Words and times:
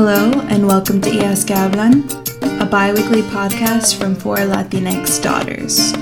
Hello, 0.00 0.30
and 0.46 0.64
welcome 0.64 1.00
to 1.00 1.10
Ellas 1.10 1.42
que 1.44 1.56
Hablan, 1.56 2.06
a 2.60 2.64
bi 2.64 2.92
weekly 2.92 3.20
podcast 3.22 3.98
from 3.98 4.14
four 4.14 4.36
Latinx 4.36 5.20
daughters. 5.20 5.92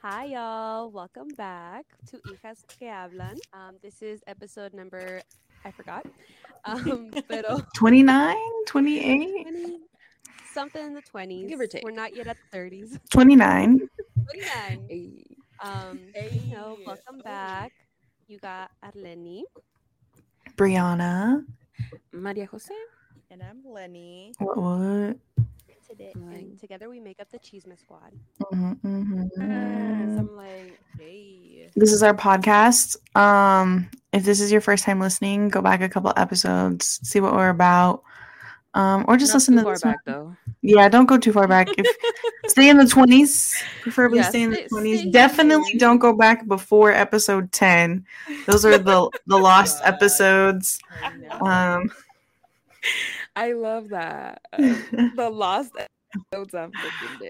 Hi, 0.00 0.24
y'all. 0.24 0.90
Welcome 0.90 1.28
back 1.36 1.84
to 2.08 2.16
Hijas 2.16 2.64
que 2.66 2.88
Hablan. 2.88 3.36
Um, 3.52 3.76
this 3.82 4.00
is 4.00 4.22
episode 4.26 4.72
number, 4.72 5.20
I 5.66 5.70
forgot. 5.70 6.06
Um, 6.64 7.10
pero 7.28 7.60
29, 7.76 8.36
28, 8.66 9.42
20, 9.44 9.78
something 10.54 10.86
in 10.86 10.94
the 10.94 11.02
20s. 11.02 11.46
Give 11.46 11.60
or 11.60 11.66
take. 11.66 11.84
We're 11.84 11.90
not 11.90 12.16
yet 12.16 12.26
at 12.26 12.38
the 12.50 12.56
30s. 12.56 12.98
29. 13.10 13.86
29. 14.30 14.86
Hey. 14.88 15.24
Um, 15.62 16.00
Hey. 16.14 16.40
you 16.42 16.54
know, 16.54 16.78
welcome 16.86 17.20
back. 17.22 17.72
You 18.30 18.38
got 18.38 18.70
Arleni. 18.80 19.42
Brianna. 20.56 21.44
Maria 22.12 22.46
Jose. 22.46 22.72
And 23.28 23.42
I'm 23.42 23.58
Lenny. 23.68 24.32
What? 24.38 24.56
what? 24.56 25.16
Today, 25.88 26.12
Right. 26.14 26.36
and 26.44 26.60
together 26.60 26.88
we 26.88 27.00
make 27.00 27.18
up 27.18 27.28
the 27.32 27.40
Chisme 27.40 27.76
Squad. 27.76 28.12
Mhm, 28.52 28.80
mhm. 28.82 29.28
Yes, 29.36 30.18
I'm 30.20 30.36
like, 30.36 30.78
Hey. 30.96 31.70
This 31.74 31.92
is 31.92 32.04
our 32.04 32.14
podcast. 32.14 32.96
Um, 33.16 33.90
if 34.12 34.22
this 34.22 34.40
is 34.40 34.52
your 34.52 34.60
first 34.60 34.84
time 34.84 35.00
listening, 35.00 35.48
go 35.48 35.60
back 35.60 35.80
a 35.80 35.88
couple 35.88 36.12
episodes, 36.16 37.00
see 37.02 37.18
what 37.18 37.32
we're 37.34 37.48
about. 37.48 38.04
Um, 38.74 39.04
or 39.08 39.16
just 39.16 39.30
not 39.30 39.38
listen 39.38 39.54
too 39.54 39.58
to 39.58 39.64
far 39.64 39.72
this 39.74 39.84
one. 39.84 39.96
though. 40.06 40.36
Yeah, 40.62 40.88
don't 40.90 41.06
go 41.06 41.16
too 41.16 41.32
far 41.32 41.48
back. 41.48 41.68
If 41.78 41.86
stay 42.50 42.68
in 42.68 42.76
the 42.76 42.86
twenties, 42.86 43.54
preferably 43.82 44.18
Yeah, 44.18 44.28
stay 44.28 44.42
in 44.42 44.50
the 44.50 44.56
stay- 44.56 44.68
twenties. 44.68 45.00
stay 45.00 45.10
Definitely 45.10 45.70
here. 45.72 45.78
don't 45.80 45.98
go 45.98 46.12
back 46.12 46.46
before 46.46 46.92
episode 46.92 47.50
ten. 47.52 48.04
Those 48.46 48.64
are 48.66 48.76
the 48.78 49.10
the 49.26 49.38
lost 49.50 49.78
God. 49.82 49.94
episodes. 49.94 50.78
I. 51.40 51.74
Um, 51.78 51.90
I 53.36 53.52
love 53.52 53.88
that. 53.90 54.42
Um, 54.52 55.12
the 55.16 55.30
lost 55.30 55.72
episodes 55.78 56.54
I'm 56.54 56.72
freaking 56.72 57.20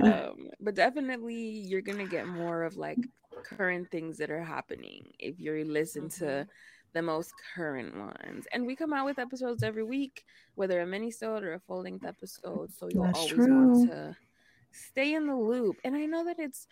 dead. 0.00 0.12
Um, 0.12 0.48
but 0.60 0.74
definitely 0.74 1.34
you're 1.36 1.80
gonna 1.80 2.06
get 2.06 2.26
more 2.26 2.64
of 2.64 2.76
like 2.76 2.98
current 3.44 3.90
things 3.90 4.18
that 4.18 4.30
are 4.30 4.42
happening 4.42 5.06
if 5.18 5.38
you 5.40 5.64
listen 5.64 6.08
to 6.08 6.46
the 6.94 7.02
most 7.02 7.32
current 7.54 7.96
ones. 7.96 8.46
And 8.52 8.66
we 8.66 8.74
come 8.76 8.92
out 8.92 9.04
with 9.04 9.18
episodes 9.18 9.62
every 9.62 9.84
week, 9.84 10.24
whether 10.54 10.80
a 10.80 10.86
mini-sode 10.86 11.42
or 11.42 11.54
a 11.54 11.60
full-length 11.60 12.04
episode. 12.06 12.72
So 12.72 12.88
you'll 12.88 13.04
That's 13.04 13.18
always 13.18 13.32
true. 13.32 13.68
want 13.68 13.90
to 13.90 14.16
stay 14.72 15.14
in 15.14 15.26
the 15.26 15.36
loop. 15.36 15.76
And 15.84 15.94
I 15.94 16.06
know 16.06 16.24
that 16.24 16.38
it's 16.38 16.66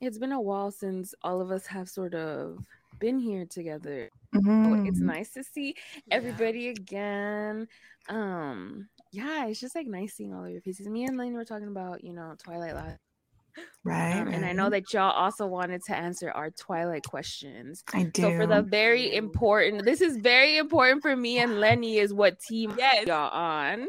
it's 0.00 0.18
been 0.18 0.32
a 0.32 0.40
while 0.40 0.70
since 0.72 1.14
all 1.22 1.40
of 1.40 1.52
us 1.52 1.64
have 1.66 1.88
sort 1.88 2.14
of 2.14 2.58
been 2.98 3.18
here 3.18 3.46
together. 3.46 4.10
So 4.34 4.40
it's 4.40 5.00
mhm. 5.00 5.02
nice 5.02 5.30
to 5.34 5.44
see 5.44 5.76
everybody 6.10 6.68
again. 6.68 7.68
Um, 8.08 8.88
yeah, 9.12 9.46
it's 9.46 9.60
just 9.60 9.74
like 9.74 9.86
nice 9.86 10.14
seeing 10.14 10.34
all 10.34 10.44
of 10.44 10.50
your 10.50 10.60
faces. 10.60 10.88
Me 10.88 11.04
and 11.04 11.16
Lane 11.16 11.34
were 11.34 11.44
talking 11.44 11.68
about, 11.68 12.02
you 12.02 12.12
know, 12.12 12.34
Twilight 12.42 12.74
last, 12.74 12.98
right, 13.84 14.20
um, 14.20 14.28
and 14.28 14.44
I 14.44 14.52
know 14.52 14.70
that 14.70 14.92
y'all 14.92 15.10
also 15.12 15.46
wanted 15.46 15.82
to 15.84 15.96
answer 15.96 16.30
our 16.30 16.50
Twilight 16.50 17.04
questions. 17.04 17.82
I 17.92 18.04
do. 18.04 18.22
So 18.22 18.36
for 18.36 18.46
the 18.46 18.62
very 18.62 19.14
important, 19.14 19.84
this 19.84 20.00
is 20.00 20.16
very 20.16 20.56
important 20.56 21.02
for 21.02 21.14
me 21.16 21.38
and 21.38 21.60
Lenny 21.60 21.98
is 21.98 22.12
what 22.14 22.38
team 22.40 22.74
Yes. 22.78 23.06
y'all 23.06 23.30
on. 23.30 23.86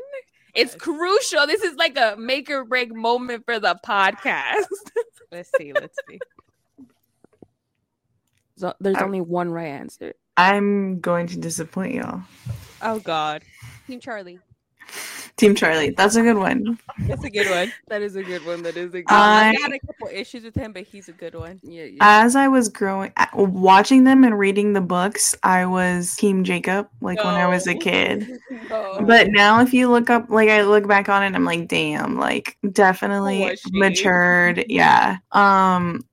It's 0.53 0.73
Yes. 0.73 0.81
crucial. 0.81 1.47
This 1.47 1.63
is 1.63 1.75
like 1.77 1.97
a 1.97 2.15
make 2.17 2.49
or 2.49 2.63
break 2.65 2.93
moment 2.93 3.45
for 3.45 3.59
the 3.59 3.79
podcast. 3.85 4.65
Let's 5.31 5.49
see. 5.57 5.73
Let's 5.73 5.97
see. 6.09 6.19
So 8.57 8.73
there's 8.79 8.97
I- 8.97 9.03
only 9.03 9.21
one 9.21 9.49
right 9.51 9.67
answer. 9.67 10.13
I'm 10.37 10.99
going 10.99 11.27
to 11.27 11.37
disappoint 11.37 11.93
y'all. 11.93 12.21
Oh 12.81 12.99
God, 12.99 13.43
Team 13.87 13.99
Charlie. 13.99 14.39
Team 15.43 15.55
Charlie, 15.55 15.89
that's 15.91 16.15
a 16.15 16.21
good 16.21 16.37
one. 16.37 16.79
that's 16.99 17.23
a 17.23 17.29
good 17.29 17.49
one. 17.49 17.71
That 17.87 18.01
is 18.01 18.15
a 18.15 18.23
good 18.23 18.45
one. 18.45 18.63
That 18.63 18.77
is 18.77 18.93
a 18.93 19.01
good 19.01 19.11
I- 19.13 19.49
I 19.49 19.61
had 19.61 19.73
a 19.73 19.79
couple 19.79 20.07
issues 20.11 20.43
with 20.43 20.55
him, 20.55 20.71
but 20.71 20.83
he's 20.83 21.09
a 21.09 21.11
good 21.11 21.35
one. 21.35 21.59
Yeah, 21.63 21.83
yeah. 21.83 21.97
As 21.99 22.35
I 22.35 22.47
was 22.47 22.69
growing, 22.69 23.11
watching 23.33 24.03
them 24.05 24.23
and 24.23 24.39
reading 24.39 24.73
the 24.73 24.81
books, 24.81 25.35
I 25.43 25.65
was 25.65 26.15
Team 26.15 26.43
Jacob, 26.43 26.87
like 27.01 27.23
when 27.23 27.33
I 27.35 27.47
was 27.47 27.67
a 27.67 27.75
kid. 27.75 28.27
Oh. 28.71 29.03
But 29.03 29.29
now, 29.29 29.61
if 29.61 29.73
you 29.73 29.89
look 29.89 30.09
up, 30.09 30.29
like 30.29 30.49
I 30.49 30.61
look 30.63 30.87
back 30.87 31.09
on 31.09 31.23
it, 31.23 31.35
I'm 31.35 31.43
like, 31.45 31.67
damn, 31.67 32.17
like 32.17 32.57
definitely 32.71 33.57
matured. 33.71 34.65
Yeah. 34.69 35.17
Um. 35.31 36.03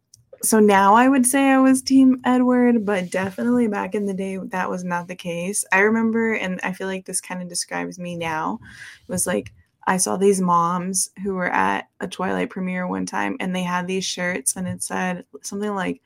So 0.42 0.58
now 0.58 0.94
I 0.94 1.08
would 1.08 1.26
say 1.26 1.50
I 1.50 1.58
was 1.58 1.82
Team 1.82 2.20
Edward, 2.24 2.86
but 2.86 3.10
definitely 3.10 3.68
back 3.68 3.94
in 3.94 4.06
the 4.06 4.14
day 4.14 4.38
that 4.38 4.70
was 4.70 4.84
not 4.84 5.06
the 5.06 5.14
case. 5.14 5.64
I 5.70 5.80
remember, 5.80 6.32
and 6.32 6.58
I 6.62 6.72
feel 6.72 6.86
like 6.86 7.04
this 7.04 7.20
kind 7.20 7.42
of 7.42 7.48
describes 7.48 7.98
me 7.98 8.16
now. 8.16 8.58
It 9.06 9.12
was 9.12 9.26
like 9.26 9.52
I 9.86 9.98
saw 9.98 10.16
these 10.16 10.40
moms 10.40 11.10
who 11.22 11.34
were 11.34 11.50
at 11.52 11.88
a 12.00 12.08
Twilight 12.08 12.48
premiere 12.50 12.86
one 12.86 13.04
time, 13.04 13.36
and 13.38 13.54
they 13.54 13.62
had 13.62 13.86
these 13.86 14.04
shirts, 14.04 14.56
and 14.56 14.66
it 14.66 14.82
said 14.82 15.24
something 15.42 15.74
like 15.74 16.00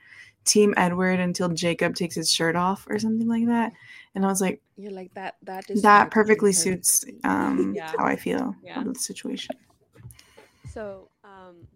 Team 0.45 0.75
Edward 0.77 1.21
until 1.21 1.49
Jacob 1.51 1.95
takes 1.95 2.17
his 2.17 2.31
shirt 2.31 2.57
off, 2.57 2.87
or 2.89 2.99
something 2.99 3.29
like 3.29 3.47
that. 3.47 3.73
And 4.17 4.25
I 4.25 4.29
was 4.29 4.41
like 4.41 4.61
You're 4.77 4.91
like 4.93 5.15
that. 5.15 5.37
That 5.45 5.65
that 5.83 6.11
perfectly 6.11 6.53
suits 6.53 7.05
um 7.23 7.75
Yeah. 7.77 7.93
how 7.97 8.05
I 8.05 8.17
feel 8.17 8.57
Yeah. 8.65 8.83
the 8.83 8.95
situation. 8.97 9.57
So, 10.73 11.09
um, 11.23 11.69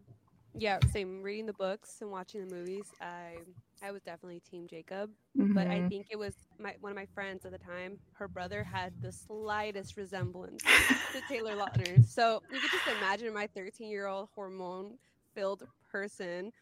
yeah, 0.59 0.81
same. 0.85 1.23
Reading 1.23 1.47
the 1.47 1.55
books 1.55 1.99
and 2.03 2.11
watching 2.11 2.41
the 2.41 2.47
movies, 2.55 2.95
I 3.01 3.43
I 3.83 3.93
was 3.93 4.03
definitely 4.03 4.41
Team 4.41 4.67
Jacob. 4.69 5.11
but 5.55 5.69
I 5.71 5.83
Mhm. 5.83 5.89
think 5.89 6.07
it 6.11 6.19
was 6.19 6.35
my 6.59 6.75
one 6.81 6.93
of 6.93 6.97
my 6.97 7.07
friends 7.15 7.45
at 7.45 7.53
the 7.53 7.59
time. 7.59 7.99
Her 8.15 8.29
brother 8.29 8.65
had 8.65 8.95
the 9.03 9.13
slightest 9.13 9.97
resemblance 9.97 10.75
to 11.13 11.23
Taylor 11.23 11.55
Lautner. 11.55 12.05
So 12.07 12.43
you 12.49 12.61
could 12.61 12.73
just 12.73 12.89
imagine 12.89 13.33
my 13.35 13.49
13 13.55 13.91
year 13.91 14.07
old 14.07 14.29
hormone 14.35 14.99
filled 15.35 15.65
person 15.91 16.53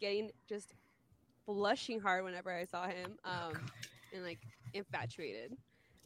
getting 0.00 0.30
just 0.48 0.74
blushing 1.46 2.00
hard 2.00 2.24
whenever 2.24 2.50
I 2.52 2.64
saw 2.64 2.88
him, 2.88 3.16
um, 3.24 3.70
and 4.12 4.24
like 4.24 4.40
infatuated 4.74 5.52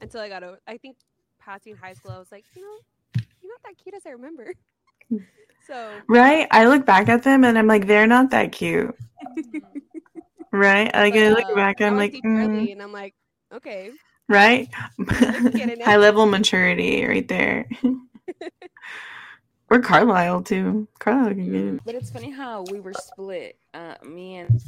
until 0.01 0.21
I 0.21 0.29
got 0.29 0.43
over. 0.45 0.61
I 0.67 0.79
think 0.79 0.97
passing 1.41 1.77
high 1.77 1.95
school, 1.95 2.11
I 2.13 2.19
was 2.19 2.33
like, 2.33 2.45
you 2.55 2.63
know, 2.63 2.79
you're 3.43 3.53
not 3.53 3.61
that 3.65 3.83
cute 3.83 3.95
as 3.95 4.07
I 4.07 4.11
remember. 4.11 4.55
So 5.71 5.93
right? 6.09 6.49
I 6.51 6.67
look 6.67 6.85
back 6.85 7.09
at 7.09 7.23
them 7.23 7.45
and 7.45 7.57
I'm 7.57 7.67
like, 7.67 7.87
they're 7.87 8.07
not 8.07 8.31
that 8.31 8.53
cute, 8.53 8.95
right? 10.53 10.93
Like 10.93 11.15
I 11.15 11.29
look 11.29 11.49
uh, 11.51 11.55
back, 11.55 11.81
now 11.81 11.87
I'm 11.87 11.97
like, 11.97 12.15
mm, 12.25 12.73
and 12.73 12.83
I'm 12.83 12.93
like, 12.93 13.15
okay, 13.55 13.93
right? 14.29 14.69
High 15.09 15.97
level 15.97 16.27
maturity 16.27 17.07
right 17.07 17.27
there. 17.29 17.69
or 19.71 19.81
Carlisle 19.81 20.43
too. 20.43 20.89
Carlisle 20.99 21.35
can 21.35 21.53
get 21.53 21.75
it. 21.75 21.81
But 21.85 21.95
it's 21.95 22.11
funny 22.11 22.31
how 22.31 22.65
we 22.71 22.81
were 22.81 22.93
split. 22.93 23.57
Uh, 23.73 23.95
me 24.05 24.39
and 24.39 24.61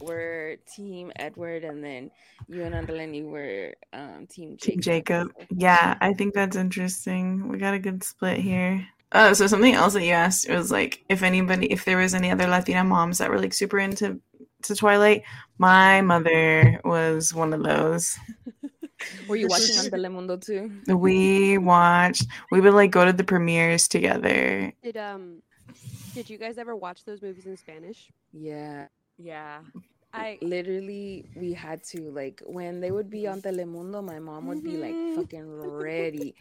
were 0.00 0.56
Team 0.72 1.10
Edward, 1.16 1.64
and 1.64 1.82
then 1.82 2.10
you 2.48 2.62
and 2.62 2.74
Andaleni 2.74 3.24
were 3.24 3.74
um, 3.92 4.28
Team 4.28 4.56
Team 4.56 4.80
Jacob. 4.80 5.32
Jacob. 5.36 5.48
Yeah, 5.56 5.96
I 6.00 6.12
think 6.12 6.34
that's 6.34 6.56
interesting. 6.56 7.48
We 7.48 7.58
got 7.58 7.74
a 7.74 7.78
good 7.80 8.04
split 8.04 8.38
here. 8.38 8.86
Uh, 9.14 9.32
so 9.32 9.46
something 9.46 9.74
else 9.74 9.94
that 9.94 10.02
you 10.04 10.12
asked 10.12 10.48
was 10.50 10.70
like 10.70 11.04
if 11.08 11.22
anybody, 11.22 11.66
if 11.72 11.84
there 11.84 11.96
was 11.98 12.14
any 12.14 12.30
other 12.30 12.46
Latina 12.48 12.84
moms 12.84 13.18
that 13.18 13.30
were 13.30 13.38
like 13.38 13.54
super 13.54 13.78
into 13.78 14.20
to 14.64 14.74
Twilight. 14.74 15.22
My 15.58 16.00
mother 16.00 16.80
was 16.84 17.32
one 17.32 17.52
of 17.52 17.62
those. 17.62 18.18
Were 19.28 19.36
you 19.36 19.48
watching 19.48 19.76
on 19.78 19.84
Telemundo 19.86 20.40
too? 20.40 20.70
We 20.94 21.58
watched. 21.58 22.26
We 22.50 22.60
would 22.60 22.74
like 22.74 22.90
go 22.90 23.04
to 23.04 23.12
the 23.12 23.24
premieres 23.24 23.86
together. 23.88 24.72
Did 24.82 24.96
um, 24.96 25.42
did 26.14 26.30
you 26.30 26.38
guys 26.38 26.58
ever 26.58 26.74
watch 26.74 27.04
those 27.04 27.20
movies 27.22 27.46
in 27.46 27.56
Spanish? 27.56 28.10
Yeah. 28.32 28.86
Yeah. 29.18 29.60
I 30.12 30.38
Literally, 30.40 31.26
we 31.36 31.52
had 31.52 31.82
to 31.90 32.10
like 32.10 32.40
when 32.46 32.80
they 32.80 32.90
would 32.92 33.10
be 33.10 33.26
on 33.26 33.42
Telemundo. 33.42 34.02
My 34.02 34.20
mom 34.20 34.46
would 34.46 34.62
be 34.62 34.76
like 34.76 34.94
Mhm. 34.94 35.16
fucking 35.16 35.50
ready, 35.60 36.34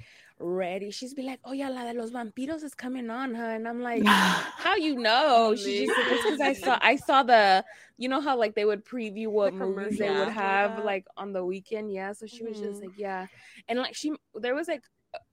ready. 0.43 0.91
She's 0.91 1.13
be 1.13 1.23
like, 1.23 1.39
"Oh 1.45 1.53
yeah, 1.53 1.69
la 1.69 1.85
de 1.91 1.97
los 1.99 2.11
vampiros 2.11 2.63
is 2.63 2.75
coming 2.75 3.09
on, 3.09 3.33
huh?" 3.33 3.43
And 3.43 3.67
I'm 3.67 3.81
like, 3.81 4.03
How 4.57 4.75
you 4.75 4.95
know? 4.95 5.55
She 5.55 5.87
just 5.87 6.23
because 6.23 6.41
I 6.41 6.53
saw 6.53 6.77
I 6.81 6.95
saw 6.97 7.23
the 7.23 7.63
you 7.97 8.09
know 8.09 8.21
how 8.21 8.37
like 8.37 8.55
they 8.55 8.65
would 8.65 8.85
preview 8.85 9.27
what 9.27 9.57
The 9.57 9.65
movies 9.65 9.97
they 9.99 10.09
would 10.11 10.29
have 10.29 10.71
stuff. 10.71 10.85
like 10.85 11.05
on 11.17 11.33
the 11.33 11.45
weekend. 11.45 11.91
Yeah, 11.91 12.13
so 12.13 12.25
she 12.25 12.43
was 12.43 12.59
just 12.59 12.81
Mhm. 12.81 12.85
like, 12.87 12.93
yeah, 12.97 13.27
and 13.67 13.79
like 13.79 13.95
she 13.95 14.13
there 14.35 14.55
was 14.55 14.67
like 14.67 14.83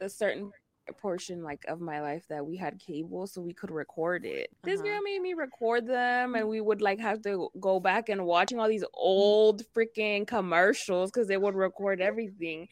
a 0.00 0.08
certain 0.08 0.50
portion 0.98 1.42
like 1.44 1.64
of 1.68 1.80
my 1.80 2.00
life 2.00 2.24
that 2.28 2.44
we 2.44 2.56
had 2.56 2.78
cable 2.80 3.26
so 3.26 3.40
we 3.40 3.54
could 3.54 3.70
record 3.70 4.24
it. 4.24 4.48
This 4.64 4.80
Uh-huh. 4.80 4.88
girl 4.90 5.02
made 5.04 5.20
me 5.22 5.34
record 5.34 5.86
them 5.86 6.34
and 6.34 6.48
we 6.48 6.60
would 6.60 6.82
like 6.82 6.98
have 6.98 7.22
to 7.22 7.48
go 7.60 7.78
back 7.78 8.08
and 8.08 8.24
watching 8.26 8.58
all 8.58 8.68
these 8.68 8.84
old 8.94 9.62
freaking 9.74 10.26
commercials 10.26 11.10
because 11.10 11.28
they 11.28 11.36
would 11.36 11.54
record 11.54 12.00
everything. 12.00 12.66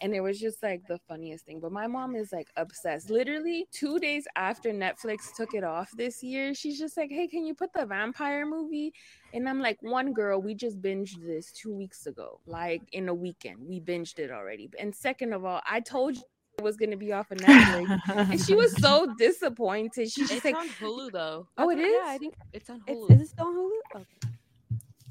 And 0.00 0.14
it 0.14 0.20
was 0.20 0.38
just 0.38 0.62
like 0.62 0.86
the 0.86 0.98
funniest 1.08 1.44
thing. 1.44 1.60
But 1.60 1.72
my 1.72 1.86
mom 1.86 2.14
is 2.14 2.32
like 2.32 2.48
obsessed. 2.56 3.10
Literally 3.10 3.66
two 3.72 3.98
days 3.98 4.26
after 4.36 4.70
Netflix 4.70 5.34
took 5.36 5.54
it 5.54 5.64
off 5.64 5.90
this 5.96 6.22
year, 6.22 6.54
she's 6.54 6.78
just 6.78 6.96
like, 6.96 7.10
"Hey, 7.10 7.26
can 7.28 7.44
you 7.44 7.54
put 7.54 7.72
the 7.72 7.84
vampire 7.86 8.46
movie?" 8.46 8.92
And 9.34 9.48
I'm 9.48 9.60
like, 9.60 9.78
"One 9.82 10.12
girl, 10.12 10.40
we 10.40 10.54
just 10.54 10.80
binged 10.80 11.20
this 11.24 11.52
two 11.52 11.72
weeks 11.74 12.06
ago, 12.06 12.40
like 12.46 12.82
in 12.92 13.08
a 13.08 13.14
weekend. 13.14 13.58
We 13.66 13.80
binged 13.80 14.18
it 14.18 14.30
already." 14.30 14.70
And 14.78 14.94
second 14.94 15.32
of 15.32 15.44
all, 15.44 15.60
I 15.68 15.80
told 15.80 16.16
you 16.16 16.22
it 16.58 16.62
was 16.64 16.76
gonna 16.76 16.96
be 16.96 17.12
off 17.12 17.30
of 17.30 17.38
Netflix, 17.38 18.00
and 18.30 18.40
she 18.40 18.54
was 18.54 18.76
so 18.80 19.12
disappointed. 19.18 20.10
She's 20.10 20.28
just 20.28 20.32
It's 20.32 20.44
like, 20.44 20.56
on 20.56 20.68
Hulu 20.68 21.12
though. 21.12 21.46
"Oh, 21.56 21.70
it 21.70 21.78
is." 21.78 21.86
Yeah, 21.92 22.10
I 22.12 22.18
think 22.18 22.34
It's 22.52 22.68
on 22.70 22.82
it's, 22.86 22.98
Hulu. 22.98 23.10
is 23.12 23.20
it 23.22 23.28
still 23.28 23.46
on 23.46 23.54
Hulu? 23.54 24.00
Okay. 24.00 24.37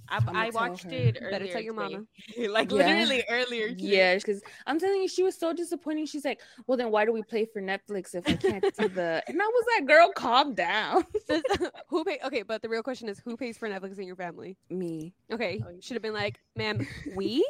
I, 0.09 0.17
I'ma 0.17 0.31
I 0.33 0.49
tell 0.49 0.61
watched 0.69 0.83
her. 0.85 0.89
it 0.91 1.13
Better 1.15 1.35
earlier. 1.35 1.51
tell 1.53 1.61
your 1.61 1.73
today. 1.73 1.95
mama. 2.37 2.49
like 2.51 2.71
Yeah. 2.71 2.77
literally 2.87 3.23
earlier. 3.29 3.67
today. 3.69 3.97
Yeah, 3.97 4.15
because 4.15 4.41
I'm 4.65 4.79
telling 4.79 5.01
you, 5.01 5.07
she 5.07 5.23
was 5.23 5.37
so 5.37 5.53
disappointing. 5.53 6.05
She's 6.05 6.25
like, 6.25 6.41
"Well, 6.65 6.77
then 6.77 6.91
why 6.91 7.05
do 7.05 7.11
we 7.11 7.23
play 7.23 7.45
for 7.45 7.61
Netflix 7.61 8.15
if 8.15 8.27
I 8.27 8.35
can't 8.35 8.63
do 8.77 8.87
the?" 8.89 9.23
And 9.27 9.41
I 9.41 9.45
was 9.45 9.65
like, 9.77 9.87
"Girl, 9.87 10.11
calm 10.15 10.53
down." 10.53 11.05
Who 11.89 12.03
pay? 12.03 12.19
Okay, 12.25 12.43
but 12.43 12.61
the 12.61 12.69
real 12.69 12.83
question 12.83 13.09
is, 13.09 13.19
who 13.19 13.35
pays 13.37 13.57
for 13.57 13.67
Netflix 13.69 13.97
in 13.99 14.07
your 14.07 14.15
family? 14.15 14.57
Me. 14.69 15.13
Okay, 15.31 15.61
Oh, 15.65 15.69
you- 15.71 15.81
should 15.81 15.95
have 15.95 16.01
been 16.03 16.13
like, 16.13 16.39
ma'am, 16.55 16.87
we. 17.15 17.45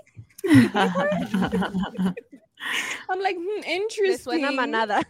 I'm 3.10 3.22
like, 3.22 3.36
hmm, 3.38 3.62
Me 3.62 3.76
interesting. 3.76 4.42
suena 4.44 4.54
manada. 4.56 5.04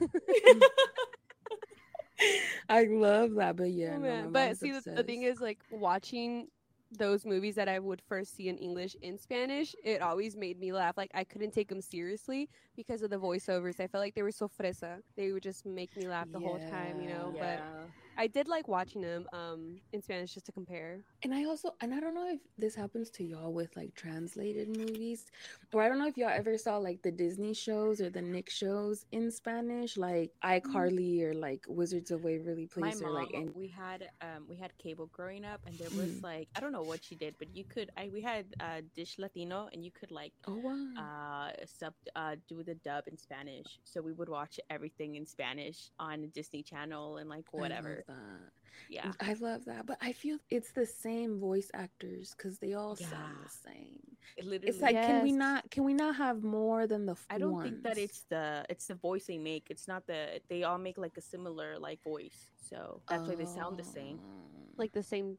I 2.69 2.83
love 2.89 3.35
that, 3.35 3.55
but 3.55 3.69
yeah, 3.71 3.95
Oh, 3.95 3.99
no, 3.99 4.29
But 4.31 4.57
see, 4.57 4.71
the, 4.71 4.81
the 4.81 5.03
thing 5.03 5.21
is, 5.23 5.39
like 5.39 5.59
watching 5.71 6.47
those 6.91 7.25
movies 7.25 7.55
that 7.55 7.67
I 7.67 7.79
would 7.79 8.01
first 8.01 8.35
see 8.35 8.47
in 8.49 8.57
English 8.57 8.95
in 9.01 9.17
Spanish, 9.17 9.75
it 9.83 10.01
always 10.01 10.35
made 10.35 10.59
me 10.59 10.71
laugh. 10.71 10.97
Like 10.97 11.11
I 11.13 11.23
couldn't 11.23 11.51
take 11.51 11.67
them 11.69 11.81
seriously 11.81 12.49
because 12.75 13.01
of 13.01 13.09
the 13.09 13.17
voiceovers. 13.17 13.79
I 13.79 13.87
felt 13.87 14.03
like 14.03 14.15
they 14.15 14.23
were 14.23 14.31
so 14.31 14.47
fresa. 14.47 15.01
They 15.15 15.31
would 15.31 15.43
just 15.43 15.65
make 15.65 15.95
me 15.97 16.07
laugh 16.07 16.31
the 16.31 16.39
whole 16.39 16.59
time, 16.59 17.01
you 17.01 17.09
know. 17.09 17.33
Yeah. 17.35 17.57
But 17.57 17.89
I 18.17 18.27
did 18.27 18.47
like 18.47 18.67
watching 18.67 19.01
them 19.01 19.27
um 19.33 19.81
in 19.93 20.01
Spanish 20.01 20.33
just 20.33 20.45
to 20.47 20.51
compare. 20.51 21.03
And 21.23 21.33
I 21.33 21.45
also, 21.45 21.71
and 21.81 21.93
I 21.93 21.99
don't 21.99 22.13
know 22.13 22.29
if 22.29 22.39
this 22.57 22.75
happens 22.75 23.09
to 23.11 23.23
y'all 23.23 23.51
with 23.53 23.75
like 23.75 23.95
translated 23.95 24.69
movies, 24.69 25.25
or 25.73 25.81
I 25.81 25.89
don't 25.89 25.99
know 25.99 26.07
if 26.07 26.17
y'all 26.17 26.29
ever 26.29 26.57
saw 26.57 26.77
like 26.77 27.01
the 27.01 27.11
Disney 27.11 27.53
shows 27.53 27.99
or 28.01 28.09
the 28.09 28.21
Nick 28.21 28.49
shows 28.49 29.05
in 29.11 29.31
Spanish, 29.31 29.97
like 29.97 30.31
iCarly 30.43 31.23
or 31.23 31.33
like 31.33 31.65
Wizards 31.67 32.11
of 32.11 32.23
Waverly 32.23 32.67
my 32.79 32.93
Place, 32.93 33.01
or 33.01 33.09
mom, 33.09 33.13
like 33.13 33.31
in 33.33 33.53
we 33.53 33.67
had 33.67 34.09
um 34.21 34.45
we 34.47 34.57
had 34.57 34.71
cable 34.77 35.07
growing 35.11 35.45
up, 35.45 35.61
and 35.65 35.77
there 35.79 35.89
was 35.91 36.19
Mm. 36.19 36.23
like 36.23 36.49
I 36.55 36.59
don't 36.59 36.71
know 36.71 36.83
what 36.83 37.03
she 37.03 37.15
did, 37.15 37.35
but 37.39 37.49
you 37.55 37.65
could 37.65 37.89
I 37.97 38.09
we 38.13 38.21
had 38.21 38.45
uh 38.59 38.81
Dish 38.95 39.15
Latino, 39.17 39.69
and 39.73 39.83
you 39.83 39.91
could 39.91 40.11
like 40.11 40.33
oh 40.47 40.57
wow, 40.57 40.75
uh 40.97 41.51
sub 41.65 41.93
uh 42.15 42.35
do 42.47 42.63
the 42.63 42.75
dub 42.75 43.05
in 43.07 43.17
Spanish, 43.17 43.79
so 43.83 44.01
we 44.01 44.13
would 44.13 44.29
watch 44.29 44.59
everything 44.69 45.15
in 45.15 45.25
Spanish 45.25 45.89
on 45.99 46.29
Disney 46.33 46.63
Channel 46.63 47.17
and 47.17 47.29
like 47.29 47.53
whatever. 47.53 48.03
That. 48.07 48.51
Yeah, 48.89 49.11
I 49.19 49.33
love 49.33 49.65
that, 49.65 49.85
but 49.85 49.97
I 50.01 50.11
feel 50.13 50.37
it's 50.49 50.71
the 50.71 50.85
same 50.85 51.39
voice 51.39 51.69
actors 51.73 52.33
because 52.37 52.59
they 52.59 52.73
all 52.73 52.95
sound 52.95 53.35
the 53.43 53.49
same. 53.49 53.99
it 54.37 54.45
literally. 54.45 54.67
It's 54.69 54.81
like, 54.81 55.01
can 55.01 55.21
we 55.21 55.31
not? 55.31 55.69
Can 55.71 55.83
we 55.83 55.93
not 55.93 56.15
have 56.15 56.43
more 56.43 56.87
than 56.87 57.05
the? 57.05 57.13
f- 57.13 57.25
I 57.29 57.37
don't 57.37 57.61
think 57.61 57.83
that 57.83 57.97
it's 57.97 58.23
the 58.29 58.65
it's 58.69 58.87
the 58.87 58.95
voice 58.95 59.25
they 59.27 59.37
make. 59.37 59.67
It's 59.69 59.87
not 59.87 60.05
the 60.07 60.41
they 60.49 60.63
all 60.63 60.77
make 60.77 60.97
like 60.97 61.17
a 61.17 61.21
similar 61.21 61.77
like 61.79 62.01
voice, 62.03 62.49
so 62.55 63.01
that's 63.09 63.27
why 63.27 63.35
they 63.35 63.45
sound 63.45 63.77
the 63.77 63.83
same. 63.83 64.19
Oh. 64.19 64.73
Like 64.77 64.91
the 64.93 65.03
same 65.03 65.37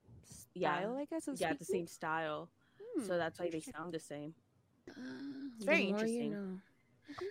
Yeah. 0.54 0.80
style, 0.80 0.96
I 0.98 1.04
guess. 1.06 1.28
Of 1.28 1.40
Yeah, 1.40 1.52
the 1.54 1.64
same 1.64 1.86
style, 1.86 2.50
Hmm, 2.80 3.04
so 3.06 3.16
that's 3.18 3.38
why 3.38 3.50
they 3.50 3.60
sound 3.60 3.92
the 3.94 4.00
same. 4.00 4.34
It's 5.56 5.64
very 5.64 5.86
the 5.86 5.92
more 5.92 6.04
you 6.06 6.24
interesting. 6.24 6.32
know. 6.32 6.60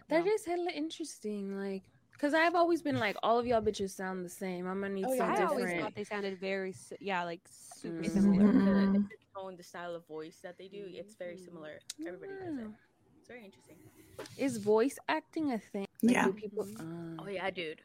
That 0.09 0.25
Yeah. 0.25 0.33
is 0.33 0.45
hella 0.45 0.71
interesting. 0.71 1.57
Like, 1.57 1.83
cause 2.17 2.33
I've 2.33 2.55
always 2.55 2.81
been 2.81 2.99
like, 2.99 3.15
all 3.23 3.37
of 3.39 3.45
y'all 3.45 3.61
bitches 3.61 3.91
sound 3.91 4.23
the 4.25 4.29
same. 4.29 4.67
I'm 4.67 4.81
gonna 4.81 4.93
need 4.93 5.05
Oh, 5.07 5.13
yeah, 5.13 5.17
some 5.19 5.29
I 5.31 5.43
always 5.45 5.65
different. 5.65 5.81
thought 5.83 5.95
they 5.95 6.03
sounded 6.03 6.39
very, 6.39 6.73
yeah, 6.99 7.23
like 7.23 7.41
super 7.47 8.03
Mhm. 8.03 8.11
similar. 8.11 8.51
The, 8.51 8.99
the 8.99 9.17
tone, 9.35 9.55
the 9.57 9.63
style 9.63 9.95
of 9.95 10.05
voice 10.07 10.39
that 10.43 10.57
they 10.57 10.67
do, 10.67 10.87
it's 10.91 11.15
very 11.15 11.37
similar. 11.37 11.79
Everybody 12.05 12.31
does 12.45 12.57
it. 12.57 12.67
It's 13.19 13.27
very 13.27 13.45
interesting. 13.45 13.77
Is 14.37 14.57
voice 14.57 14.97
acting 15.09 15.51
a 15.51 15.59
thing? 15.59 15.85
Like, 16.03 16.13
Yeah. 16.13 16.25
do 16.27 16.33
people? 16.33 16.63
Mhm. 16.65 16.77
Ah. 17.19 17.23
Oh 17.25 17.27
yeah, 17.29 17.49
dude. 17.49 17.81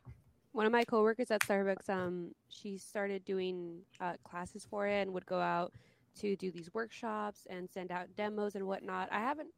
One 0.52 0.66
of 0.66 0.72
my 0.72 0.84
coworkers 0.84 1.30
at 1.30 1.40
Starbucks, 1.42 1.88
um, 1.88 2.34
she 2.48 2.76
started 2.76 3.24
doing 3.24 3.86
uh, 4.00 4.14
classes 4.22 4.66
for 4.68 4.86
it 4.86 5.00
and 5.02 5.14
would 5.14 5.24
go 5.24 5.40
out 5.40 5.72
to 6.16 6.36
do 6.36 6.50
these 6.50 6.68
workshops 6.74 7.46
and 7.48 7.70
send 7.70 7.90
out 7.90 8.14
demos 8.16 8.54
and 8.54 8.66
whatnot. 8.66 9.08
I 9.10 9.20
haven't 9.20 9.48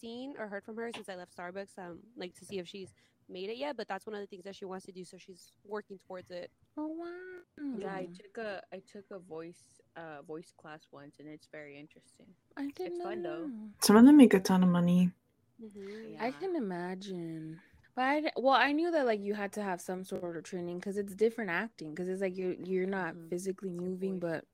seen 0.00 0.34
or 0.38 0.46
heard 0.46 0.62
from 0.64 0.76
her 0.76 0.92
since 0.94 1.08
I 1.08 1.16
left 1.16 1.36
Starbucks, 1.36 1.76
um, 1.76 1.98
like 2.16 2.34
to 2.36 2.44
see 2.44 2.58
if 2.58 2.68
she's 2.68 2.94
made 3.28 3.50
it 3.50 3.56
yet. 3.56 3.76
But 3.76 3.88
that's 3.88 4.06
one 4.06 4.14
of 4.14 4.20
the 4.20 4.26
things 4.26 4.44
that 4.44 4.56
she 4.56 4.64
wants 4.64 4.86
to 4.86 4.92
do, 4.92 5.04
so 5.04 5.16
she's 5.18 5.52
working 5.64 5.98
towards 6.06 6.30
it. 6.30 6.50
Oh 6.76 6.88
wow. 6.88 7.76
Yeah, 7.78 7.94
I 7.94 8.06
took 8.06 8.38
a 8.44 8.62
I 8.72 8.82
took 8.90 9.04
a 9.10 9.18
voice 9.18 9.80
uh 9.96 10.22
voice 10.26 10.52
class 10.60 10.86
once, 10.92 11.16
and 11.18 11.28
it's 11.28 11.48
very 11.52 11.78
interesting. 11.78 12.26
I 12.56 12.62
didn't 12.76 12.86
it's 12.86 12.98
not 12.98 13.08
fun, 13.08 13.22
though. 13.22 13.46
know. 13.46 13.50
Some 13.80 13.96
of 13.96 14.04
them 14.04 14.16
make 14.16 14.34
a 14.34 14.40
ton 14.40 14.62
of 14.62 14.68
money. 14.68 15.10
Mm-hmm. 15.62 16.22
I 16.22 16.30
can 16.32 16.56
imagine. 16.56 17.60
But 17.96 18.02
I, 18.02 18.20
d- 18.22 18.30
well, 18.36 18.54
I 18.54 18.72
knew 18.72 18.90
that 18.90 19.06
like 19.06 19.20
you 19.20 19.34
had 19.34 19.52
to 19.52 19.62
have 19.62 19.80
some 19.80 20.02
sort 20.02 20.36
of 20.36 20.42
training 20.42 20.80
because 20.80 20.96
it's 20.96 21.14
different 21.14 21.50
acting 21.50 21.90
because 21.90 22.08
it's 22.08 22.20
like 22.20 22.36
you're 22.36 22.54
you're 22.54 22.86
not 22.88 23.14
Mhm. 23.14 23.30
physically 23.30 23.70
moving, 23.70 24.18
but 24.18 24.44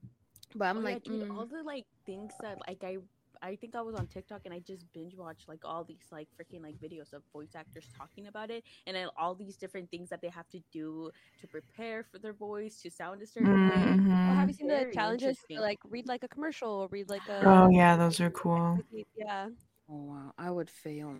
but 0.55 0.66
I'm 0.66 0.78
Oh, 0.78 0.81
like, 0.81 1.06
yeah, 1.06 1.12
dude, 1.12 1.28
mm, 1.28 1.37
all 1.38 1.46
the 1.46 1.62
like 1.62 1.87
things 2.05 2.32
that 2.43 2.58
like 2.69 2.84
I 2.84 2.99
I 3.42 3.56
think 3.56 3.75
I 3.75 3.81
was 3.81 3.94
on 3.94 4.06
TikTok 4.06 4.42
and 4.44 4.54
I 4.54 4.60
just 4.60 4.84
binge 4.92 5.14
watched 5.16 5.48
like 5.48 5.60
all 5.64 5.84
these 5.84 6.06
like 6.10 6.28
freaking 6.40 6.62
like 6.62 6.76
videos 6.82 7.12
of 7.12 7.22
voice 7.32 7.54
actors 7.54 7.87
talking 7.96 8.26
about 8.26 8.50
it 8.50 8.64
and 8.87 8.96
then 8.96 9.08
all 9.19 9.34
these 9.34 9.56
different 9.56 9.90
things 9.90 10.08
that 10.10 10.20
they 10.20 10.28
have 10.28 10.48
to 10.50 10.60
do 10.72 11.10
to 11.40 11.46
prepare 11.46 12.04
for 12.04 12.19
their 12.19 12.32
voice 12.32 12.81
to 12.82 12.90
sound 12.90 13.22
a 13.22 13.26
certain 13.26 13.52
way. 13.52 13.98
Well, 14.26 14.37
have 14.37 14.48
you 14.48 14.54
seen 14.54 14.69
the 14.69 14.87
challenges? 14.92 15.38
to, 15.50 15.60
like 15.60 15.78
read 15.88 16.06
like 16.06 16.22
a 16.22 16.28
commercial 16.28 16.70
or 16.70 16.88
read 16.90 17.08
like 17.08 17.26
a. 17.28 17.44
Oh 17.46 17.69
yeah, 17.70 17.96
those 17.96 18.20
are 18.20 18.31
cool. 18.31 18.78
Yeah. 19.16 19.48
oh 19.90 19.94
wow, 19.94 20.32
I 20.38 20.50
would 20.50 20.70
fail 20.70 21.16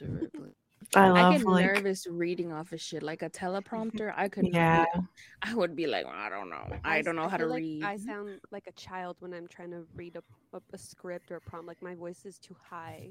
miserably. 0.00 0.50
I 0.94 1.10
I 1.10 1.36
get 1.36 1.46
like 1.46 1.66
nervous 1.66 2.06
reading 2.06 2.52
off 2.52 2.72
of 2.72 2.80
shit 2.80 3.02
like 3.02 3.22
a 3.22 3.30
mm-hmm. 3.30 3.46
teleprompter. 3.46 4.12
I 4.16 4.28
could 4.28 4.48
yeah. 4.48 4.86
not. 4.94 5.04
I 5.42 5.54
would 5.54 5.76
be 5.76 5.86
like, 5.86 6.06
I 6.06 6.28
don't 6.28 6.50
know. 6.50 6.78
I, 6.84 7.02
don't 7.02 7.16
know 7.16 7.28
how 7.28 7.36
to 7.36 7.46
like 7.46 7.60
read. 7.60 7.84
I 7.84 7.96
sound 7.96 8.40
like 8.50 8.66
a 8.66 8.72
child 8.72 9.16
when 9.20 9.34
I'm 9.34 9.46
trying 9.46 9.70
to 9.70 9.84
read 9.94 10.16
a, 10.16 10.56
a, 10.56 10.60
a 10.72 10.78
script 10.78 11.30
or 11.30 11.36
a 11.36 11.40
prompt. 11.40 11.68
Like 11.68 11.82
my 11.82 11.94
voice 11.94 12.24
is 12.24 12.38
too 12.38 12.56
high. 12.68 13.10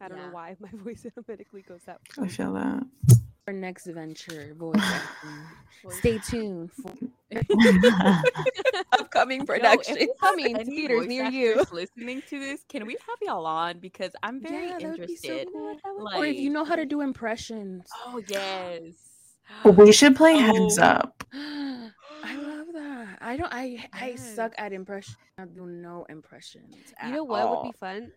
I 0.00 0.08
don't 0.08 0.18
Yeah. 0.18 0.26
know 0.26 0.32
why 0.32 0.56
my 0.60 0.70
voice 0.72 1.06
automatically 1.06 1.62
goes 1.62 1.86
up. 1.88 2.00
I 2.18 2.28
feel 2.28 2.52
that. 2.54 2.82
Our 3.48 3.52
next 3.54 3.86
venture, 3.86 4.54
voice 4.56 4.76
acting. 4.78 5.30
Voice- 5.84 5.98
Stay 5.98 6.18
tuned 6.18 6.70
for 6.72 6.92
upcoming 8.92 9.40
Yo, 9.40 9.46
production. 9.46 9.96
if 9.98 10.10
coming 10.20 10.56
to 10.56 10.64
theaters 10.64 11.06
near 11.08 11.24
you. 11.24 11.64
Listening 11.72 12.22
to 12.30 12.38
this, 12.38 12.62
can 12.68 12.86
we 12.86 12.92
have 12.92 13.18
y'all 13.20 13.44
on 13.46 13.80
because 13.80 14.12
I'm 14.22 14.40
very 14.40 14.68
yeah, 14.68 14.78
that 14.78 14.98
would 14.98 15.06
be 15.08 15.16
so 15.16 15.28
interested. 15.32 15.48
cool. 15.52 16.04
Like, 16.04 16.18
or 16.20 16.26
if 16.26 16.36
you 16.36 16.50
know 16.50 16.64
how 16.64 16.76
to 16.76 16.84
do 16.86 17.00
impressions. 17.00 17.88
oh 18.06 18.22
yes, 18.28 18.82
we 19.64 19.90
should 19.90 20.14
play 20.14 20.34
oh. 20.36 20.38
heads 20.38 20.78
Oh. 20.78 20.82
up. 20.84 21.21
I 21.34 22.36
love 22.36 22.66
that. 22.74 23.18
I 23.20 23.36
don't. 23.36 23.52
I 23.52 23.84
I 23.92 24.14
suck 24.16 24.52
at 24.58 24.72
impression. 24.72 25.14
I 25.38 25.44
do 25.44 25.66
no 25.66 26.04
impressions. 26.08 26.74
You 27.06 27.12
know 27.12 27.24
what 27.24 27.48
would 27.48 27.72
be 27.72 27.78
fun? 27.78 28.12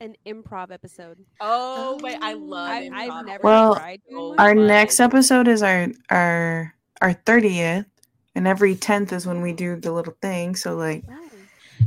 An 0.00 0.14
improv 0.26 0.70
episode. 0.70 1.18
Oh 1.40 1.98
wait, 2.02 2.16
I 2.22 2.34
love 2.34 2.68
I, 2.68 2.90
I've 2.92 3.26
never 3.26 3.44
Well, 3.44 3.74
tried 3.74 4.00
doing. 4.08 4.38
Our 4.38 4.54
fun. 4.54 4.66
next 4.66 5.00
episode 5.00 5.48
is 5.48 5.62
our 5.62 5.88
our 6.10 6.74
our 7.00 7.12
thirtieth, 7.12 7.86
and 8.34 8.46
every 8.46 8.74
tenth 8.76 9.12
is 9.12 9.26
when 9.26 9.42
we 9.42 9.52
do 9.52 9.76
the 9.76 9.92
little 9.92 10.16
thing. 10.22 10.54
So 10.56 10.74
like. 10.76 11.04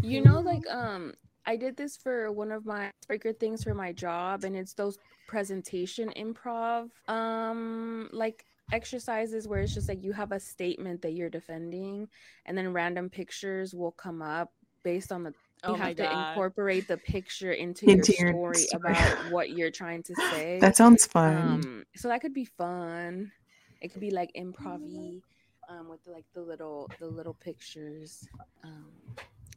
You 0.01 0.21
know, 0.21 0.41
like 0.41 0.69
um, 0.69 1.13
I 1.45 1.55
did 1.55 1.77
this 1.77 1.95
for 1.95 2.29
one 2.31 2.51
of 2.51 2.65
my 2.65 2.91
breaker 3.07 3.31
things 3.31 3.63
for 3.63 3.73
my 3.73 3.93
job, 3.93 4.43
and 4.43 4.55
it's 4.55 4.73
those 4.73 4.97
presentation 5.25 6.11
improv 6.17 6.89
um 7.07 8.09
like 8.11 8.45
exercises 8.73 9.47
where 9.47 9.61
it's 9.61 9.73
just 9.73 9.87
like 9.89 10.03
you 10.03 10.13
have 10.13 10.31
a 10.31 10.39
statement 10.39 11.01
that 11.03 11.13
you're 11.13 11.29
defending, 11.29 12.07
and 12.45 12.57
then 12.57 12.73
random 12.73 13.09
pictures 13.09 13.73
will 13.73 13.91
come 13.91 14.21
up 14.21 14.51
based 14.83 15.11
on 15.11 15.23
the. 15.23 15.33
You 15.65 15.75
Oh 15.75 15.77
my 15.77 15.85
have 15.85 15.95
to 15.97 16.03
God. 16.03 16.29
incorporate 16.29 16.87
the 16.89 16.97
picture 16.97 17.53
into, 17.53 17.85
Into 17.87 18.11
your 18.11 18.19
your 18.19 18.33
story 18.33 18.67
story. 18.67 18.93
about 18.93 19.31
what 19.31 19.49
you're 19.51 19.71
trying 19.71 20.03
to 20.03 20.15
say. 20.31 20.59
that 20.59 20.75
sounds 20.75 21.05
fun. 21.05 21.35
um 21.37 21.85
so 21.95 22.09
that 22.09 22.19
could 22.21 22.33
be 22.33 22.45
fun 22.45 23.31
it 23.81 23.93
could 23.93 24.01
be 24.01 24.11
like 24.11 24.31
improv 24.37 24.81
um 25.69 25.87
with 25.89 26.01
like 26.05 26.25
the 26.33 26.41
little 26.41 26.91
the 26.99 27.07
little 27.07 27.33
pictures 27.33 28.27
um 28.63 28.91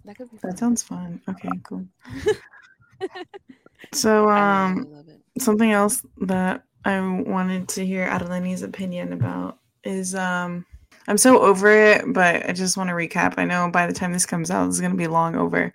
that 0.04 0.16
could 0.16 0.30
be 0.30 0.36
fun. 0.38 0.50
that 0.50 0.58
sounds 0.58 0.82
fun. 0.82 1.20
Okay, 1.28 1.58
cool. 1.64 1.86
so 3.92 4.28
I 4.30 4.42
um. 4.42 4.76
love 4.76 4.86
it, 4.86 4.92
I 4.92 4.96
love 4.96 5.08
it. 5.08 5.20
something 5.38 5.72
else 5.72 6.02
that 6.22 6.62
I 6.86 7.00
wanted 7.00 7.68
to 7.70 7.84
hear 7.84 8.06
Adelini's 8.06 8.62
opinion 8.62 9.12
about 9.12 9.58
is 9.82 10.14
um 10.14 10.64
I'm 11.08 11.18
so 11.18 11.40
over 11.40 11.68
it, 11.70 12.04
but 12.12 12.48
I 12.48 12.52
just 12.52 12.76
want 12.76 12.90
to 12.90 12.94
recap. 12.94 13.34
I 13.36 13.44
know 13.44 13.70
by 13.70 13.86
the 13.86 13.92
time 13.92 14.12
this 14.12 14.26
comes 14.26 14.50
out, 14.50 14.68
it's 14.68 14.80
gonna 14.80 14.94
be 14.94 15.08
long 15.08 15.34
over. 15.34 15.74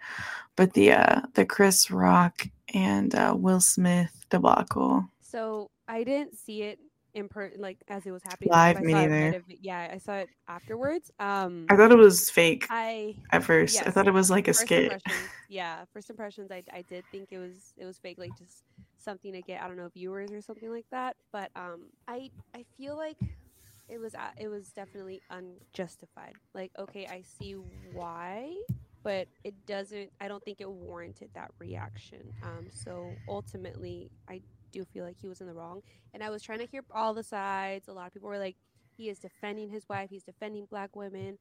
But 0.56 0.74
the 0.74 0.94
uh 0.94 1.22
the 1.34 1.46
Chris 1.46 1.92
Rock 1.92 2.48
and 2.74 3.14
uh, 3.14 3.36
Will 3.38 3.60
Smith 3.60 4.26
debacle. 4.30 5.06
So 5.20 5.70
I 5.88 6.04
didn't 6.06 6.38
see 6.38 6.62
it 6.64 6.80
in 7.14 7.28
per 7.28 7.52
like 7.58 7.80
as 7.90 8.06
it 8.06 8.12
was 8.12 8.24
happening. 8.24 8.52
Live, 8.52 8.82
me 8.82 8.94
neither. 8.94 9.36
of- 9.36 9.44
yeah, 9.48 9.90
I 9.94 9.98
saw 9.98 10.14
it 10.14 10.30
afterwards. 10.48 11.12
Um, 11.20 11.66
I 11.70 11.76
thought 11.76 11.92
it 11.92 11.98
was 11.98 12.30
fake 12.30 12.68
I 12.70 13.16
at 13.32 13.44
first. 13.44 13.86
I 13.86 13.92
thought 13.92 14.08
it 14.08 14.14
was 14.14 14.30
like 14.30 14.48
a 14.48 14.54
skit. 14.54 15.02
yeah, 15.50 15.84
first 15.92 16.10
impressions, 16.10 16.52
I, 16.52 16.64
I 16.72 16.84
did 16.84 17.04
think 17.12 17.30
it 17.32 17.38
was 17.38 17.74
it 17.78 17.84
was 17.84 17.98
fake, 17.98 18.18
like 18.18 18.38
just 18.38 18.64
something 19.02 19.34
to 19.34 19.42
get 19.42 19.62
I 19.62 19.68
don't 19.68 19.78
know 19.78 19.90
viewers 19.90 20.32
or 20.32 20.42
something 20.42 20.70
like 20.70 20.86
that. 20.92 21.16
But 21.32 21.52
um, 21.56 21.86
I 22.08 22.30
I 22.56 22.66
feel 22.78 22.96
like 22.96 23.18
it 23.90 24.00
was 24.00 24.16
it 24.40 24.48
was 24.48 24.70
definitely 24.70 25.22
unjustified. 25.30 26.34
Like 26.54 26.72
okay, 26.80 27.08
I 27.08 27.22
see 27.22 27.56
why, 27.94 28.56
but 29.04 29.28
it 29.44 29.54
doesn't. 29.66 30.12
I 30.20 30.28
don't 30.28 30.44
think 30.44 30.62
it 30.62 30.70
warranted 30.70 31.30
that 31.34 31.52
reaction. 31.60 32.34
Um, 32.44 32.68
so 32.70 33.10
ultimately, 33.28 34.12
I 34.30 34.42
do 34.72 34.86
feel 34.86 35.06
like 35.06 35.18
he 35.20 35.28
was 35.28 35.42
in 35.42 35.48
the 35.48 35.54
wrong. 35.54 35.82
And 36.14 36.24
I 36.24 36.30
was 36.30 36.42
trying 36.42 36.60
to 36.60 36.66
hear 36.66 36.84
all 36.92 37.14
the 37.14 37.24
sides. 37.24 37.88
A 37.88 37.94
lot 37.94 38.08
of 38.08 38.14
people 38.14 38.30
were 38.30 38.40
like, 38.40 38.56
he 38.98 39.10
is 39.10 39.20
defending 39.20 39.70
his 39.70 39.88
wife. 39.90 40.10
He's 40.10 40.24
defending 40.24 40.66
black 40.66 40.96
women. 40.96 41.38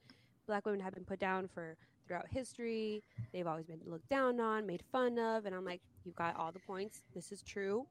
Black 0.46 0.66
women 0.66 0.80
have 0.80 0.94
been 0.94 1.04
put 1.04 1.18
down 1.20 1.48
for 1.48 1.76
throughout 2.10 2.26
history. 2.28 3.04
They've 3.32 3.46
always 3.46 3.66
been 3.66 3.78
looked 3.86 4.08
down 4.08 4.40
on, 4.40 4.66
made 4.66 4.82
fun 4.90 5.16
of. 5.16 5.46
And 5.46 5.54
I'm 5.54 5.64
like, 5.64 5.80
you've 6.04 6.16
got 6.16 6.34
all 6.34 6.50
the 6.50 6.58
points. 6.58 7.02
This 7.14 7.30
is 7.30 7.40
true. 7.42 7.86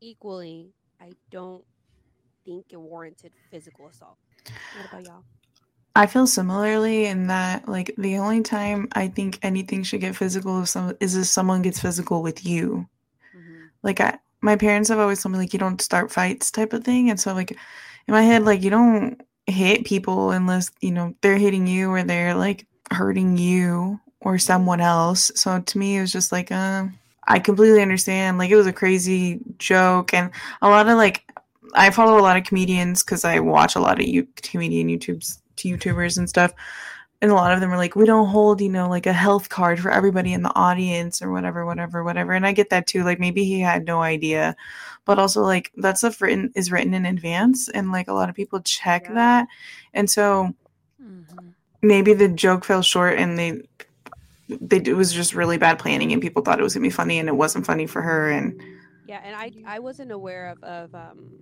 Equally, 0.00 0.70
I 1.00 1.10
don't 1.32 1.64
think 2.44 2.66
it 2.70 2.80
warranted 2.80 3.32
physical 3.50 3.88
assault. 3.88 4.18
What 4.76 4.88
about 4.88 5.04
y'all? 5.04 5.24
I 5.96 6.06
feel 6.06 6.28
similarly 6.28 7.06
in 7.06 7.26
that 7.26 7.68
like 7.68 7.92
the 7.98 8.18
only 8.18 8.42
time 8.42 8.86
I 8.92 9.08
think 9.08 9.40
anything 9.42 9.82
should 9.82 10.02
get 10.02 10.14
physical 10.14 10.62
if 10.62 10.68
some 10.68 10.94
is 11.00 11.16
if 11.16 11.26
someone 11.26 11.62
gets 11.62 11.80
physical 11.80 12.22
with 12.22 12.44
you. 12.46 12.86
Mhm. 13.34 13.70
Like 13.82 14.00
I 14.00 14.18
my 14.42 14.56
parents 14.56 14.90
have 14.90 14.98
always 14.98 15.22
told 15.22 15.32
me 15.32 15.38
like 15.38 15.54
you 15.54 15.58
don't 15.58 15.80
start 15.80 16.12
fights 16.12 16.50
type 16.50 16.74
of 16.74 16.84
thing. 16.84 17.08
And 17.10 17.18
so 17.18 17.32
like 17.32 17.50
in 17.50 17.58
my 18.12 18.22
head, 18.22 18.44
like 18.44 18.62
you 18.62 18.70
don't 18.70 19.20
hit 19.46 19.86
people 19.86 20.30
unless, 20.30 20.70
you 20.82 20.90
know, 20.92 21.14
they're 21.22 21.38
hitting 21.38 21.66
you 21.66 21.90
or 21.90 22.02
they're 22.02 22.34
like 22.34 22.66
hurting 22.92 23.36
you 23.38 24.00
or 24.20 24.38
someone 24.38 24.80
else. 24.80 25.30
So 25.34 25.60
to 25.60 25.78
me 25.78 25.96
it 25.96 26.00
was 26.02 26.12
just 26.12 26.32
like 26.32 26.50
uh 26.52 26.86
I 27.28 27.38
completely 27.40 27.82
understand. 27.82 28.38
Like 28.38 28.50
it 28.50 28.56
was 28.56 28.66
a 28.68 28.72
crazy 28.72 29.40
joke 29.58 30.14
and 30.14 30.30
a 30.62 30.68
lot 30.68 30.88
of 30.88 30.96
like 30.96 31.30
I 31.74 31.90
follow 31.90 32.18
a 32.18 32.22
lot 32.22 32.36
of 32.36 32.44
comedians 32.44 33.02
because 33.02 33.24
I 33.24 33.40
watch 33.40 33.74
a 33.76 33.80
lot 33.80 34.00
of 34.00 34.06
you 34.06 34.26
comedian 34.42 34.88
YouTubes 34.88 35.38
YouTubers 35.56 36.18
and 36.18 36.28
stuff. 36.28 36.52
And 37.22 37.30
a 37.30 37.34
lot 37.34 37.52
of 37.52 37.60
them 37.60 37.72
are 37.72 37.78
like, 37.78 37.96
we 37.96 38.04
don't 38.04 38.28
hold, 38.28 38.60
you 38.60 38.68
know, 38.68 38.88
like 38.90 39.06
a 39.06 39.12
health 39.12 39.48
card 39.48 39.80
for 39.80 39.90
everybody 39.90 40.34
in 40.34 40.42
the 40.42 40.54
audience 40.54 41.22
or 41.22 41.32
whatever, 41.32 41.64
whatever, 41.64 42.04
whatever. 42.04 42.32
And 42.32 42.46
I 42.46 42.52
get 42.52 42.68
that 42.70 42.86
too. 42.86 43.04
Like 43.04 43.18
maybe 43.18 43.42
he 43.44 43.58
had 43.60 43.86
no 43.86 44.02
idea. 44.02 44.54
But 45.06 45.18
also 45.18 45.40
like 45.42 45.72
that 45.78 45.96
stuff 45.98 46.20
written 46.20 46.52
is 46.54 46.70
written 46.70 46.92
in 46.92 47.06
advance 47.06 47.70
and 47.70 47.90
like 47.90 48.08
a 48.08 48.12
lot 48.12 48.28
of 48.28 48.34
people 48.34 48.60
check 48.60 49.04
Yeah. 49.08 49.14
that. 49.14 49.48
And 49.94 50.10
so 50.10 50.54
Mhm. 51.02 51.54
Maybe 51.86 52.14
the 52.14 52.28
joke 52.28 52.64
fell 52.64 52.82
short 52.82 53.18
and 53.18 53.38
they 53.38 53.62
they 54.48 54.78
it 54.78 54.96
was 54.96 55.12
just 55.12 55.34
really 55.34 55.58
bad 55.58 55.78
planning 55.78 56.12
and 56.12 56.22
people 56.22 56.42
thought 56.42 56.60
it 56.60 56.62
was 56.62 56.74
gonna 56.74 56.84
be 56.86 56.90
funny 56.90 57.18
and 57.18 57.28
it 57.28 57.36
wasn't 57.36 57.66
funny 57.66 57.86
for 57.86 58.02
her 58.02 58.30
and 58.30 58.54
Yeah, 59.04 59.20
and 59.22 59.36
I 59.36 59.52
I 59.64 59.78
wasn't 59.80 60.12
aware 60.12 60.48
of 60.48 60.62
of 60.62 60.94
um 60.94 61.32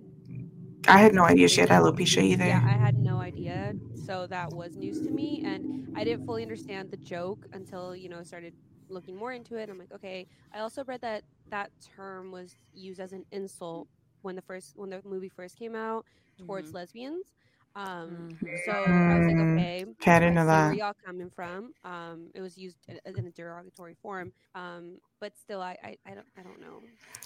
I 0.87 0.99
had 0.99 1.13
no 1.13 1.23
idea 1.23 1.47
she 1.47 1.61
had 1.61 1.69
alopecia 1.69 2.21
either. 2.23 2.45
Yeah, 2.45 2.61
I 2.65 2.73
had 2.73 2.95
no 2.95 3.19
idea. 3.19 3.75
So 3.93 4.27
that 4.27 4.51
was 4.51 4.75
news 4.77 4.99
to 5.01 5.11
me. 5.11 5.41
And 5.43 5.65
I 5.95 6.03
didn't 6.03 6.23
fully 6.23 6.43
understand 6.43 6.89
the 6.91 6.97
joke 6.97 7.45
until, 7.51 7.95
you 7.95 8.09
know, 8.09 8.23
started 8.23 8.53
looking 8.89 9.15
more 9.15 9.31
into 9.31 9.55
it. 9.57 9.69
I'm 9.69 9.77
like, 9.79 9.91
okay. 9.91 10.27
I 10.53 10.59
also 10.59 10.83
read 10.85 11.01
that 11.01 11.23
that 11.49 11.71
term 11.95 12.31
was 12.31 12.55
used 12.73 12.99
as 12.99 13.13
an 13.13 13.25
insult 13.31 13.87
when 14.21 14.35
the 14.35 14.41
first 14.41 14.73
when 14.75 14.89
the 14.89 15.01
movie 15.05 15.29
first 15.29 15.57
came 15.57 15.75
out 15.75 16.05
towards 16.37 16.69
Mhm. 16.69 16.73
lesbians. 16.73 17.33
Um, 17.75 18.29
Mhm. 18.41 18.65
so 18.65 18.71
I 18.71 19.17
was 19.17 19.27
like, 19.27 19.35
Mm. 19.35 19.53
okay, 19.53 19.85
Okay, 20.01 20.11
I 20.11 20.19
didn't 20.19 20.35
know 20.35 20.45
see 20.45 20.51
where 20.51 20.73
y'all 20.73 20.93
coming 21.05 21.29
from. 21.29 21.73
Um, 21.83 22.29
it 22.33 22.41
was 22.41 22.57
used 22.57 22.77
in, 22.87 22.99
in 23.05 23.25
a 23.27 23.31
derogatory 23.31 23.95
form. 24.01 24.31
Um, 24.55 24.97
but 25.19 25.37
still, 25.37 25.61
I, 25.61 25.77
I, 25.83 25.97
I 26.05 26.13
don't, 26.15 26.27
I 26.37 26.41
don't 26.43 26.59
know. 26.61 26.81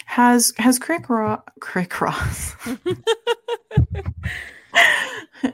Has 0.06 0.53
has 0.58 0.79
Crick 0.79 1.10
Rock 1.10 1.51
Crick 1.60 2.01
Ross 2.01 2.56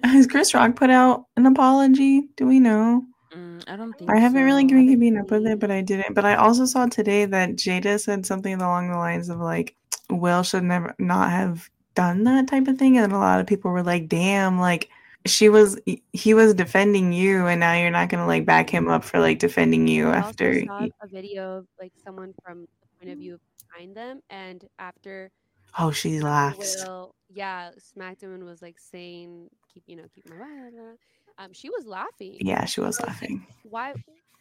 has 0.04 0.28
Chris 0.28 0.54
Rock 0.54 0.75
put 0.75 0.90
out 0.90 1.25
an 1.36 1.46
apology? 1.46 2.30
Do 2.38 2.48
we 2.48 2.60
know? 2.60 3.04
Mm, 3.36 3.64
I 3.68 3.75
don't 3.75 3.98
think 3.98 4.10
I 4.10 4.18
haven't 4.18 4.44
really 4.44 4.64
so. 4.64 4.68
given 4.68 4.88
haven't 4.88 4.90
keeping 5.02 5.18
up 5.18 5.32
with 5.32 5.46
it, 5.46 5.60
but 5.60 5.72
I 5.72 5.82
didn't. 5.82 6.14
But 6.14 6.25
I 6.25 6.36
also 6.36 6.66
saw 6.66 6.86
today 6.86 7.25
that 7.25 7.52
Jada 7.52 8.00
said 8.00 8.25
something 8.25 8.54
along 8.54 8.92
the 8.92 8.98
lines 8.98 9.30
of 9.30 9.40
like, 9.40 9.75
Will 10.10 10.44
should 10.44 10.64
never 10.64 10.96
not 11.00 11.32
have 11.32 11.70
done 11.96 12.24
that 12.25 12.48
type 12.48 12.68
of 12.68 12.78
thing. 12.78 12.98
And 12.98 13.12
a 13.12 13.18
lot 13.18 13.40
of 13.40 13.48
people 13.48 13.72
were 13.72 13.84
like, 13.84 14.08
damn, 14.08 14.60
like 14.60 14.90
she 15.25 15.50
was 15.50 15.80
he 16.14 16.34
was 16.36 16.54
defending 16.54 17.12
you 17.12 17.48
and 17.48 17.60
now 17.60 17.74
you're 17.74 17.90
not 17.90 18.10
gonna 18.10 18.28
like 18.28 18.46
back 18.46 18.70
him 18.70 18.88
up 18.88 19.04
for 19.04 19.20
like 19.20 19.40
defending 19.40 19.88
you 19.88 20.10
I 20.10 20.18
after 20.18 20.52
also 20.52 20.66
saw 20.68 20.88
a 21.02 21.08
video 21.08 21.58
of 21.58 21.68
like 21.80 21.94
someone 22.04 22.34
from 22.44 22.62
the 22.62 22.88
point 23.00 23.12
of 23.12 23.18
view 23.18 23.40
behind 23.75 23.96
them, 23.96 24.22
and 24.30 24.64
after 24.80 25.32
Oh, 25.78 25.92
she 25.92 26.22
laughs. 26.22 26.84
Will, 26.86 27.16
yeah, 27.34 27.72
smacked 27.78 28.24
him 28.24 28.34
and 28.34 28.46
was 28.46 28.62
like 28.62 28.80
saying, 28.80 29.50
"Keep, 29.74 29.84
you 29.88 29.98
know, 29.98 30.06
keep 30.14 30.30
my." 30.30 30.36
Blah, 30.38 30.46
blah, 30.46 30.70
blah." 30.70 31.44
Um, 31.46 31.52
she 31.52 31.70
was 31.70 31.86
laughing. 31.86 32.38
Yeah, 32.40 32.64
she 32.66 32.80
was 32.80 33.00
laughing. 33.02 33.46
Why, 33.64 33.94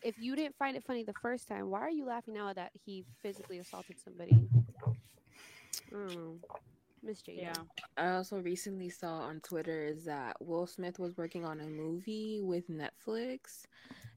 if 0.05 0.17
you 0.21 0.37
didn't 0.37 0.55
find 0.57 0.77
it 0.77 0.85
funny 0.85 1.03
the 1.03 1.15
first 1.21 1.49
time, 1.49 1.71
why 1.71 1.81
are 1.81 1.91
you 1.91 2.05
laughing 2.05 2.35
now 2.35 2.53
that 2.53 2.71
he 2.85 3.05
physically 3.21 3.59
assaulted 3.59 3.97
somebody? 3.99 4.49
I 5.93 5.97
don't 5.97 6.15
know, 6.15 6.37
Miss 7.05 7.23
Jada. 7.23 7.37
Yeah. 7.43 7.53
I 7.97 8.11
also 8.17 8.39
recently 8.39 8.89
saw 8.89 9.19
on 9.21 9.41
Twitter 9.41 9.85
is 9.85 10.05
that 10.05 10.37
Will 10.41 10.67
Smith 10.67 10.99
was 10.99 11.17
working 11.17 11.45
on 11.45 11.61
a 11.61 11.67
movie 11.67 12.41
with 12.43 12.69
Netflix. 12.69 13.63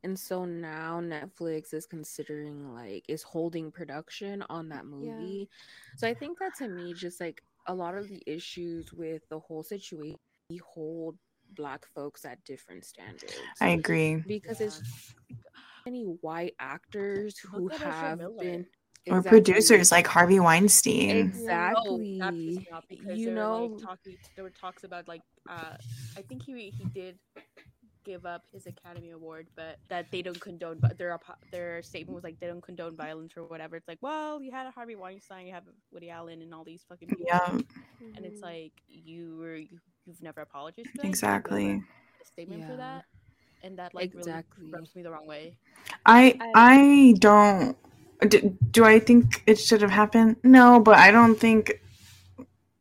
And 0.03 0.17
so 0.17 0.46
now 0.46 1.01
Netflix 1.01 1.74
is 1.74 1.86
considering 1.86 2.74
like 2.74 3.03
is 3.08 3.24
holding 3.24 3.72
production 3.72 4.44
on 4.50 4.70
that 4.70 4.84
Yeah. 4.86 4.89
movie. 4.89 5.50
So 5.98 6.08
I 6.08 6.13
think 6.13 6.39
that 6.39 6.56
to 6.56 6.67
me 6.67 6.94
just 6.94 7.20
like 7.20 7.41
a 7.67 7.74
lot 7.74 7.96
of 7.98 8.08
the 8.08 8.24
issues 8.25 8.94
with 8.94 9.27
the 9.29 9.39
whole 9.39 9.63
situation 9.63 10.17
we 10.50 10.58
hold 10.74 11.17
black 11.56 11.86
folks 11.94 12.24
at 12.24 12.41
different 12.46 12.86
standards. 12.86 13.36
I 13.60 13.70
agree. 13.70 14.24
because 14.27 14.62
it's 14.62 15.13
many 15.86 16.03
white 16.22 16.53
actors 16.60 17.38
who 17.39 17.63
Look 17.63 17.74
at 17.74 17.82
Ezra 17.82 17.91
have 17.91 18.17
Miller. 18.20 18.65
Been 19.07 19.17
Or 19.17 19.23
producers 19.23 19.91
like 19.91 20.07
Harvey 20.07 20.39
Weinstein. 20.39 21.15
Exactly. 21.17 22.19
That 22.19 22.33
pissed 22.33 22.59
me 22.59 22.67
off 22.71 22.83
because 22.89 23.17
You 23.17 23.31
know, 23.31 23.65
like 23.65 23.81
talking. 23.83 24.17
There 24.35 24.43
were 24.43 24.49
talks 24.49 24.83
about 24.83 25.07
like 25.07 25.21
uh, 25.49 25.75
I 26.17 26.21
think 26.23 26.43
he 26.43 26.69
he 26.69 26.85
did 26.93 27.17
give 28.03 28.25
up 28.25 28.43
his 28.53 28.65
Academy 28.67 29.09
Award, 29.11 29.47
but 29.55 29.79
that 29.89 30.09
they 30.11 30.21
don't 30.21 30.39
condone. 30.39 30.77
But 30.79 30.97
their 30.97 31.17
their 31.51 31.81
statement 31.81 32.15
was 32.15 32.23
like 32.23 32.39
they 32.39 32.47
don't 32.47 32.61
condone 32.63 32.95
violence 32.95 33.33
or 33.35 33.43
whatever. 33.43 33.75
It's 33.75 33.87
like, 33.87 33.99
well, 34.01 34.41
you 34.41 34.51
had 34.51 34.65
a 34.67 34.71
Harvey 34.71 34.95
Weinstein, 34.95 35.45
you 35.47 35.53
have 35.53 35.63
Woody 35.91 36.09
Allen, 36.09 36.41
and 36.41 36.53
all 36.53 36.63
these 36.63 36.83
fucking 36.87 37.09
people. 37.09 37.25
Yeah, 37.27 37.49
And 38.15 38.25
it's 38.25 38.39
Mhm. 38.39 38.43
like 38.43 38.71
you 38.87 39.37
were 39.39 39.55
you, 39.57 39.79
you've 40.05 40.21
never 40.23 40.41
apologized 40.41 40.89
for 40.91 40.97
that. 40.97 41.05
exactly. 41.07 41.83
a 42.21 42.25
statement 42.25 42.65
for 42.65 42.75
that, 42.77 43.05
and 43.63 43.77
that 43.77 43.93
like 43.93 44.13
Exactly. 44.15 44.63
really 44.65 44.73
rubs 44.73 44.95
me 44.95 45.01
the 45.03 45.11
wrong 45.11 45.27
way. 45.27 45.57
I 46.05 46.37
I- 46.39 46.51
I 46.55 47.13
don't. 47.19 47.77
Do, 48.27 48.57
do 48.71 48.83
I 48.83 49.00
think 49.00 49.43
it 49.45 49.59
should 49.59 49.81
have 49.81 49.91
happened? 49.91 50.38
No, 50.43 50.79
but 50.79 50.97
I 50.97 51.12
don't 51.12 51.36
think 51.36 51.81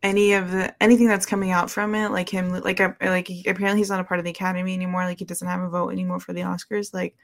any 0.03 0.33
of 0.33 0.51
the 0.51 0.75
anything 0.83 1.09
that's 1.09 1.27
coming 1.27 1.51
out 1.51 1.71
from 1.71 1.95
it, 1.95 2.11
like 2.11 2.29
him, 2.29 2.51
like 2.51 2.79
like 3.03 3.29
he, 3.29 3.41
apparently 3.47 3.81
he's 3.81 3.91
not 3.91 4.01
a 4.01 4.05
part 4.05 4.19
of 4.19 4.25
the 4.25 4.31
Academy 4.31 4.73
anymore. 4.75 5.05
Like 5.05 5.19
he 5.19 5.25
doesn't 5.25 5.47
have 5.47 5.61
a 5.61 5.69
vote 5.69 5.91
anymore 5.91 6.21
for 6.21 6.33
the 6.33 6.41
Oscars. 6.43 6.95
Like, 6.95 7.17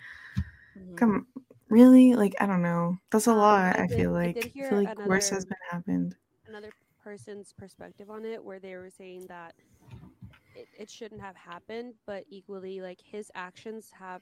Mhm. 0.78 0.96
come, 0.96 1.26
really? 1.68 2.14
Like 2.14 2.34
I 2.40 2.46
don't 2.46 2.62
know. 2.62 2.98
That's 3.10 3.28
a 3.28 3.34
lot. 3.34 3.78
I 3.78 3.84
I 3.84 3.86
did- 3.86 3.96
feel 3.96 4.10
like 4.10 4.36
I 4.44 4.48
hear 4.48 4.68
feel 4.70 4.82
like 4.82 5.06
worse 5.06 5.30
has 5.30 5.44
another- 5.44 5.56
been 5.56 5.70
happened. 5.70 6.16
another 6.48 6.70
person's 7.02 7.52
perspective 7.54 8.10
on 8.10 8.24
it 8.24 8.42
where 8.44 8.58
they 8.58 8.76
were 8.76 8.90
saying 8.90 9.26
that 9.28 9.54
it, 10.54 10.68
it 10.78 10.90
shouldn't 10.90 11.20
have 11.20 11.34
happened 11.34 11.94
but 12.06 12.24
equally 12.28 12.80
like 12.82 13.00
his 13.00 13.30
actions 13.34 13.90
have 13.98 14.20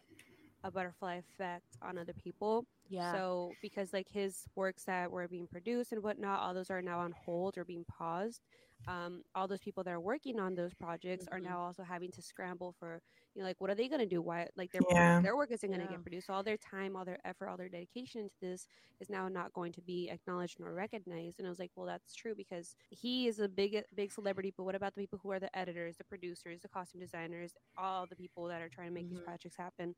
a 0.65 0.71
butterfly 0.71 1.17
effect 1.17 1.77
on 1.83 1.99
other 1.99 2.15
people 2.15 2.65
Yeah. 2.89 3.21
so 3.21 3.57
because 3.63 3.93
like 3.93 4.09
his 4.09 4.45
works 4.57 4.85
that 4.85 5.11
were 5.11 5.29
being 5.29 5.47
produced 5.47 5.93
and 5.93 6.03
whatnot 6.03 6.41
all 6.41 6.55
those 6.55 6.71
are 6.71 6.83
now 6.83 6.99
on 7.01 7.13
hold 7.13 7.57
or 7.57 7.65
being 7.65 7.85
paused 7.87 8.41
um, 8.89 9.23
all 9.35 9.47
those 9.47 9.61
people 9.61 9.85
that 9.85 9.93
are 9.93 10.01
working 10.01 10.39
on 10.41 10.55
those 10.55 10.75
projects 10.75 11.27
are 11.31 11.41
Mhm. 11.41 11.41
now 11.41 11.61
also 11.61 11.83
having 11.83 12.11
to 12.13 12.23
scramble 12.23 12.75
for 12.79 13.01
you 13.35 13.41
know 13.43 13.47
like 13.47 13.61
what 13.61 13.71
are 13.71 13.75
they 13.75 13.89
going 13.89 14.01
to 14.01 14.07
do 14.07 14.21
why 14.23 14.49
like 14.57 14.71
their 14.73 14.83
Yeah. 14.89 15.23
their 15.23 15.37
work 15.37 15.51
isn't 15.51 15.71
going 15.71 15.81
to 15.81 15.87
Yeah. 15.87 15.89
get 15.89 16.03
produced 16.03 16.31
all 16.31 16.43
their 16.43 16.57
time 16.57 16.97
all 16.97 17.05
their 17.05 17.19
effort 17.25 17.49
all 17.49 17.57
their 17.57 17.69
dedication 17.69 18.29
to 18.29 18.35
this 18.41 18.67
is 19.01 19.09
now 19.11 19.29
not 19.29 19.53
going 19.53 19.73
to 19.73 19.83
be 19.83 20.09
acknowledged 20.11 20.57
nor 20.59 20.73
recognized 20.75 21.39
and 21.39 21.47
i 21.47 21.51
was 21.51 21.59
like 21.59 21.71
well 21.77 21.87
that's 21.87 22.15
true 22.15 22.35
because 22.37 22.75
he 22.91 23.27
is 23.27 23.39
a 23.41 23.49
big 23.49 23.83
big 23.95 24.11
celebrity 24.13 24.53
but 24.57 24.65
what 24.65 24.75
about 24.75 24.95
the 24.95 25.01
people 25.01 25.19
who 25.23 25.31
are 25.31 25.41
the 25.41 25.57
editors 25.57 25.97
the 25.97 26.05
producers 26.05 26.61
the 26.63 26.69
costume 26.69 27.01
designers 27.01 27.53
all 27.77 28.07
the 28.07 28.17
people 28.17 28.47
that 28.47 28.63
are 28.63 28.69
trying 28.69 28.89
to 28.89 28.95
make 28.95 29.09
these 29.09 29.21
Mhm. 29.21 29.25
projects 29.25 29.57
happen 29.57 29.95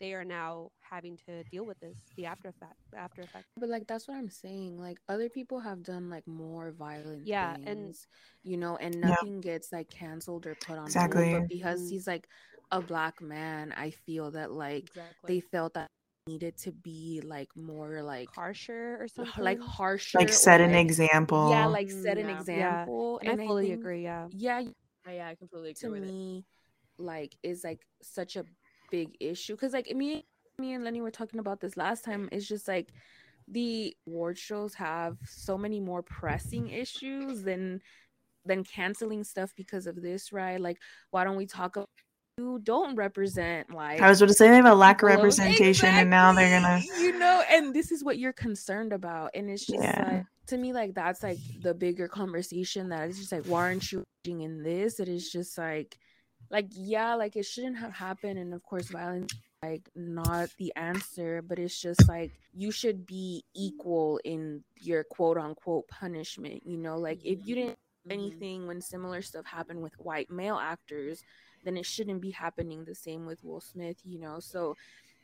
they 0.00 0.12
are 0.14 0.24
now 0.24 0.70
having 0.80 1.16
to 1.28 1.44
deal 1.44 1.64
with 1.64 1.78
this, 1.80 1.96
the 2.16 2.26
after 2.26 2.48
effect, 2.48 2.74
the 2.92 2.98
after 2.98 3.22
effect. 3.22 3.44
But 3.56 3.68
like 3.68 3.86
that's 3.86 4.08
what 4.08 4.16
I'm 4.16 4.28
saying. 4.30 4.78
Like 4.78 4.98
other 5.08 5.28
people 5.28 5.60
have 5.60 5.82
done 5.82 6.10
like 6.10 6.26
more 6.26 6.72
violent 6.72 7.26
Yeah, 7.26 7.54
things, 7.56 7.66
and- 7.68 8.50
you 8.50 8.56
know, 8.56 8.76
and 8.76 8.94
Yeah. 8.94 9.08
nothing 9.10 9.40
gets 9.40 9.72
like 9.72 9.88
canceled 9.90 10.46
or 10.46 10.54
put 10.56 10.78
on 10.78 10.86
Exactly. 10.86 11.30
hold. 11.30 11.42
But 11.42 11.48
because 11.48 11.80
Mhm. 11.82 11.90
he's 11.90 12.06
like 12.06 12.28
a 12.70 12.80
black 12.82 13.20
man, 13.20 13.72
I 13.72 13.90
feel 13.90 14.30
that 14.32 14.50
like 14.52 14.84
Exactly. 14.88 15.14
they 15.34 15.40
felt 15.40 15.74
that 15.74 15.88
needed 16.26 16.56
to 16.56 16.72
be 16.72 17.20
like 17.22 17.54
more 17.54 18.02
like 18.02 18.28
Harsher 18.34 18.96
or 18.98 19.06
something. 19.08 19.44
like 19.44 19.60
harsher, 19.60 20.18
like 20.18 20.30
or, 20.30 20.32
set 20.32 20.60
an 20.60 20.72
like- 20.72 20.84
example. 20.86 21.50
Yeah, 21.50 21.66
like 21.66 21.90
set 21.90 22.16
an 22.18 22.26
Mm, 22.26 22.30
yeah. 22.30 22.38
example. 22.40 23.18
and, 23.22 23.40
I 23.40 23.46
fully 23.46 23.68
think- 23.68 23.80
agree. 23.80 24.02
Yeah. 24.02 24.28
Yeah, 24.32 24.62
yeah, 25.06 25.28
I 25.28 25.34
completely 25.34 25.70
agree 25.70 25.80
to 25.80 25.90
with 25.90 26.04
it. 26.04 26.12
me 26.12 26.44
like 26.96 27.36
is 27.42 27.62
like 27.64 27.84
such 28.02 28.36
a 28.36 28.44
big 28.96 29.16
issue 29.18 29.54
because 29.54 29.72
like 29.72 29.88
me 30.02 30.24
me 30.60 30.72
and 30.74 30.84
lenny 30.84 31.00
were 31.00 31.10
talking 31.10 31.40
about 31.40 31.58
this 31.60 31.76
last 31.76 32.04
time 32.04 32.28
it's 32.30 32.46
just 32.46 32.68
like 32.68 32.88
the 33.48 33.94
award 34.06 34.38
shows 34.38 34.72
have 34.74 35.16
so 35.26 35.58
many 35.58 35.80
more 35.80 36.02
pressing 36.02 36.68
issues 36.68 37.42
than 37.42 37.80
than 38.48 38.62
canceling 38.62 39.24
stuff 39.24 39.50
because 39.56 39.88
of 39.88 39.96
this 40.00 40.32
right 40.32 40.60
like 40.60 40.78
why 41.10 41.24
don't 41.24 41.36
we 41.36 41.46
talk 41.46 41.74
about 41.76 41.88
you 42.38 42.60
don't 42.62 42.94
represent 42.96 43.64
like 43.72 44.00
I 44.00 44.08
was 44.08 44.20
going 44.20 44.28
to 44.28 44.34
say 44.34 44.48
they 44.48 44.56
have 44.56 44.64
a 44.66 44.74
lack 44.74 45.02
of 45.02 45.08
representation, 45.08 45.88
and 45.88 46.10
now 46.10 46.32
they're 46.32 46.50
gonna. 46.60 46.80
You 46.98 47.16
know 47.18 47.42
and 47.50 47.74
this 47.74 47.92
is 47.92 48.02
what 48.02 48.18
you're 48.18 48.32
concerned 48.32 48.92
about 48.92 49.30
and 49.34 49.50
it's 49.50 49.66
just 49.66 49.82
Yeah. 49.82 50.04
like 50.08 50.24
to 50.48 50.56
me 50.56 50.72
like 50.72 50.94
that's 50.94 51.22
like 51.22 51.38
the 51.62 51.74
bigger 51.74 52.06
conversation 52.06 52.88
that 52.90 53.08
it's 53.08 53.18
just 53.18 53.32
like 53.32 53.46
why 53.46 53.60
aren't 53.62 53.90
you 53.92 54.04
in 54.26 54.62
this 54.62 55.00
it 55.00 55.08
is 55.08 55.30
just 55.30 55.58
like 55.58 55.98
like 56.54 56.68
yeah 56.70 57.14
like 57.14 57.36
it 57.36 57.44
shouldn't 57.44 57.76
have 57.76 57.92
happened 57.92 58.38
and 58.38 58.54
of 58.54 58.62
course 58.62 58.88
violence 58.88 59.34
like 59.62 59.90
not 59.96 60.48
the 60.58 60.72
answer 60.76 61.42
but 61.42 61.58
it's 61.58 61.80
just 61.80 62.08
like 62.08 62.30
you 62.54 62.70
should 62.70 63.04
be 63.06 63.44
equal 63.54 64.20
in 64.24 64.62
your 64.76 65.02
quote 65.04 65.36
unquote 65.36 65.86
punishment 65.88 66.62
you 66.64 66.78
know 66.78 66.96
like 66.96 67.20
if 67.24 67.40
you 67.46 67.54
didn't 67.56 67.78
Mhm. 68.06 68.12
anything 68.12 68.66
when 68.66 68.80
similar 68.80 69.22
stuff 69.22 69.46
happened 69.46 69.82
with 69.82 69.98
white 69.98 70.30
male 70.30 70.56
actors, 70.58 71.22
then 71.64 71.76
it 71.76 71.86
shouldn't 71.86 72.20
be 72.20 72.30
happening 72.30 72.84
the 72.84 72.94
same 72.94 73.26
with 73.26 73.42
Will 73.42 73.60
Smith, 73.60 73.96
you 74.04 74.18
know. 74.18 74.40
So 74.40 74.76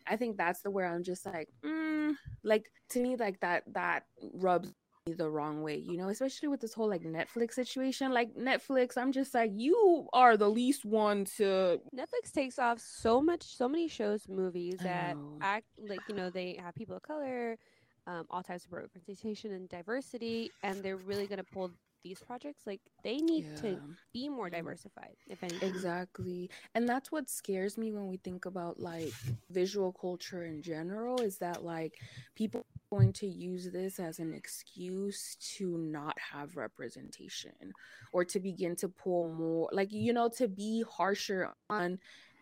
I 0.07 0.17
think 0.17 0.37
that's 0.39 0.63
the 0.63 0.71
where 0.71 0.87
I'm 0.87 1.03
just 1.05 1.27
like, 1.27 1.49
mm, 1.63 2.15
like 2.43 2.73
to 2.91 3.01
me, 3.01 3.17
like 3.17 3.41
that 3.41 3.65
that 3.75 4.05
rubs 4.33 4.73
the 5.15 5.29
wrong 5.29 5.63
way, 5.63 5.77
you 5.77 5.97
know, 5.97 6.09
especially 6.09 6.49
with 6.49 6.61
this 6.61 6.75
whole 6.75 6.89
like 6.89 7.03
Netflix 7.03 7.53
situation. 7.53 8.13
Like 8.13 8.35
Netflix, 8.35 8.97
I'm 8.97 9.13
just 9.13 9.35
like, 9.35 9.51
you 9.55 10.09
are 10.13 10.37
the 10.37 10.49
least 10.49 10.85
one 10.85 11.25
to 11.37 11.81
Netflix 11.95 12.33
takes 12.33 12.59
off 12.59 12.81
so 12.81 13.21
much, 13.21 13.43
so 13.43 13.69
many 13.69 13.89
shows, 13.89 14.29
movies 14.29 14.77
that 14.83 15.17
know. 15.17 15.39
act 15.41 15.67
like 15.79 16.01
you 16.09 16.15
know 16.15 16.31
they 16.31 16.59
have 16.63 16.75
people 16.75 16.97
of 16.97 17.03
color, 17.03 17.57
um, 18.07 18.27
all 18.31 18.43
types 18.43 18.65
of 18.65 18.73
representation 18.73 19.53
and 19.53 19.69
diversity, 19.69 20.51
and 20.63 20.83
they're 20.83 20.97
really 20.97 21.27
gonna 21.27 21.45
pull 21.45 21.71
these 22.03 22.19
projects. 22.21 22.63
Like 22.67 22.81
they 23.05 23.17
need 23.19 23.45
Yeah. 23.45 23.61
to 23.63 23.81
be 24.13 24.29
more 24.29 24.51
diversified, 24.51 25.17
if 25.29 25.43
anything. 25.43 25.69
Exactly. 25.69 26.51
And 26.75 26.89
that's 26.89 27.11
what 27.13 27.29
scares 27.31 27.77
me 27.79 27.93
when 27.93 28.07
we 28.09 28.17
think 28.19 28.47
about 28.47 28.81
like 28.81 29.13
visual 29.51 29.93
culture 29.93 30.45
in 30.45 30.63
general 30.63 31.21
is 31.21 31.39
that 31.39 31.65
like 31.65 31.95
people 32.35 32.61
are 32.61 32.97
going 32.99 33.13
to 33.15 33.27
use 33.27 33.71
this 33.73 33.99
as 34.01 34.19
an 34.19 34.33
excuse 34.35 35.37
to 35.57 35.77
not 35.79 36.17
have 36.19 36.57
representation 36.57 37.53
or 38.13 38.25
to 38.25 38.41
begin 38.41 38.77
to 38.77 38.89
pull 38.89 39.33
more 39.33 39.69
like 39.73 39.93
you 39.93 40.13
know 40.13 40.29
to 40.29 40.49
be 40.49 40.85
harsher 40.91 41.53
on 41.69 41.99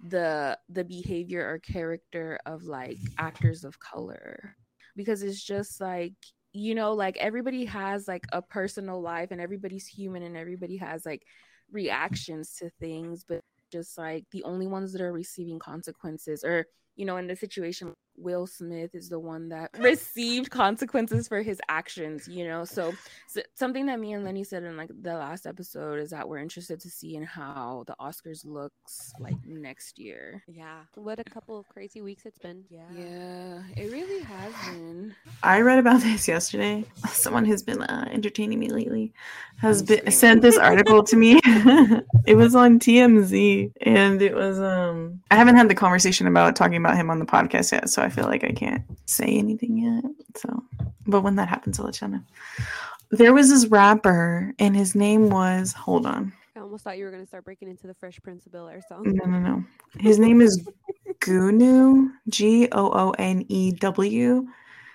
the 0.08 0.58
the 0.68 0.84
behavior 0.84 1.46
or 1.48 1.58
character 1.58 2.38
of 2.46 2.62
like 2.64 2.98
actors 3.18 3.64
of 3.64 3.78
color 3.80 4.54
because 4.96 5.22
it's 5.22 5.42
just 5.42 5.80
like 5.80 6.14
you 6.52 6.74
know 6.74 6.92
like 6.94 7.16
everybody 7.18 7.64
has 7.64 8.08
like 8.08 8.24
a 8.32 8.40
personal 8.40 9.00
life 9.00 9.30
and 9.30 9.40
everybody's 9.40 9.86
human 9.86 10.22
and 10.22 10.36
everybody 10.36 10.76
has 10.76 11.04
like 11.04 11.22
reactions 11.70 12.54
to 12.54 12.70
things 12.80 13.24
but 13.28 13.42
just 13.70 13.98
like 13.98 14.24
the 14.32 14.42
only 14.44 14.66
ones 14.66 14.92
that 14.92 15.02
are 15.02 15.12
receiving 15.12 15.58
consequences 15.58 16.42
or 16.44 16.66
you 16.96 17.04
know 17.04 17.18
in 17.18 17.26
the 17.26 17.36
situation 17.36 17.92
will 18.18 18.46
smith 18.46 18.94
is 18.94 19.08
the 19.08 19.18
one 19.18 19.48
that 19.48 19.70
received 19.78 20.50
consequences 20.50 21.28
for 21.28 21.42
his 21.42 21.60
actions 21.68 22.28
you 22.28 22.46
know 22.46 22.64
so, 22.64 22.92
so 23.26 23.40
something 23.54 23.86
that 23.86 24.00
me 24.00 24.12
and 24.12 24.24
lenny 24.24 24.44
said 24.44 24.62
in 24.62 24.76
like 24.76 24.90
the 25.02 25.14
last 25.14 25.46
episode 25.46 25.98
is 26.00 26.10
that 26.10 26.28
we're 26.28 26.38
interested 26.38 26.80
to 26.80 26.90
see 26.90 27.16
in 27.16 27.22
how 27.22 27.84
the 27.86 27.94
oscars 28.00 28.44
looks 28.44 29.12
like 29.20 29.36
next 29.46 29.98
year 29.98 30.42
Yeah. 30.48 30.80
What 30.94 31.18
a 31.20 31.24
couple 31.24 31.58
of 31.58 31.68
crazy 31.68 32.00
weeks 32.02 32.26
it's 32.26 32.38
been. 32.38 32.64
Yeah. 32.70 32.82
yeah 32.94 33.62
it 33.76 33.90
really 33.92 34.22
has 34.22 34.52
been 34.66 35.14
I 35.42 35.60
read 35.60 35.78
about 35.78 36.00
this 36.00 36.26
yesterday. 36.28 36.84
Someone 37.12 37.44
who's 37.44 37.62
been 37.62 37.82
uh, 37.82 38.08
entertaining 38.10 38.58
me 38.58 38.70
lately 38.70 39.12
has 39.56 39.80
I'm 39.80 39.86
been 39.86 39.96
screaming. 39.98 40.12
sent 40.12 40.42
this 40.42 40.58
article 40.58 41.02
to 41.04 41.16
me. 41.16 41.40
it 42.26 42.36
was 42.36 42.54
on 42.54 42.78
TMZ, 42.78 43.72
and 43.82 44.20
it 44.22 44.34
was 44.34 44.58
um. 44.60 45.20
I 45.30 45.36
haven't 45.36 45.56
had 45.56 45.68
the 45.68 45.74
conversation 45.74 46.26
about 46.26 46.56
talking 46.56 46.76
about 46.76 46.96
him 46.96 47.10
on 47.10 47.18
the 47.18 47.26
podcast 47.26 47.72
yet, 47.72 47.88
so 47.90 48.02
I 48.02 48.07
feel 48.08 48.24
like 48.24 48.44
I 48.44 48.52
can't 48.52 48.82
say 49.06 49.26
anything 49.26 49.78
yet. 49.78 50.04
So, 50.36 50.62
but 51.06 51.22
when 51.22 51.36
that 51.36 51.48
happens, 51.48 51.78
I'll 51.78 51.86
let 51.86 52.00
you 52.00 52.08
know. 52.08 52.20
There 53.10 53.32
was 53.32 53.48
this 53.48 53.66
rapper, 53.66 54.54
and 54.58 54.76
his 54.76 54.94
name 54.94 55.30
was. 55.30 55.72
Hold 55.72 56.06
on. 56.06 56.32
I 56.56 56.60
almost 56.60 56.84
thought 56.84 56.98
you 56.98 57.04
were 57.04 57.10
gonna 57.10 57.26
start 57.26 57.44
breaking 57.44 57.68
into 57.68 57.86
the 57.86 57.94
Fresh 57.94 58.20
Prince 58.22 58.44
of 58.46 58.52
Bel 58.52 58.68
Air 58.68 58.82
song. 58.88 59.04
No, 59.04 59.24
no, 59.24 59.38
no. 59.38 59.64
His 59.98 60.18
name 60.18 60.40
is 60.40 60.66
Goonew. 61.20 62.10
G 62.28 62.68
O 62.72 62.90
O 62.92 63.10
N 63.18 63.44
E 63.48 63.72
W. 63.72 64.46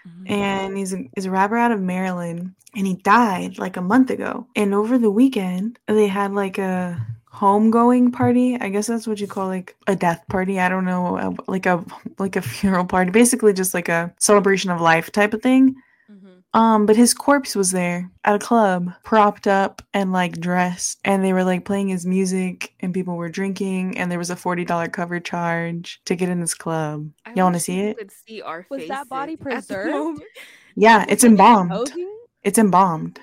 Mm-hmm. 0.05 0.33
and 0.33 0.77
he's 0.77 0.93
a, 0.93 0.97
he's 1.15 1.27
a 1.27 1.31
rapper 1.31 1.55
out 1.55 1.71
of 1.71 1.79
Maryland, 1.79 2.53
and 2.75 2.85
he 2.85 2.95
died 2.95 3.57
like 3.57 3.77
a 3.77 3.81
month 3.81 4.09
ago. 4.09 4.45
And 4.53 4.73
over 4.73 4.97
the 4.97 5.09
weekend, 5.09 5.79
they 5.87 6.07
had 6.07 6.33
like 6.33 6.57
a 6.57 7.07
homegoing 7.33 8.13
party. 8.13 8.57
I 8.59 8.69
guess 8.69 8.87
that's 8.87 9.07
what 9.07 9.19
you 9.19 9.27
call 9.27 9.47
like 9.47 9.75
a 9.87 9.95
death 9.95 10.23
party. 10.29 10.59
I 10.59 10.69
don't 10.69 10.85
know, 10.85 11.17
uh, 11.17 11.33
like 11.47 11.65
a 11.65 11.83
like 12.19 12.35
a 12.35 12.41
funeral 12.41 12.85
party, 12.85 13.11
basically 13.11 13.53
just 13.53 13.73
like 13.73 13.89
a 13.89 14.13
celebration 14.19 14.69
of 14.69 14.81
life 14.81 15.11
type 15.11 15.33
of 15.33 15.41
thing. 15.41 15.75
Mm-hmm. 16.11 16.59
Um, 16.59 16.85
but 16.85 16.95
his 16.95 17.13
corpse 17.13 17.55
was 17.55 17.71
there 17.71 18.11
at 18.23 18.35
a 18.35 18.39
club, 18.39 18.93
propped 19.03 19.47
up 19.47 19.81
and 19.93 20.13
like 20.13 20.39
dressed, 20.39 20.99
and 21.03 21.23
they 21.23 21.33
were 21.33 21.43
like 21.43 21.65
playing 21.65 21.87
his 21.87 22.05
music, 22.05 22.73
and 22.81 22.93
people 22.93 23.15
were 23.15 23.29
drinking, 23.29 23.97
and 23.97 24.11
there 24.11 24.19
was 24.19 24.29
a 24.29 24.35
forty 24.35 24.63
dollar 24.63 24.87
cover 24.87 25.19
charge 25.19 26.01
to 26.05 26.15
get 26.15 26.29
in 26.29 26.39
this 26.39 26.53
club. 26.53 27.09
I 27.25 27.31
Y'all 27.31 27.45
want 27.45 27.55
to 27.55 27.59
see 27.59 27.79
it? 27.79 27.97
Could 27.97 28.11
see 28.11 28.41
our 28.41 28.67
Was 28.69 28.87
that 28.87 29.09
body 29.09 29.35
faces 29.35 29.65
preserved? 29.65 30.21
Yeah, 30.75 31.05
it's 31.07 31.23
embalmed. 31.23 31.91
It's 32.43 32.57
embalmed. 32.57 33.19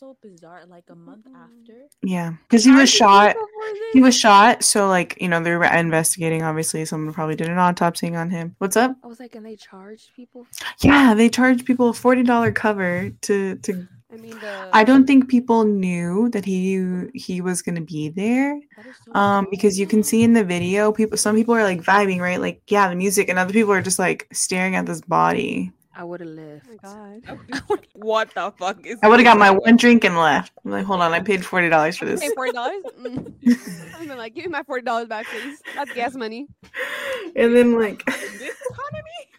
Still 0.00 0.16
so 0.22 0.28
bizarre. 0.28 0.62
Like 0.66 0.84
a 0.88 0.94
month 0.94 1.26
Mm. 1.26 1.36
after. 1.36 1.74
Yeah, 2.02 2.32
because 2.48 2.64
he 2.64 2.70
was 2.72 2.88
shot. 2.88 3.28
he 3.28 3.32
before 3.34 3.48
this? 3.74 3.92
He 3.92 4.00
was 4.00 4.16
shot, 4.16 4.64
so 4.64 4.88
like 4.88 5.18
you 5.20 5.28
know 5.28 5.42
they 5.42 5.54
were 5.54 5.64
investigating. 5.64 6.42
Obviously, 6.42 6.86
someone 6.86 7.12
probably 7.12 7.36
did 7.36 7.48
an 7.50 7.58
autopsy 7.58 8.14
on 8.14 8.30
him. 8.30 8.54
What's 8.56 8.78
up? 8.78 8.96
I 9.04 9.06
was 9.06 9.20
like, 9.20 9.34
and 9.34 9.44
they 9.44 9.56
charged 9.56 10.14
people. 10.16 10.46
Yeah, 10.80 11.12
they 11.12 11.28
charged 11.28 11.66
people 11.66 11.90
a 11.90 11.92
forty 11.92 12.22
dollar 12.22 12.50
cover 12.50 13.10
to 13.10 13.56
to. 13.56 13.86
I 14.10 14.16
mean, 14.16 14.38
the 14.40 14.70
I 14.72 14.84
don't 14.84 15.06
think 15.06 15.28
people 15.28 15.64
knew 15.64 16.30
that 16.30 16.46
he 16.46 16.82
he 17.12 17.42
was 17.42 17.60
gonna 17.60 17.82
be 17.82 18.08
there. 18.08 18.58
So 19.04 19.12
Um, 19.14 19.48
because 19.50 19.78
you 19.78 19.86
can 19.86 20.02
see 20.02 20.22
in 20.22 20.32
the 20.32 20.44
video, 20.44 20.92
people 20.92 21.18
some 21.18 21.36
people 21.36 21.54
are 21.54 21.62
like 21.62 21.82
vibing, 21.82 22.20
right? 22.20 22.40
Like 22.40 22.62
yeah, 22.68 22.88
the 22.88 22.96
music, 22.96 23.28
and 23.28 23.38
other 23.38 23.52
people 23.52 23.74
are 23.74 23.82
just 23.82 23.98
like 23.98 24.28
staring 24.32 24.76
at 24.76 24.86
this 24.86 25.02
body. 25.02 25.72
I 25.94 26.04
would 26.04 26.20
have 26.20 26.28
left. 26.30 26.66
Oh 26.84 26.94
my 26.94 27.18
god. 27.26 27.40
Oh, 27.70 27.78
what 27.94 28.32
the 28.34 28.52
fuck 28.58 28.86
is? 28.86 28.98
I 29.02 29.08
would 29.08 29.18
have 29.20 29.24
got 29.24 29.38
my 29.38 29.50
one 29.50 29.76
drink 29.76 30.04
and 30.04 30.16
left. 30.16 30.52
I'm 30.64 30.70
like, 30.70 30.84
hold 30.84 31.00
on, 31.00 31.12
I 31.12 31.20
paid 31.20 31.44
forty 31.44 31.68
dollars 31.68 31.96
for 31.96 32.04
this. 32.04 32.20
Pay 32.20 32.30
forty 32.34 32.52
dollars. 32.52 32.82
I've 33.98 34.06
been 34.08 34.16
like, 34.18 34.34
give 34.34 34.44
me 34.44 34.50
my 34.50 34.62
forty 34.62 34.84
dollars 34.84 35.08
back, 35.08 35.26
please. 35.26 35.60
That's 35.74 35.92
gas 35.92 36.14
money. 36.14 36.46
and 37.36 37.54
then 37.56 37.78
like 37.78 38.04
this 38.06 38.56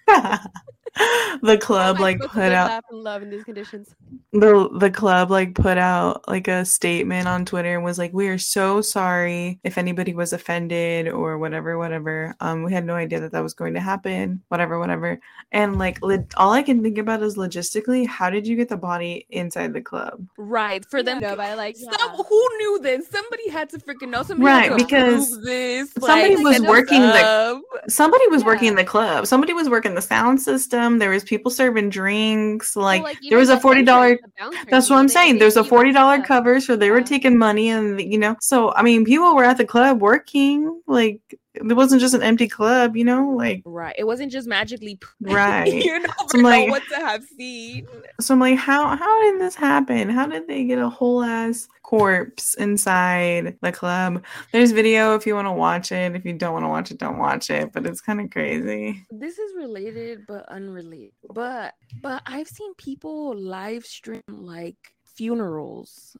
economy? 0.07 0.51
the 1.41 1.57
club 1.57 1.97
How 1.97 2.01
like 2.03 2.19
put 2.19 2.51
out 2.51 2.69
laugh, 2.69 2.83
love 2.91 3.21
in 3.23 3.29
these 3.29 3.43
conditions. 3.43 3.95
the 4.33 4.69
the 4.77 4.91
club 4.91 5.31
like 5.31 5.55
put 5.55 5.77
out 5.77 6.27
like 6.27 6.47
a 6.47 6.65
statement 6.65 7.27
on 7.27 7.45
Twitter 7.45 7.75
and 7.75 7.83
was 7.83 7.97
like, 7.97 8.11
"We 8.13 8.27
are 8.27 8.37
so 8.37 8.81
sorry 8.81 9.59
if 9.63 9.77
anybody 9.77 10.13
was 10.13 10.33
offended 10.33 11.07
or 11.07 11.37
whatever, 11.37 11.77
whatever. 11.77 12.35
Um, 12.41 12.63
we 12.63 12.73
had 12.73 12.85
no 12.85 12.95
idea 12.95 13.19
that 13.21 13.31
that 13.31 13.43
was 13.43 13.53
going 13.53 13.73
to 13.75 13.79
happen. 13.79 14.41
Whatever, 14.49 14.79
whatever." 14.79 15.19
And 15.53 15.77
like, 15.79 16.01
le- 16.01 16.25
all 16.37 16.51
I 16.51 16.61
can 16.63 16.81
think 16.83 16.97
about 16.97 17.21
is 17.23 17.37
logistically, 17.37 18.05
how 18.07 18.29
did 18.29 18.45
you 18.47 18.55
get 18.55 18.69
the 18.69 18.77
body 18.77 19.25
inside 19.29 19.73
the 19.73 19.81
club? 19.81 20.25
Right 20.37 20.83
for 20.85 21.01
them. 21.03 21.19
No, 21.19 21.31
to- 21.31 21.35
but 21.37 21.45
I 21.45 21.53
like 21.55 21.75
Some, 21.77 21.93
Yeah. 21.97 22.15
who 22.15 22.47
knew 22.57 22.79
this? 22.81 23.07
Somebody 23.09 23.49
had 23.49 23.69
to 23.69 23.77
freaking 23.77 24.09
know. 24.09 24.23
Somebody 24.23 24.69
Right, 24.69 24.77
because 24.77 25.41
this. 25.43 25.91
somebody 25.93 26.35
like, 26.37 26.59
was 26.59 26.67
working 26.67 27.01
the- 27.01 27.61
Somebody 27.87 28.27
was 28.27 28.43
working 28.43 28.69
Yeah. 28.73 28.75
the 28.75 28.83
club. 28.83 29.27
Somebody 29.27 29.53
was 29.53 29.69
working 29.69 29.95
the 29.95 30.01
sound 30.01 30.41
system. 30.41 30.80
There 30.99 31.09
was 31.11 31.23
people 31.23 31.51
serving 31.51 31.89
drinks. 31.89 32.75
Like, 32.75 33.03
Well, 33.03 33.13
there 33.29 33.37
was 33.37 33.49
a 33.49 33.59
forty 33.59 33.83
dollar 33.83 34.07
entrance, 34.11 34.21
the 34.37 34.43
bouncer, 34.43 34.69
That's 34.69 34.89
what 34.89 34.97
I'm 34.97 35.07
saying. 35.09 35.39
There's 35.39 35.57
a 35.57 35.63
forty 35.63 35.91
dollar 35.91 36.21
cover, 36.21 36.59
so 36.59 36.75
they 36.75 36.91
were 36.91 37.01
taking 37.01 37.37
money, 37.37 37.69
and 37.69 37.99
you 38.01 38.17
know. 38.17 38.35
So 38.41 38.73
I 38.73 38.81
mean, 38.83 39.05
people 39.05 39.35
were 39.35 39.43
at 39.43 39.57
the 39.57 39.65
club 39.65 40.01
working. 40.01 40.81
Like 40.87 41.19
it 41.53 41.73
wasn't 41.73 41.99
just 41.99 42.13
an 42.13 42.23
empty 42.23 42.47
club, 42.47 42.95
you 42.95 43.03
know, 43.03 43.29
like 43.35 43.61
Right. 43.65 43.93
It 43.97 44.05
wasn't 44.05 44.31
just 44.31 44.47
magically 44.47 44.97
Right. 45.21 45.67
you 45.83 45.99
never 45.99 46.13
So 46.29 46.37
I'm 46.37 46.41
know 46.43 46.49
like- 46.49 46.69
what 46.69 46.83
to 46.89 46.95
have 46.95 47.23
seen. 47.37 47.87
so 48.21 48.33
I'm 48.33 48.39
like, 48.39 48.57
how 48.57 48.95
how 48.95 49.21
did 49.23 49.41
this 49.41 49.55
happen? 49.55 50.09
How 50.09 50.25
did 50.27 50.47
they 50.47 50.63
get 50.63 50.79
a 50.79 50.87
whole 50.89 51.21
ass 51.23 51.67
corpse 51.91 52.53
inside 52.55 53.57
the 53.61 53.71
club? 53.71 54.23
There's 54.53 54.71
video 54.71 55.13
if 55.15 55.27
you 55.27 55.35
want 55.35 55.47
to 55.47 55.51
watch 55.51 55.91
it. 55.91 56.15
If 56.15 56.23
you 56.23 56.33
don't 56.33 56.53
want 56.53 56.63
to 56.63 56.69
watch 56.69 56.89
it, 56.91 56.97
don't 56.99 57.17
watch 57.17 57.49
it. 57.49 57.73
But 57.73 57.85
it's 57.85 57.99
kind 57.99 58.21
of 58.21 58.29
crazy. 58.29 59.05
This 59.11 59.37
is 59.37 59.51
related 59.57 60.25
but 60.25 60.47
unrelated. 60.47 61.11
But 61.33 61.73
but 62.01 62.21
I've 62.25 62.47
seen 62.47 62.73
people 62.75 63.35
live 63.37 63.85
stream 63.85 64.23
like 64.29 64.77
funerals 65.03 66.15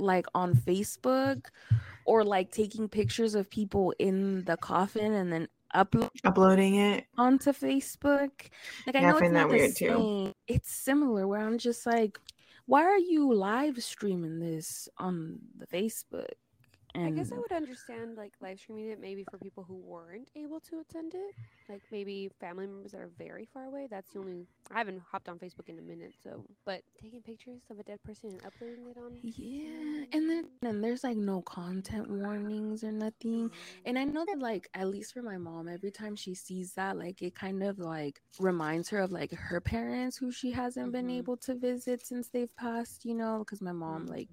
like 0.00 0.26
on 0.34 0.54
Facebook 0.54 1.46
or 2.04 2.24
like 2.24 2.50
taking 2.50 2.88
pictures 2.88 3.36
of 3.36 3.48
people 3.48 3.94
in 4.00 4.44
the 4.44 4.56
coffin 4.56 5.12
and 5.12 5.32
then 5.32 5.46
upload 5.76 6.10
Uploading 6.24 6.74
it. 6.74 7.04
onto 7.16 7.52
Facebook. 7.52 8.30
Like 8.86 8.96
I 8.96 9.00
Yeah, 9.00 9.08
I 9.08 9.10
know 9.12 9.18
it's 9.18 9.20
find 9.20 9.32
not 9.34 9.48
that 9.48 9.48
the 9.50 9.56
weird, 9.56 9.76
too. 9.76 9.86
same. 9.86 10.34
It's 10.48 10.72
similar 10.72 11.28
where 11.28 11.40
I'm 11.40 11.58
just 11.58 11.86
like, 11.86 12.18
why 12.66 12.82
are 12.82 12.98
you 12.98 13.32
live 13.32 13.82
streaming 13.82 14.38
this 14.38 14.88
on 14.98 15.38
the 15.58 15.66
Facebook? 15.66 16.34
I 17.04 17.10
guess 17.10 17.32
I 17.32 17.38
would 17.38 17.52
understand 17.52 18.16
like 18.16 18.34
live 18.40 18.58
streaming 18.60 18.88
it 18.90 19.00
maybe 19.00 19.24
for 19.24 19.38
people 19.38 19.64
who 19.64 19.76
weren't 19.76 20.28
able 20.36 20.60
to 20.60 20.80
attend 20.80 21.14
it. 21.14 21.34
Like 21.68 21.82
maybe 21.90 22.30
family 22.40 22.66
members 22.66 22.92
that 22.92 23.00
are 23.00 23.10
very 23.18 23.46
far 23.52 23.64
away. 23.64 23.86
That's 23.90 24.10
the 24.12 24.18
only 24.20 24.46
I 24.70 24.78
haven't 24.78 25.00
hopped 25.00 25.28
on 25.28 25.38
Facebook 25.38 25.68
in 25.68 25.78
a 25.78 25.82
minute, 25.82 26.14
so 26.22 26.44
but 26.64 26.82
taking 27.00 27.22
pictures 27.22 27.62
of 27.70 27.78
a 27.78 27.82
dead 27.82 28.02
person 28.04 28.30
and 28.30 28.44
uploading 28.44 28.86
it 28.88 28.96
on 28.98 29.22
Yeah, 29.24 30.04
and 30.12 30.28
then 30.28 30.50
and 30.62 30.82
there's 30.82 31.04
like 31.04 31.16
no 31.16 31.42
content 31.42 32.10
warnings 32.10 32.82
or 32.82 32.90
nothing. 32.90 33.52
And 33.84 33.96
I 33.96 34.04
know 34.04 34.24
that 34.26 34.38
like 34.40 34.68
at 34.74 34.88
least 34.88 35.12
for 35.12 35.22
my 35.22 35.36
mom, 35.38 35.68
every 35.68 35.92
time 35.92 36.16
she 36.16 36.34
sees 36.34 36.74
that, 36.74 36.96
like 36.98 37.22
it 37.22 37.34
kind 37.36 37.62
of 37.62 37.78
like 37.78 38.20
reminds 38.40 38.88
her 38.88 38.98
of 38.98 39.12
like 39.12 39.30
her 39.32 39.60
parents 39.60 40.16
who 40.16 40.32
she 40.32 40.50
hasn't 40.50 40.90
been 40.92 41.08
Mhm. 41.08 41.10
able 41.10 41.36
to 41.38 41.54
visit 41.54 42.04
since 42.04 42.30
they've 42.30 42.54
passed, 42.56 43.04
you 43.04 43.14
know, 43.14 43.38
because 43.40 43.60
my 43.62 43.72
mom 43.72 44.06
Mhm. 44.06 44.08
like 44.08 44.30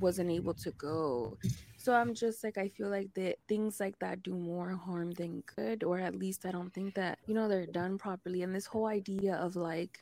wasn't 0.00 0.30
able 0.30 0.54
to 0.54 0.70
go. 0.72 1.36
So 1.76 1.94
I'm 1.94 2.12
just 2.14 2.42
like 2.44 2.58
I 2.58 2.68
feel 2.68 2.90
like 2.90 3.12
that 3.14 3.38
things 3.48 3.80
like 3.80 3.98
that 4.00 4.22
do 4.22 4.34
more 4.34 4.74
harm 4.76 5.12
than 5.12 5.42
good, 5.56 5.84
or 5.84 5.98
at 5.98 6.14
least 6.14 6.44
I 6.44 6.50
don't 6.50 6.72
think 6.72 6.94
that 6.94 7.18
you 7.26 7.34
know 7.34 7.48
they're 7.48 7.66
done 7.66 7.98
properly. 7.98 8.42
And 8.42 8.54
this 8.54 8.66
whole 8.66 8.86
idea 8.86 9.36
of 9.36 9.56
like 9.56 10.00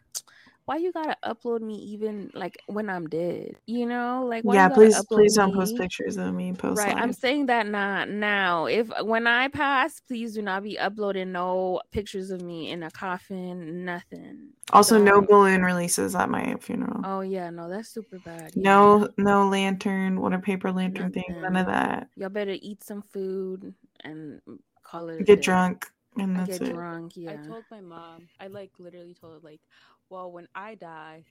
why 0.67 0.77
you 0.77 0.93
gotta 0.93 1.17
upload 1.25 1.61
me 1.61 1.77
even 1.77 2.31
like 2.35 2.59
when 2.67 2.91
I'm 2.91 3.07
dead? 3.09 3.57
You 3.67 3.87
know, 3.87 4.27
like 4.29 4.45
why 4.45 4.55
yeah, 4.55 4.69
gotta 4.69 4.81
please 4.81 5.05
please 5.07 5.35
don't 5.37 5.55
post 5.55 5.77
pictures 5.77 6.17
of 6.17 6.35
me. 6.35 6.53
Post 6.53 6.79
Right, 6.79 6.97
I'm 6.97 7.13
saying 7.13 7.47
that 7.47 7.67
not 7.69 8.09
now. 8.09 8.67
If 8.67 8.91
when 9.03 9.27
I 9.29 9.49
pass, 9.49 10.01
please 10.01 10.35
do 10.35 10.43
not 10.43 10.65
be 10.65 10.79
uploading 10.79 11.33
no 11.33 11.81
pictures 11.93 12.31
of 12.31 12.43
me 12.43 12.71
in 12.71 12.83
a 12.83 12.91
coffin, 12.91 13.85
nothing. 13.85 14.49
Also, 14.73 14.99
no 14.99 15.21
Don't. 15.21 15.29
balloon 15.29 15.63
releases 15.63 16.17
at 16.17 16.29
my 16.29 16.57
funeral. 16.61 17.01
Oh 17.05 17.21
yeah, 17.21 17.49
no, 17.51 17.69
that's 17.71 17.89
super 17.91 18.19
bad. 18.19 18.51
yeah. 18.57 18.63
No, 18.63 19.09
no 19.17 19.49
lantern, 19.49 20.21
what 20.21 20.33
a 20.33 20.39
paper 20.41 20.73
lantern 20.73 21.13
thing, 21.13 21.25
none 21.43 21.55
of 21.57 21.67
that. 21.67 22.09
y'all 22.17 22.29
better 22.29 22.57
eat 22.61 22.83
some 22.83 23.03
food 23.03 23.73
and 24.03 24.41
call 24.83 25.09
it 25.11 25.21
a 25.21 25.25
Get 25.25 25.37
day. 25.37 25.43
drunk, 25.43 25.87
and 26.19 26.37
I 26.37 26.45
that's 26.45 26.59
get 26.59 26.69
it. 26.69 26.75
drunk. 26.75 27.13
Yeah. 27.15 27.33
I 27.33 27.47
told 27.47 27.65
my 27.71 27.81
mom, 27.81 28.29
I 28.41 28.49
like 28.49 28.73
literally 28.81 29.15
told 29.15 29.35
her, 29.35 29.39
like, 29.43 29.61
well, 30.11 30.31
when 30.31 30.49
I 30.55 30.75
die, 30.75 31.25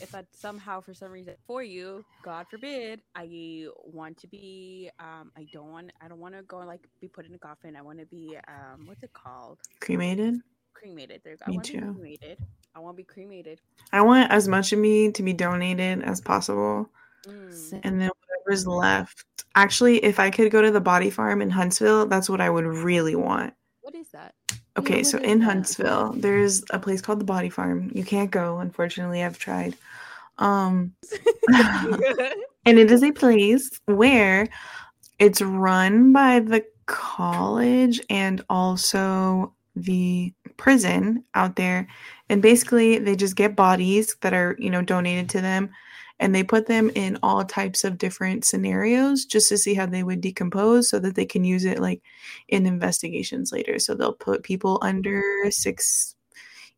if 0.00 0.14
I 0.14 0.24
somehow, 0.32 0.80
for 0.80 0.94
some 0.94 1.10
reason, 1.10 1.34
for 1.46 1.62
you, 1.62 2.04
God 2.22 2.46
forbid, 2.50 3.00
I 3.14 3.66
want 3.84 4.16
to 4.18 4.26
be, 4.26 4.90
um, 4.98 5.30
I 5.36 5.46
don't 5.52 5.70
want, 5.70 5.92
I 6.00 6.08
don't 6.08 6.20
want 6.20 6.34
to 6.34 6.42
go 6.42 6.58
like 6.58 6.80
be 7.00 7.08
put 7.08 7.26
in 7.26 7.34
a 7.34 7.38
coffin. 7.38 7.76
I 7.76 7.82
want 7.82 7.98
to 7.98 8.06
be, 8.06 8.38
um, 8.48 8.86
what's 8.86 9.02
it 9.02 9.12
called? 9.12 9.58
Cremated. 9.80 10.40
Cremated. 10.74 11.20
There. 11.24 11.36
I 11.46 11.50
Me 11.50 11.58
be 11.58 11.62
too. 11.62 11.80
cremated. 11.80 12.38
I 12.74 12.78
want 12.78 12.96
to 12.96 13.02
be 13.02 13.04
cremated. 13.04 13.60
I 13.92 14.00
want 14.02 14.30
as 14.30 14.48
much 14.48 14.72
of 14.72 14.78
me 14.78 15.10
to 15.12 15.22
be 15.22 15.32
donated 15.32 16.02
as 16.02 16.20
possible, 16.20 16.88
Mm. 17.26 17.80
And 17.84 18.00
then 18.00 18.10
whatever's 18.28 18.66
left. 18.66 19.24
Actually, 19.54 20.02
if 20.04 20.18
I 20.18 20.30
could 20.30 20.50
go 20.50 20.62
to 20.62 20.70
the 20.70 20.80
body 20.80 21.10
farm 21.10 21.42
in 21.42 21.50
Huntsville, 21.50 22.06
that's 22.06 22.30
what 22.30 22.40
I 22.40 22.48
would 22.50 22.64
really 22.64 23.14
want. 23.14 23.52
What 23.82 23.94
is 23.94 24.08
that? 24.10 24.34
Okay, 24.76 25.02
so 25.02 25.18
in? 25.18 25.40
Huntsville, 25.40 26.12
there's 26.16 26.62
a 26.70 26.78
place 26.78 27.00
called 27.00 27.20
the 27.20 27.24
Body 27.24 27.48
Farm. 27.48 27.90
You 27.94 28.04
can't 28.04 28.30
go, 28.30 28.58
unfortunately. 28.58 29.22
I've 29.22 29.38
tried. 29.38 29.76
Um, 30.38 30.94
and 32.64 32.78
it 32.78 32.90
is 32.90 33.02
a 33.02 33.12
place 33.12 33.68
where 33.86 34.48
it's 35.18 35.42
run 35.42 36.12
by 36.12 36.40
the 36.40 36.64
college 36.86 38.00
and 38.10 38.44
also 38.48 39.52
the 39.76 40.32
prison 40.56 41.24
out 41.34 41.56
there 41.56 41.86
and 42.28 42.42
basically 42.42 42.98
they 42.98 43.14
just 43.16 43.36
get 43.36 43.56
bodies 43.56 44.16
that 44.20 44.34
are 44.34 44.56
you 44.58 44.68
know 44.68 44.82
donated 44.82 45.28
to 45.28 45.40
them 45.40 45.70
and 46.20 46.34
they 46.34 46.44
put 46.44 46.66
them 46.66 46.90
in 46.94 47.18
all 47.22 47.42
types 47.44 47.82
of 47.82 47.98
different 47.98 48.44
scenarios 48.44 49.24
just 49.24 49.48
to 49.48 49.58
see 49.58 49.74
how 49.74 49.86
they 49.86 50.02
would 50.02 50.20
decompose 50.20 50.88
so 50.88 50.98
that 51.00 51.14
they 51.14 51.24
can 51.24 51.44
use 51.44 51.64
it 51.64 51.80
like 51.80 52.02
in 52.48 52.66
investigations 52.66 53.50
later. 53.50 53.78
So 53.78 53.94
they'll 53.94 54.12
put 54.12 54.42
people 54.42 54.78
under 54.82 55.22
six 55.50 56.14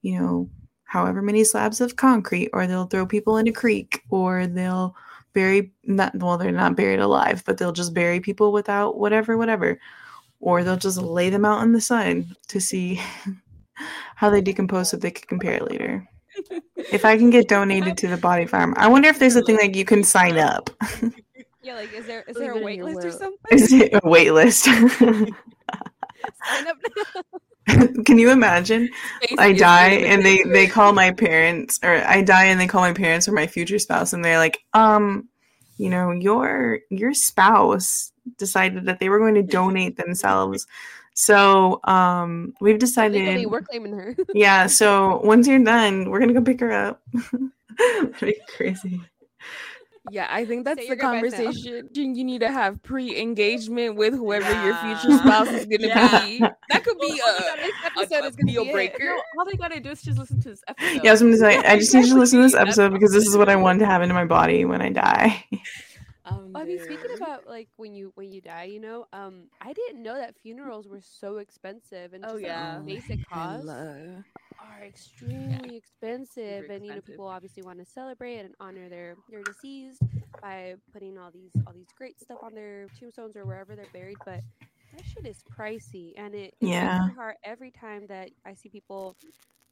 you 0.02 0.18
know 0.18 0.48
however 0.85 1.22
many 1.22 1.42
slabs 1.44 1.81
of 1.81 1.96
concrete 1.96 2.50
or 2.52 2.66
they'll 2.66 2.87
throw 2.87 3.07
people 3.07 3.37
in 3.37 3.48
a 3.48 3.52
creek 3.52 4.02
or 4.11 4.46
they'll 4.46 4.94
bury 5.33 5.72
not 5.85 6.14
well 6.16 6.37
they're 6.37 6.52
not 6.52 6.76
buried 6.76 7.00
alive 7.00 7.42
but 7.46 7.57
they'll 7.59 7.72
just 7.72 7.94
bury 7.94 8.20
people 8.20 8.52
without 8.52 8.98
whatever 8.98 9.37
whatever. 9.37 9.78
Or 10.40 10.64
they'll 10.64 10.76
just 10.76 10.98
lay 10.98 11.31
them 11.31 11.44
out 11.44 11.62
in 11.62 11.72
the 11.72 11.81
sun 11.81 12.35
to 12.48 12.61
see 12.61 13.00
how 14.16 14.28
they 14.28 14.40
decompose 14.40 14.90
so 14.90 14.96
they 14.96 15.12
can 15.12 15.26
compare 15.28 15.55
it 15.55 15.70
later 15.70 16.09
if 16.76 17.05
i 17.05 17.16
can 17.16 17.31
get 17.31 17.48
donated 17.48 17.96
to 17.96 18.09
the 18.09 18.16
body 18.16 18.46
farm 18.46 18.74
i 18.76 18.88
wonder 18.88 19.09
if 19.09 19.18
there's 19.18 19.37
a 19.37 19.42
thing 19.42 19.57
like 19.57 19.76
you 19.76 19.85
can 19.85 20.02
sign 20.05 20.38
up 20.38 20.70
Yeah, 21.64 21.76
like 21.76 21.92
is 21.94 22.07
there 22.07 22.24
is 22.26 22.37
there 22.37 22.52
a 22.52 22.57
it 22.57 22.59
in 22.59 22.64
wait 22.64 22.83
list 22.83 22.98
or 22.98 23.09
will. 23.09 23.12
something? 23.18 23.59
is 23.59 23.72
it 23.72 23.90
a 23.94 24.00
wait 24.09 24.33
list 24.33 24.64
Sign 24.64 25.35
up 26.66 26.76
now. 26.96 27.64
can 28.05 28.18
you 28.18 28.31
imagine 28.31 28.88
Face 29.20 29.37
I 29.38 29.52
die 29.52 29.90
and 29.90 30.24
they 30.24 30.42
they 30.46 30.66
call 30.66 30.92
my 30.92 31.12
parents 31.12 31.78
or 31.83 31.94
I 32.05 32.22
die 32.22 32.46
and 32.46 32.61
they 32.61 32.66
call 32.66 32.81
my 32.81 32.92
parents 32.92 33.28
or 33.28 33.33
my 33.33 33.46
future 33.46 33.78
spouse 33.78 34.12
and 34.12 34.24
they're 34.24 34.38
like, 34.38 34.59
um, 34.74 35.28
you 35.78 35.88
know, 35.88 36.11
your 36.11 36.81
your 36.90 37.14
spouse 37.14 38.12
decided 38.38 38.87
that 38.87 38.98
they 38.98 39.09
were 39.09 39.18
going 39.18 39.35
to 39.37 39.42
donate 39.42 39.96
themselves. 39.96 40.66
So 41.14 41.81
um 41.85 42.55
we've 42.61 42.75
Legally, 42.75 42.79
decided 42.79 43.46
we're 43.51 43.61
claiming 43.62 43.92
her. 43.92 44.16
yeah, 44.35 44.66
so 44.66 45.20
once 45.25 45.46
you're 45.46 45.59
done, 45.62 46.11
we're 46.11 46.20
gonna 46.20 46.33
go 46.33 46.40
pick 46.42 46.61
her 46.61 46.72
up. 46.72 47.03
That'd 47.79 48.20
be 48.20 48.37
crazy. 48.57 49.01
Yeah, 50.11 50.27
I 50.31 50.44
think 50.44 50.64
that's 50.64 50.81
Say 50.81 50.88
the 50.88 50.88
your 50.88 50.96
goodbyes 50.96 51.33
now. 51.33 51.38
conversation 51.44 51.88
you 51.94 52.25
need 52.25 52.40
to 52.40 52.51
have 52.51 52.83
pre-engagement 52.83 53.94
with 53.94 54.14
whoever 54.14 54.51
your 54.64 54.75
future 54.75 55.16
spouse 55.18 55.46
is 55.48 55.64
gonna 55.66 55.87
Yeah. 55.87 56.20
be. 56.27 56.38
That 56.70 56.83
could 56.85 56.98
be 56.98 57.20
Well, 57.25 57.37
a, 57.38 57.57
this 57.57 57.70
a, 57.70 57.87
episode 57.87 58.25
a 58.25 58.27
is 58.27 58.37
gonna 58.37 58.53
deal 58.53 58.64
be 58.64 58.70
it. 58.70 58.72
breaker. 58.72 59.05
No, 59.05 59.22
all 59.38 59.44
they 59.44 59.53
gotta 59.57 59.79
do 59.79 59.90
is 59.90 60.03
just 60.03 60.18
listen 60.18 60.40
to 60.42 60.48
this 60.51 60.62
episode. 60.66 61.05
Yeah, 61.05 61.11
I 61.11 61.12
was 61.12 61.22
gonna 61.22 61.37
say 61.37 61.57
I 61.59 61.79
just 61.79 61.94
need 61.94 62.07
you 62.07 62.14
to 62.14 62.18
listen 62.18 62.38
to 62.40 62.42
this 62.44 62.55
episode 62.55 62.92
because 62.92 63.12
this 63.12 63.27
is 63.27 63.37
what 63.37 63.48
I 63.48 63.55
want 63.55 63.79
to 63.79 63.87
have 63.87 64.03
into 64.03 64.14
my 64.14 64.25
body 64.25 64.64
when 64.64 64.83
I 64.83 64.88
die. 64.88 65.44
I'm 66.24 66.54
I 66.54 66.64
mean, 66.64 66.78
speaking 66.78 67.11
about 67.16 67.46
like 67.46 67.68
when 67.76 67.94
you 67.94 68.12
when 68.14 68.30
you 68.32 68.40
die, 68.40 68.64
you 68.64 68.80
know, 68.80 69.06
um, 69.12 69.48
I 69.61 69.72
didn't 69.72 70.02
know 70.02 70.14
that 70.16 70.37
funerals 70.42 70.87
were 70.88 71.00
so 71.00 71.38
expensive 71.38 72.12
and 72.12 72.24
Oh, 72.24 72.28
just 72.28 72.42
like, 72.42 72.56
yeah. 72.56 72.82
basic 72.85 73.20
costs 73.22 73.74
Hella. 73.74 74.24
are 74.58 74.85
extremely 74.85 75.76
expensive, 75.76 76.70
and 76.70 76.87
you 76.87 76.94
know 76.94 77.02
expensive. 77.02 77.02
people 77.02 77.26
obviously 77.26 77.62
want 77.62 77.78
to 77.80 77.87
celebrate 77.87 78.38
and 78.40 78.54
honor 78.61 78.88
their 78.88 79.16
their 79.28 79.44
deceased 79.44 80.02
by 80.42 80.76
putting 80.92 81.18
all 81.18 81.30
these 81.32 81.61
all 81.66 81.74
these 81.74 81.92
great 81.96 82.20
stuff 82.20 82.40
on 82.42 82.54
their 82.54 82.88
tombstones 82.98 83.37
or 83.37 83.46
wherever 83.46 83.76
they're 83.76 83.87
buried, 83.88 84.20
but 84.24 84.44
that 84.92 85.04
shit 85.06 85.26
is 85.26 85.42
pricey, 85.58 86.12
and 86.16 86.35
it, 86.35 86.54
it 86.61 86.74
breaks 86.78 86.98
Yeah. 86.98 87.06
my 87.06 87.12
heart 87.12 87.37
every 87.44 87.70
time 87.72 88.06
that 88.08 88.30
I 88.44 88.54
see 88.54 88.68
people 88.70 89.16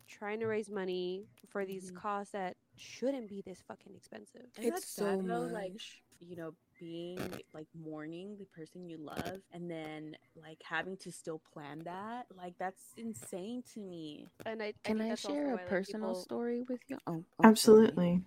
trying 0.09 0.41
to 0.41 0.47
raise 0.47 0.71
money 0.71 1.29
for 1.49 1.65
these 1.67 1.91
Mhm. 1.91 1.93
costs 1.93 2.33
that 2.33 2.57
shouldn't 2.77 3.29
be 3.29 3.43
this 3.47 3.63
fucking 3.69 3.95
expensive. 3.97 4.47
Isn't 4.57 4.69
It's 4.69 4.75
that 4.75 4.87
sad, 4.89 5.19
so 5.19 5.23
though, 5.27 5.47
like 5.47 5.75
much. 5.75 6.03
You 6.21 6.37
know 6.37 6.53
being 6.79 7.19
like 7.53 7.67
mourning 7.79 8.37
the 8.39 8.45
person 8.47 8.89
you 8.89 8.97
love 8.99 9.41
and 9.53 9.71
then 9.71 10.17
like 10.35 10.59
having 10.65 10.97
to 10.97 11.13
still 11.13 11.41
plan 11.53 11.81
that 11.85 12.25
like 12.37 12.55
that's 12.59 12.83
insane 12.97 13.63
to 13.75 13.81
me 13.81 14.27
And 14.47 14.63
I 14.63 14.67
I 14.69 14.75
Can 14.85 14.99
think 14.99 15.13
I 15.13 15.15
share 15.17 15.47
a 15.49 15.57
why, 15.57 15.63
like, 15.63 15.69
personal 15.69 16.11
people- 16.11 16.23
story 16.23 16.63
with 16.69 16.81
you? 16.89 16.97
Oh, 17.07 17.13
oh, 17.13 17.23
sorry. 17.43 17.51
Absolutely. 17.51 18.23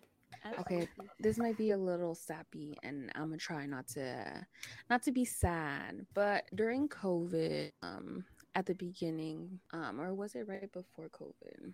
Okay, 0.60 0.88
this 1.20 1.38
might 1.38 1.58
be 1.58 1.72
a 1.72 1.78
little 1.78 2.14
sappy, 2.16 2.76
and 2.84 3.10
I'm 3.16 3.28
gonna 3.30 3.38
try 3.38 3.66
not 3.66 3.88
to, 3.90 4.46
not 4.90 5.02
to 5.04 5.12
be 5.12 5.24
sad. 5.24 6.06
But 6.14 6.44
during 6.54 6.90
COVID, 6.90 7.72
um, 7.82 8.26
at 8.56 8.66
the 8.66 8.74
beginning, 8.76 9.60
um, 9.72 10.02
or 10.02 10.14
was 10.14 10.36
it 10.36 10.46
right 10.48 10.70
before 10.74 11.08
COVID? 11.10 11.74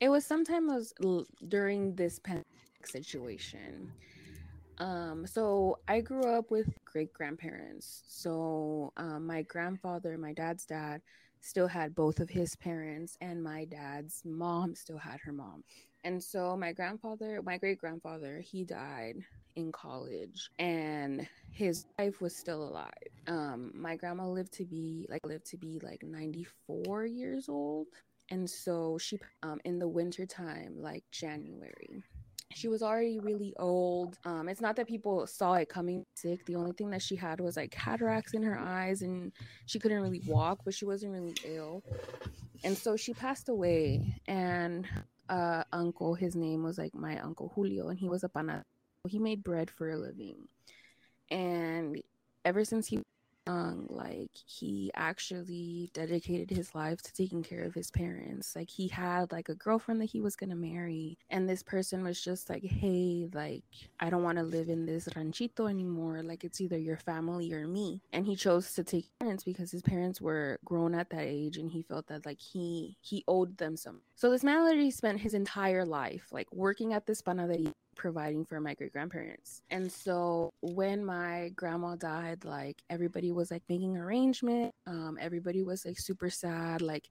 It 0.00 0.08
was 0.08 0.24
sometime 0.24 0.68
was 0.68 0.94
l- 1.04 1.26
during 1.48 1.96
this 1.96 2.18
pandemic 2.18 2.86
situation. 2.86 3.92
Um, 4.78 5.26
so 5.26 5.78
I 5.88 6.00
grew 6.00 6.32
up 6.32 6.50
with 6.50 6.68
great 6.84 7.12
grandparents. 7.12 8.02
So 8.06 8.92
um, 8.96 9.26
my 9.26 9.42
grandfather, 9.42 10.16
my 10.16 10.32
dad's 10.32 10.64
dad, 10.66 11.02
still 11.40 11.68
had 11.68 11.94
both 11.94 12.20
of 12.20 12.30
his 12.30 12.56
parents, 12.56 13.16
and 13.20 13.42
my 13.42 13.64
dad's 13.64 14.22
mom 14.24 14.74
still 14.74 14.98
had 14.98 15.20
her 15.20 15.32
mom. 15.32 15.62
And 16.04 16.22
so 16.22 16.56
my 16.56 16.72
grandfather, 16.72 17.42
my 17.42 17.58
great 17.58 17.78
grandfather, 17.78 18.40
he 18.40 18.64
died 18.64 19.16
in 19.56 19.72
college 19.72 20.50
and 20.60 21.26
his 21.50 21.84
wife 21.98 22.20
was 22.20 22.34
still 22.34 22.62
alive. 22.62 22.92
Um, 23.26 23.72
my 23.74 23.96
grandma 23.96 24.28
lived 24.28 24.52
to 24.54 24.64
be 24.64 25.06
like 25.10 25.26
lived 25.26 25.46
to 25.46 25.56
be 25.56 25.80
like 25.82 26.02
94 26.04 27.06
years 27.06 27.48
old. 27.48 27.88
And 28.30 28.48
so 28.48 28.98
she 28.98 29.18
um 29.42 29.60
in 29.64 29.78
the 29.78 29.88
winter 29.88 30.24
time, 30.26 30.74
like 30.80 31.02
January, 31.10 32.04
she 32.54 32.68
was 32.68 32.82
already 32.82 33.18
really 33.20 33.54
old. 33.58 34.18
Um, 34.24 34.48
it's 34.48 34.60
not 34.60 34.76
that 34.76 34.88
people 34.88 35.26
saw 35.26 35.54
it 35.54 35.68
coming 35.68 36.04
sick. 36.14 36.44
The 36.46 36.56
only 36.56 36.72
thing 36.72 36.90
that 36.90 37.02
she 37.02 37.14
had 37.14 37.40
was 37.40 37.56
like 37.56 37.70
cataracts 37.70 38.34
in 38.34 38.42
her 38.42 38.58
eyes 38.58 39.02
and 39.02 39.32
she 39.66 39.78
couldn't 39.78 40.00
really 40.00 40.22
walk, 40.26 40.60
but 40.64 40.74
she 40.74 40.84
wasn't 40.84 41.12
really 41.12 41.36
ill. 41.44 41.82
And 42.64 42.76
so 42.76 42.96
she 42.96 43.12
passed 43.12 43.48
away. 43.48 44.14
And 44.26 44.86
uh 45.28 45.64
uncle, 45.72 46.14
his 46.14 46.34
name 46.34 46.62
was 46.62 46.78
like 46.78 46.94
my 46.94 47.18
uncle 47.20 47.52
Julio, 47.54 47.88
and 47.88 47.98
he 47.98 48.08
was 48.08 48.24
a 48.24 48.28
panadero. 48.28 48.64
He 49.06 49.18
made 49.18 49.44
bread 49.44 49.70
for 49.70 49.90
a 49.90 49.96
living. 49.96 50.48
And 51.30 52.02
ever 52.44 52.64
since 52.64 52.86
he 52.86 53.00
young, 53.48 53.86
like 53.88 54.30
he 54.46 54.90
actually 54.94 55.90
dedicated 55.94 56.50
his 56.50 56.74
life 56.74 57.00
to 57.02 57.12
taking 57.12 57.42
care 57.42 57.62
of 57.62 57.74
his 57.74 57.90
parents. 57.90 58.54
Like 58.54 58.70
he 58.70 58.88
had 58.88 59.32
like 59.32 59.48
a 59.48 59.54
girlfriend 59.54 60.00
that 60.00 60.10
he 60.10 60.20
was 60.20 60.36
gonna 60.36 60.56
marry, 60.56 61.18
and 61.30 61.48
this 61.48 61.62
person 61.62 62.02
was 62.04 62.20
just 62.20 62.50
like, 62.50 62.64
"Hey, 62.64 63.28
like 63.32 63.64
I 64.00 64.10
don't 64.10 64.22
want 64.22 64.38
to 64.38 64.44
live 64.44 64.68
in 64.68 64.86
this 64.86 65.08
ranchito 65.16 65.66
anymore. 65.66 66.22
Like 66.22 66.44
it's 66.44 66.60
either 66.60 66.78
your 66.78 66.96
family 66.96 67.52
or 67.52 67.66
me." 67.66 68.00
And 68.12 68.26
he 68.26 68.36
chose 68.36 68.74
to 68.74 68.84
take 68.84 69.06
parents 69.18 69.44
because 69.44 69.70
his 69.70 69.82
parents 69.82 70.20
were 70.20 70.58
grown 70.64 70.94
at 70.94 71.10
that 71.10 71.24
age, 71.24 71.56
and 71.56 71.70
he 71.70 71.82
felt 71.82 72.06
that 72.08 72.26
like 72.26 72.40
he 72.40 72.96
he 73.00 73.24
owed 73.26 73.56
them 73.58 73.76
some. 73.76 74.00
So 74.14 74.30
this 74.30 74.44
man 74.44 74.64
literally 74.64 74.90
spent 74.90 75.20
his 75.20 75.34
entire 75.34 75.84
life 75.84 76.28
like 76.32 76.48
working 76.52 76.92
at 76.92 77.06
this 77.06 77.22
panaderia 77.22 77.72
providing 77.98 78.46
for 78.46 78.60
my 78.60 78.74
great 78.74 78.92
grandparents. 78.92 79.60
And 79.70 79.92
so 79.92 80.54
when 80.62 81.04
my 81.04 81.50
grandma 81.54 81.96
died, 81.96 82.44
like 82.44 82.82
everybody 82.88 83.32
was 83.32 83.50
like 83.50 83.62
making 83.68 83.98
arrangement. 83.98 84.72
Um, 84.86 85.18
everybody 85.20 85.62
was 85.62 85.84
like 85.84 85.98
super 85.98 86.30
sad. 86.30 86.80
Like 86.80 87.08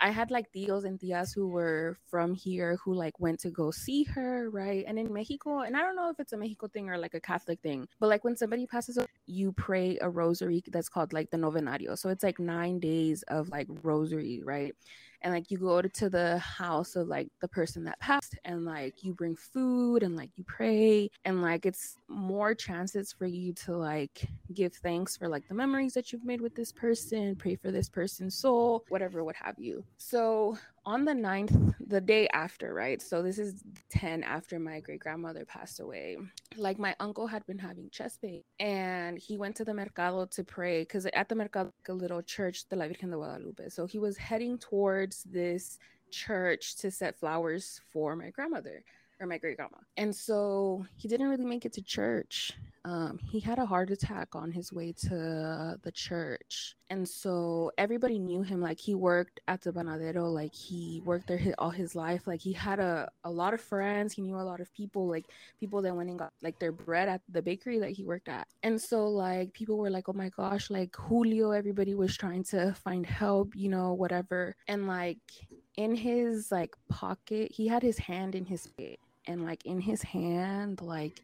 I 0.00 0.10
had 0.10 0.32
like 0.32 0.50
tios 0.52 0.84
and 0.84 0.98
tias 0.98 1.32
who 1.32 1.46
were 1.46 1.96
from 2.10 2.34
here 2.34 2.76
who 2.84 2.92
like 2.92 3.20
went 3.20 3.38
to 3.40 3.50
go 3.50 3.70
see 3.70 4.02
her, 4.04 4.50
right? 4.50 4.84
And 4.88 4.98
in 4.98 5.12
Mexico, 5.12 5.60
and 5.60 5.76
I 5.76 5.82
don't 5.82 5.94
know 5.94 6.10
if 6.10 6.18
it's 6.18 6.32
a 6.32 6.36
Mexico 6.36 6.66
thing 6.66 6.88
or 6.88 6.98
like 6.98 7.14
a 7.14 7.20
Catholic 7.20 7.60
thing, 7.60 7.86
but 8.00 8.08
like 8.08 8.24
when 8.24 8.36
somebody 8.36 8.66
passes 8.66 8.96
away, 8.96 9.06
you 9.26 9.52
pray 9.52 9.98
a 10.00 10.10
rosary 10.10 10.60
that's 10.72 10.88
called 10.88 11.12
like 11.12 11.30
the 11.30 11.36
novenario. 11.36 11.96
So 11.96 12.08
it's 12.08 12.24
like 12.24 12.40
nine 12.40 12.80
days 12.80 13.22
of 13.28 13.48
like 13.50 13.68
rosary, 13.82 14.42
right? 14.44 14.74
And 15.22 15.32
like 15.32 15.50
you 15.50 15.58
go 15.58 15.80
to 15.82 16.10
the 16.10 16.38
house 16.38 16.96
of 16.96 17.08
like 17.08 17.28
the 17.40 17.48
person 17.48 17.84
that 17.84 17.98
passed 18.00 18.36
and 18.44 18.64
like 18.64 19.02
you 19.02 19.14
bring 19.14 19.36
food 19.36 20.02
and 20.02 20.16
like 20.16 20.30
you 20.36 20.44
pray 20.44 21.10
and 21.24 21.42
like 21.42 21.66
it's 21.66 21.96
more 22.08 22.54
chances 22.54 23.12
for 23.12 23.26
you 23.26 23.52
to 23.52 23.76
like 23.76 24.28
give 24.52 24.74
thanks 24.74 25.16
for 25.16 25.28
like 25.28 25.46
the 25.48 25.54
memories 25.54 25.94
that 25.94 26.12
you've 26.12 26.24
made 26.24 26.40
with 26.40 26.54
this 26.54 26.72
person 26.72 27.34
pray 27.36 27.54
for 27.54 27.70
this 27.70 27.88
person's 27.88 28.34
soul 28.34 28.84
whatever 28.88 29.24
what 29.24 29.36
have 29.36 29.58
you. 29.58 29.84
So 29.96 30.58
on 30.84 31.04
the 31.04 31.14
ninth, 31.14 31.56
the 31.86 32.00
day 32.00 32.28
after, 32.32 32.74
right? 32.74 33.00
So 33.00 33.22
this 33.22 33.38
is 33.38 33.62
10 33.90 34.22
after 34.22 34.58
my 34.58 34.80
great 34.80 35.00
grandmother 35.00 35.44
passed 35.44 35.80
away. 35.80 36.16
Like 36.56 36.78
my 36.78 36.94
uncle 37.00 37.26
had 37.26 37.46
been 37.46 37.58
having 37.58 37.90
chest 37.90 38.20
pain 38.20 38.42
and 38.58 39.18
he 39.18 39.38
went 39.38 39.56
to 39.56 39.64
the 39.64 39.74
mercado 39.74 40.26
to 40.26 40.44
pray 40.44 40.82
because 40.82 41.06
at 41.06 41.28
the 41.28 41.34
mercado, 41.34 41.66
like 41.66 41.88
a 41.88 41.92
little 41.92 42.22
church, 42.22 42.68
the 42.68 42.76
La 42.76 42.86
Virgen 42.86 43.10
de 43.10 43.16
Guadalupe. 43.16 43.68
So 43.68 43.86
he 43.86 43.98
was 43.98 44.16
heading 44.16 44.58
towards 44.58 45.22
this 45.24 45.78
church 46.10 46.76
to 46.76 46.90
set 46.90 47.18
flowers 47.18 47.80
for 47.92 48.16
my 48.16 48.30
grandmother 48.30 48.84
or 49.22 49.26
my 49.26 49.38
great 49.38 49.56
grandma. 49.56 49.78
And 49.96 50.14
so 50.14 50.84
he 50.96 51.08
didn't 51.08 51.28
really 51.28 51.44
make 51.44 51.64
it 51.64 51.72
to 51.74 51.82
church. 51.82 52.52
Um, 52.84 53.20
he 53.22 53.38
had 53.38 53.60
a 53.60 53.66
heart 53.66 53.90
attack 53.90 54.34
on 54.34 54.50
his 54.50 54.72
way 54.72 54.92
to 54.92 55.78
the 55.82 55.92
church. 55.92 56.74
And 56.90 57.08
so 57.08 57.70
everybody 57.78 58.18
knew 58.18 58.42
him. 58.42 58.60
Like 58.60 58.80
he 58.80 58.94
worked 58.94 59.40
at 59.46 59.62
the 59.62 59.72
Panadero, 59.72 60.32
like 60.32 60.52
he 60.52 61.00
worked 61.04 61.28
there 61.28 61.54
all 61.58 61.70
his 61.70 61.94
life. 61.94 62.26
Like 62.26 62.40
he 62.40 62.52
had 62.52 62.80
a, 62.80 63.08
a 63.22 63.30
lot 63.30 63.54
of 63.54 63.60
friends. 63.60 64.14
He 64.14 64.22
knew 64.22 64.36
a 64.36 64.42
lot 64.42 64.60
of 64.60 64.72
people, 64.74 65.06
like 65.06 65.26
people 65.60 65.80
that 65.82 65.94
went 65.94 66.10
and 66.10 66.18
got 66.18 66.32
like 66.42 66.58
their 66.58 66.72
bread 66.72 67.08
at 67.08 67.20
the 67.28 67.40
bakery 67.40 67.78
that 67.78 67.90
he 67.90 68.04
worked 68.04 68.28
at. 68.28 68.48
And 68.64 68.80
so 68.80 69.06
like 69.06 69.52
people 69.52 69.78
were 69.78 69.90
like, 69.90 70.08
oh 70.08 70.14
my 70.14 70.30
gosh, 70.30 70.68
like 70.68 70.94
Julio, 70.96 71.52
everybody 71.52 71.94
was 71.94 72.16
trying 72.16 72.42
to 72.44 72.74
find 72.74 73.06
help, 73.06 73.54
you 73.54 73.68
know, 73.68 73.94
whatever. 73.94 74.56
And 74.66 74.88
like 74.88 75.20
in 75.76 75.94
his 75.94 76.50
like 76.50 76.74
pocket, 76.88 77.52
he 77.52 77.68
had 77.68 77.82
his 77.82 77.98
hand 77.98 78.34
in 78.34 78.44
his 78.44 78.66
pocket 78.66 78.98
and 79.26 79.44
like 79.44 79.64
in 79.66 79.80
his 79.80 80.02
hand 80.02 80.80
like 80.80 81.22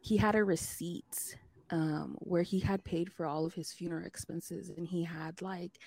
he 0.00 0.16
had 0.16 0.34
a 0.34 0.44
receipt 0.44 1.36
um 1.70 2.16
where 2.20 2.42
he 2.42 2.60
had 2.60 2.84
paid 2.84 3.12
for 3.12 3.26
all 3.26 3.46
of 3.46 3.54
his 3.54 3.72
funeral 3.72 4.06
expenses 4.06 4.70
and 4.70 4.86
he 4.86 5.04
had 5.04 5.40
like 5.42 5.78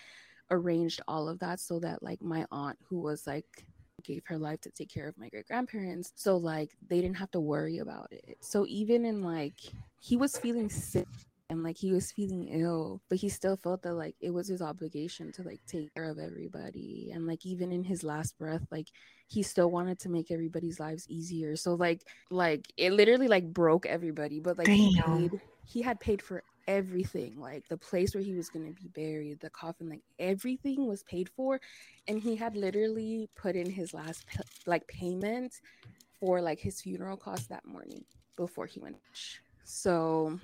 arranged 0.51 1.01
all 1.07 1.27
of 1.27 1.39
that 1.39 1.59
so 1.59 1.79
that 1.79 2.03
like 2.03 2.21
my 2.21 2.45
aunt 2.51 2.77
who 2.89 2.99
was 2.99 3.25
like 3.25 3.65
gave 4.03 4.23
her 4.25 4.37
life 4.37 4.61
to 4.61 4.69
take 4.71 4.89
care 4.89 5.07
of 5.07 5.17
my 5.17 5.29
great 5.29 5.47
grandparents 5.47 6.11
so 6.15 6.37
like 6.37 6.71
they 6.89 7.01
didn't 7.01 7.17
have 7.17 7.31
to 7.31 7.39
worry 7.39 7.77
about 7.77 8.07
it. 8.11 8.37
So 8.41 8.65
even 8.67 9.05
in 9.05 9.23
like 9.23 9.55
he 9.99 10.17
was 10.17 10.37
feeling 10.37 10.69
sick 10.69 11.07
and 11.49 11.63
like 11.63 11.77
he 11.77 11.91
was 11.91 12.11
feeling 12.11 12.47
ill 12.49 13.01
but 13.09 13.17
he 13.17 13.29
still 13.29 13.55
felt 13.55 13.81
that 13.83 13.93
like 13.93 14.15
it 14.19 14.31
was 14.31 14.47
his 14.47 14.61
obligation 14.61 15.31
to 15.33 15.43
like 15.43 15.61
take 15.67 15.93
care 15.93 16.09
of 16.09 16.19
everybody. 16.19 17.11
And 17.13 17.25
like 17.25 17.45
even 17.45 17.71
in 17.71 17.83
his 17.83 18.03
last 18.03 18.37
breath 18.37 18.65
like 18.71 18.87
he 19.33 19.41
still 19.41 19.71
wanted 19.71 19.97
to 19.99 20.09
make 20.09 20.29
everybody's 20.29 20.79
lives 20.79 21.05
easier. 21.09 21.55
So 21.55 21.73
like 21.73 22.01
like 22.29 22.71
it 22.77 22.93
literally 22.93 23.27
like 23.27 23.51
broke 23.51 23.85
everybody 23.85 24.39
but 24.39 24.57
like 24.57 24.67
he 24.67 25.01
paid 25.01 25.41
he 25.65 25.81
had 25.81 25.99
paid 25.99 26.21
for 26.21 26.43
everything 26.67 27.37
like 27.39 27.67
the 27.67 27.77
place 27.77 28.13
where 28.13 28.23
he 28.23 28.33
was 28.33 28.49
going 28.49 28.65
to 28.65 28.81
be 28.81 28.87
buried 28.89 29.37
the 29.41 29.49
coffin 29.49 29.89
like 29.89 30.03
everything 30.17 30.87
was 30.87 31.03
paid 31.03 31.27
for 31.35 31.59
and 32.07 32.21
he 32.21 32.37
had 32.37 32.55
literally 32.55 33.29
put 33.35 33.55
in 33.55 33.69
his 33.69 33.93
last 33.93 34.25
like 34.65 34.87
payment 34.87 35.59
for 36.19 36.41
like 36.41 36.59
his 36.59 36.79
funeral 36.79 37.17
costs 37.17 37.47
that 37.47 37.65
morning 37.65 38.05
before 38.37 38.65
he 38.65 38.79
went 38.79 38.95
so 39.65 40.39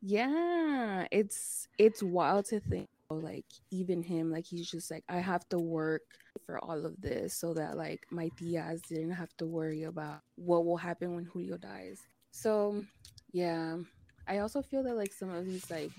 yeah 0.00 1.06
it's 1.12 1.68
it's 1.78 2.02
wild 2.02 2.44
to 2.44 2.58
think 2.58 2.88
like 3.10 3.44
even 3.70 4.02
him 4.02 4.30
like 4.30 4.44
he's 4.44 4.68
just 4.68 4.90
like 4.90 5.04
i 5.08 5.18
have 5.18 5.48
to 5.48 5.58
work 5.58 6.02
for 6.44 6.62
all 6.64 6.84
of 6.84 7.00
this 7.00 7.34
so 7.34 7.54
that 7.54 7.76
like 7.76 8.04
my 8.10 8.28
tias 8.30 8.82
didn't 8.82 9.12
have 9.12 9.34
to 9.36 9.46
worry 9.46 9.84
about 9.84 10.20
what 10.36 10.64
will 10.64 10.76
happen 10.76 11.14
when 11.14 11.24
julio 11.24 11.56
dies. 11.56 12.00
So 12.30 12.82
yeah 13.32 13.76
i 14.28 14.38
also 14.38 14.60
feel 14.60 14.82
that 14.82 14.96
like 14.96 15.12
some 15.12 15.30
of 15.30 15.46
these 15.46 15.70
like 15.70 15.90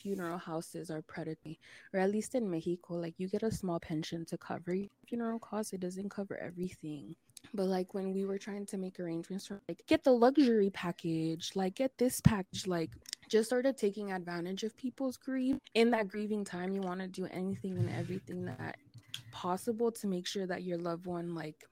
funeral 0.00 0.38
houses 0.38 0.90
are 0.90 1.02
predatory 1.02 1.58
or 1.92 2.00
at 2.00 2.10
least 2.10 2.34
in 2.34 2.50
mexico 2.50 2.94
like 2.94 3.14
you 3.18 3.28
get 3.28 3.42
a 3.42 3.50
small 3.50 3.80
pension 3.80 4.24
to 4.24 4.36
cover 4.36 4.76
funeral 5.06 5.38
costs 5.38 5.72
it 5.72 5.80
doesn't 5.80 6.10
cover 6.10 6.36
everything. 6.38 7.14
But 7.54 7.66
like 7.66 7.94
when 7.94 8.12
we 8.12 8.24
were 8.24 8.38
trying 8.38 8.66
to 8.66 8.76
make 8.76 8.98
arrangements 8.98 9.46
for 9.46 9.60
like 9.68 9.82
get 9.86 10.02
the 10.02 10.10
luxury 10.10 10.70
package 10.70 11.52
like 11.54 11.76
get 11.76 11.96
this 11.96 12.20
package 12.20 12.66
like 12.66 12.90
just 13.28 13.48
started 13.48 13.76
taking 13.76 14.12
advantage 14.12 14.62
of 14.62 14.76
people's 14.76 15.16
grief. 15.16 15.56
In 15.74 15.90
that 15.90 16.08
grieving 16.08 16.44
time, 16.44 16.72
you 16.72 16.80
want 16.80 17.00
to 17.00 17.08
do 17.08 17.26
anything 17.30 17.78
and 17.78 17.90
everything 17.90 18.44
that 18.44 18.76
possible 19.32 19.90
to 19.92 20.06
make 20.06 20.26
sure 20.26 20.46
that 20.46 20.62
your 20.62 20.78
loved 20.78 21.06
one 21.06 21.34
like 21.34 21.64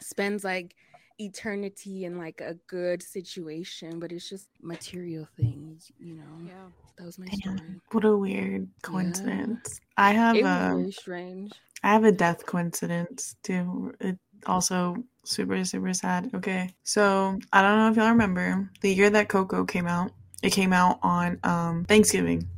spends 0.00 0.44
like 0.44 0.74
eternity 1.18 2.04
in 2.04 2.18
like 2.18 2.40
a 2.40 2.54
good 2.66 3.02
situation, 3.02 3.98
but 3.98 4.12
it's 4.12 4.28
just 4.28 4.48
material 4.62 5.26
things, 5.36 5.90
you 5.98 6.14
know. 6.14 6.46
Yeah. 6.46 6.68
That 6.98 7.06
was 7.06 7.18
my 7.18 7.26
Damn, 7.26 7.58
story. 7.58 7.80
What 7.92 8.04
a 8.04 8.16
weird 8.16 8.68
coincidence. 8.82 9.80
Yeah. 9.80 10.04
I 10.04 10.12
have 10.12 10.36
it 10.36 10.42
was 10.42 10.52
a, 10.52 10.74
very 10.74 10.92
strange. 10.92 11.52
I 11.82 11.92
have 11.92 12.04
a 12.04 12.12
death 12.12 12.46
coincidence 12.46 13.36
too. 13.42 13.92
It 14.00 14.18
also 14.46 14.96
super 15.24 15.62
super 15.64 15.92
sad. 15.92 16.30
Okay. 16.34 16.70
So 16.84 17.38
I 17.52 17.62
don't 17.62 17.78
know 17.78 17.90
if 17.90 17.96
y'all 17.96 18.10
remember 18.10 18.70
the 18.80 18.92
year 18.92 19.10
that 19.10 19.28
Coco 19.28 19.64
came 19.64 19.86
out. 19.86 20.10
It 20.42 20.50
came 20.50 20.72
out 20.72 20.98
on 21.02 21.38
um, 21.44 21.84
Thanksgiving. 21.84 22.48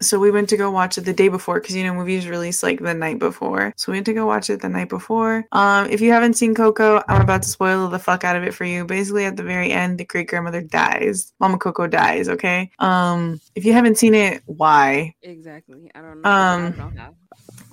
So 0.00 0.18
we 0.18 0.32
went 0.32 0.48
to 0.48 0.56
go 0.56 0.68
watch 0.68 0.98
it 0.98 1.02
the 1.02 1.12
day 1.12 1.28
before 1.28 1.60
because 1.60 1.76
you 1.76 1.84
know 1.84 1.94
movies 1.94 2.26
release 2.26 2.62
like 2.64 2.80
the 2.80 2.92
night 2.92 3.20
before. 3.20 3.72
So 3.76 3.92
we 3.92 3.98
went 3.98 4.06
to 4.06 4.12
go 4.12 4.26
watch 4.26 4.50
it 4.50 4.60
the 4.60 4.68
night 4.68 4.88
before. 4.88 5.44
Um, 5.52 5.88
if 5.90 6.00
you 6.00 6.10
haven't 6.10 6.34
seen 6.34 6.56
Coco, 6.56 7.00
I'm 7.08 7.22
about 7.22 7.42
to 7.44 7.48
spoil 7.48 7.88
the 7.88 8.00
fuck 8.00 8.24
out 8.24 8.34
of 8.34 8.42
it 8.42 8.52
for 8.52 8.64
you. 8.64 8.84
Basically, 8.84 9.26
at 9.26 9.36
the 9.36 9.44
very 9.44 9.70
end, 9.70 9.98
the 9.98 10.04
great 10.04 10.26
grandmother 10.26 10.60
dies. 10.60 11.32
Mama 11.38 11.56
Coco 11.56 11.86
dies. 11.86 12.28
Okay. 12.28 12.72
Um, 12.80 13.40
if 13.54 13.64
you 13.64 13.72
haven't 13.74 13.96
seen 13.96 14.14
it, 14.14 14.42
why? 14.46 15.14
Exactly. 15.22 15.88
I 15.94 16.00
don't 16.00 16.20
know. 16.20 16.30
Um, 16.30 16.66
I 16.66 16.70
don't 16.70 16.94
know 16.96 17.14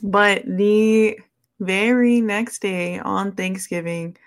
but 0.02 0.44
the 0.46 1.20
very 1.60 2.22
next 2.22 2.62
day 2.62 3.00
on 3.00 3.34
Thanksgiving, 3.34 4.18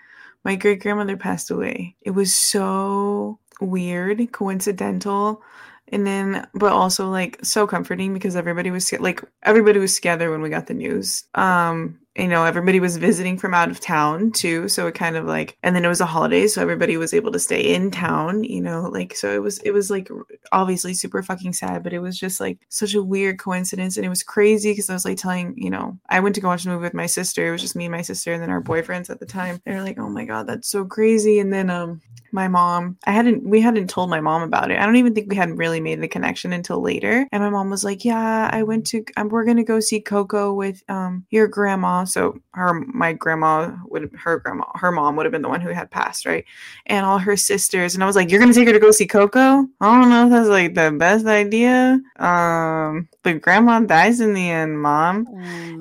my 0.43 0.55
great 0.55 0.81
grandmother 0.81 1.17
passed 1.17 1.51
away. 1.51 1.95
It 2.01 2.11
was 2.11 2.33
so 2.35 3.39
weird, 3.61 4.31
coincidental, 4.31 5.41
and 5.89 6.07
then 6.07 6.47
but 6.53 6.71
also 6.71 7.09
like 7.09 7.39
so 7.43 7.67
comforting 7.67 8.13
because 8.13 8.35
everybody 8.35 8.71
was 8.71 8.91
like 8.93 9.21
everybody 9.43 9.79
was 9.79 9.95
together 9.95 10.31
when 10.31 10.41
we 10.41 10.49
got 10.49 10.67
the 10.67 10.73
news. 10.73 11.25
Um, 11.35 11.99
you 12.15 12.27
know, 12.27 12.45
everybody 12.45 12.79
was 12.79 12.97
visiting 12.97 13.39
from 13.39 13.55
out 13.55 13.71
of 13.71 13.79
town 13.79 14.31
too, 14.31 14.67
so 14.67 14.85
it 14.85 14.93
kind 14.93 15.15
of 15.15 15.25
like, 15.25 15.57
and 15.63 15.75
then 15.75 15.83
it 15.83 15.87
was 15.87 16.01
a 16.01 16.05
holiday, 16.05 16.45
so 16.45 16.61
everybody 16.61 16.95
was 16.95 17.13
able 17.13 17.31
to 17.31 17.39
stay 17.39 17.73
in 17.73 17.89
town. 17.89 18.43
You 18.43 18.61
know, 18.61 18.83
like 18.83 19.15
so 19.15 19.33
it 19.33 19.41
was 19.41 19.57
it 19.59 19.71
was 19.71 19.89
like 19.89 20.09
obviously 20.51 20.93
super 20.93 21.23
fucking 21.23 21.53
sad, 21.53 21.81
but 21.81 21.93
it 21.93 21.99
was 21.99 22.19
just 22.19 22.39
like 22.39 22.59
such 22.69 22.93
a 22.93 23.01
weird 23.01 23.39
coincidence, 23.39 23.97
and 23.97 24.05
it 24.05 24.09
was 24.09 24.21
crazy 24.21 24.71
because 24.71 24.89
I 24.91 24.93
was 24.93 25.05
like 25.05 25.17
telling 25.17 25.55
you 25.57 25.71
know 25.71 25.97
I 26.09 26.19
went 26.19 26.35
to 26.35 26.41
go 26.41 26.49
watch 26.49 26.65
a 26.65 26.69
movie 26.69 26.83
with 26.83 26.93
my 26.93 27.07
sister. 27.07 27.47
It 27.47 27.51
was 27.51 27.61
just 27.61 27.75
me 27.75 27.85
and 27.85 27.91
my 27.91 28.03
sister, 28.03 28.31
and 28.31 28.43
then 28.43 28.51
our 28.51 28.61
boyfriends 28.61 29.09
at 29.09 29.19
the 29.19 29.25
time. 29.25 29.59
They 29.65 29.73
were 29.73 29.81
like, 29.81 29.97
"Oh 29.97 30.09
my 30.09 30.25
god, 30.25 30.45
that's 30.45 30.69
so 30.69 30.85
crazy," 30.85 31.39
and 31.39 31.51
then 31.51 31.71
um 31.71 32.01
my 32.33 32.47
mom 32.47 32.97
i 33.05 33.11
hadn't 33.11 33.47
we 33.47 33.61
hadn't 33.61 33.89
told 33.89 34.09
my 34.09 34.19
mom 34.19 34.41
about 34.41 34.71
it 34.71 34.79
i 34.79 34.85
don't 34.85 34.95
even 34.95 35.13
think 35.13 35.29
we 35.29 35.35
hadn't 35.35 35.55
really 35.55 35.79
made 35.79 36.01
the 36.01 36.07
connection 36.07 36.51
until 36.51 36.81
later 36.81 37.27
and 37.31 37.43
my 37.43 37.49
mom 37.49 37.69
was 37.69 37.83
like 37.83 38.03
yeah 38.03 38.49
i 38.51 38.63
went 38.63 38.85
to 38.85 39.05
um, 39.17 39.29
we're 39.29 39.45
gonna 39.45 39.63
go 39.63 39.79
see 39.79 40.01
coco 40.01 40.51
with 40.51 40.83
um 40.89 41.23
your 41.29 41.47
grandma 41.47 42.02
so 42.03 42.37
her 42.53 42.73
my 42.73 43.13
grandma 43.13 43.71
would 43.87 44.09
her 44.15 44.39
grandma 44.39 44.65
her 44.75 44.91
mom 44.91 45.15
would 45.15 45.25
have 45.25 45.31
been 45.31 45.41
the 45.41 45.49
one 45.49 45.61
who 45.61 45.69
had 45.69 45.89
passed 45.91 46.25
right 46.25 46.45
and 46.85 47.05
all 47.05 47.17
her 47.17 47.35
sisters 47.37 47.93
and 47.93 48.03
i 48.03 48.07
was 48.07 48.15
like 48.15 48.29
you're 48.31 48.39
gonna 48.39 48.53
take 48.53 48.67
her 48.67 48.73
to 48.73 48.79
go 48.79 48.91
see 48.91 49.07
coco 49.07 49.65
i 49.81 50.01
don't 50.01 50.09
know 50.09 50.25
if 50.25 50.31
that's 50.31 50.49
like 50.49 50.73
the 50.75 50.91
best 50.91 51.25
idea 51.25 51.99
um 52.17 53.07
but 53.23 53.41
grandma 53.41 53.79
dies 53.79 54.19
in 54.19 54.33
the 54.33 54.49
end 54.49 54.81
mom 54.81 55.25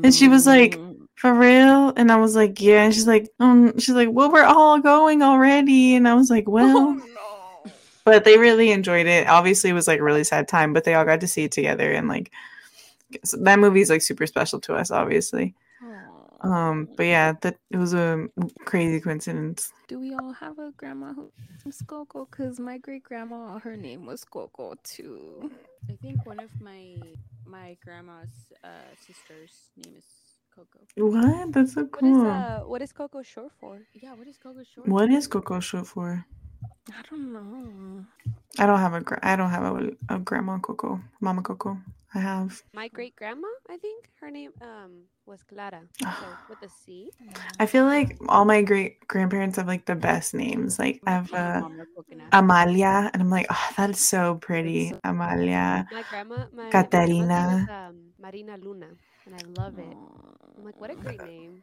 and 0.04 0.14
she 0.14 0.28
was 0.28 0.46
like 0.46 0.76
Mm. 0.78 0.96
for 1.16 1.32
real? 1.34 1.92
And 1.96 2.10
I 2.10 2.16
was 2.16 2.34
like, 2.34 2.60
yeah. 2.60 2.82
And 2.82 2.92
she's 2.92 3.06
like, 3.06 3.28
um, 3.38 3.78
she's 3.78 3.94
like, 3.94 4.08
well, 4.10 4.32
we're 4.32 4.42
all 4.42 4.80
going 4.80 5.22
already. 5.22 5.94
And 5.94 6.08
I 6.08 6.14
was 6.14 6.30
like, 6.30 6.48
well, 6.48 6.76
Oh 6.76 6.92
no. 7.64 7.72
but 8.04 8.24
they 8.24 8.38
really 8.38 8.72
enjoyed 8.72 9.06
it. 9.06 9.28
Obviously, 9.28 9.70
it 9.70 9.74
was 9.74 9.86
like 9.86 10.00
a 10.00 10.02
really 10.02 10.24
sad 10.24 10.48
time, 10.48 10.72
but 10.72 10.82
they 10.82 10.94
all 10.94 11.04
got 11.04 11.20
to 11.20 11.28
see 11.28 11.44
it 11.44 11.52
together. 11.52 11.92
And 11.92 12.08
like, 12.08 12.32
so 13.24 13.36
that 13.36 13.60
movie's 13.60 13.88
like 13.90 14.02
super 14.02 14.26
special 14.26 14.58
to 14.62 14.74
us, 14.74 14.90
obviously. 14.90 15.54
Um, 16.42 16.88
but 16.96 17.04
yeah, 17.06 17.32
that 17.42 17.56
it 17.70 17.76
was 17.78 17.94
a 17.94 18.26
crazy 18.64 19.00
coincidence. 19.00 19.72
Do 19.88 19.98
we 20.00 20.14
all 20.14 20.32
have 20.32 20.58
a 20.58 20.72
grandma 20.76 21.14
who's 21.64 21.82
Coco? 21.82 22.26
Because 22.30 22.58
my 22.58 22.78
great 22.78 23.02
grandma, 23.04 23.58
her 23.58 23.76
name 23.76 24.06
was 24.06 24.24
Coco 24.24 24.74
too. 24.82 25.50
I 25.90 25.96
think 25.96 26.26
one 26.26 26.40
of 26.40 26.50
my 26.60 27.16
my 27.44 27.76
grandma's 27.84 28.52
uh, 28.64 28.94
sister's 28.96 29.70
name 29.76 29.94
is 29.96 30.06
Coco. 30.54 30.80
What? 30.96 31.52
That's 31.52 31.74
so 31.74 31.86
What 31.90 32.04
is 32.06 32.22
cool. 32.22 32.24
uh 32.24 32.60
what 32.66 32.82
is 32.82 32.92
Coco 32.92 33.22
short 33.22 33.52
for? 33.60 33.82
Yeah, 33.94 34.14
what 34.14 34.26
is 34.28 34.38
Coco 34.38 34.62
short? 34.64 34.86
What 34.86 35.10
for? 35.10 35.10
is 35.10 35.26
Coco 35.26 35.60
short 35.60 35.86
for? 35.86 36.26
I 36.92 37.02
don't 37.10 37.32
know. 37.32 38.04
I 38.58 38.66
don't 38.66 38.78
have 38.80 38.94
a 38.94 39.00
gra- 39.00 39.20
I 39.22 39.36
don't 39.36 39.50
have 39.50 39.64
a, 39.64 39.90
a 40.14 40.18
grandma 40.18 40.58
Coco, 40.58 41.00
Mama 41.20 41.42
Coco. 41.42 41.78
I 42.14 42.20
have. 42.20 42.62
My 42.74 42.88
great 42.88 43.16
grandma, 43.16 43.48
I 43.68 43.76
think 43.78 44.10
her 44.20 44.30
name 44.30 44.52
um 44.60 45.08
was 45.26 45.42
Clara. 45.42 45.82
So 46.00 46.26
with 46.48 46.62
a 46.62 46.68
C. 46.68 47.10
I 47.58 47.66
feel 47.66 47.84
like 47.84 48.16
all 48.28 48.44
my 48.44 48.62
great 48.62 49.06
grandparents 49.06 49.56
have 49.56 49.66
like 49.66 49.86
the 49.86 49.94
best 49.94 50.34
names. 50.34 50.78
Like 50.78 51.00
I 51.06 51.10
have 51.12 51.32
uh, 51.32 51.60
mom 51.60 51.78
was 51.78 51.88
looking 51.96 52.20
at- 52.20 52.28
Amalia, 52.32 53.10
and 53.12 53.22
I'm 53.22 53.30
like, 53.30 53.46
oh, 53.50 53.68
that 53.76 53.90
is 53.90 54.00
so 54.00 54.36
pretty, 54.36 54.90
so- 54.90 55.00
Amalia. 55.04 55.86
My 55.92 56.02
grandma, 56.02 56.46
my 56.52 56.70
Catarina. 56.70 57.26
My 57.28 57.62
is, 57.62 57.68
um, 57.68 57.96
Marina 58.20 58.56
Luna, 58.56 58.88
and 59.26 59.34
I 59.34 59.42
love 59.58 59.78
it. 59.78 59.96
I'm 60.58 60.64
like, 60.64 60.80
what 60.80 60.90
a 60.90 60.96
great 60.96 61.22
name. 61.22 61.62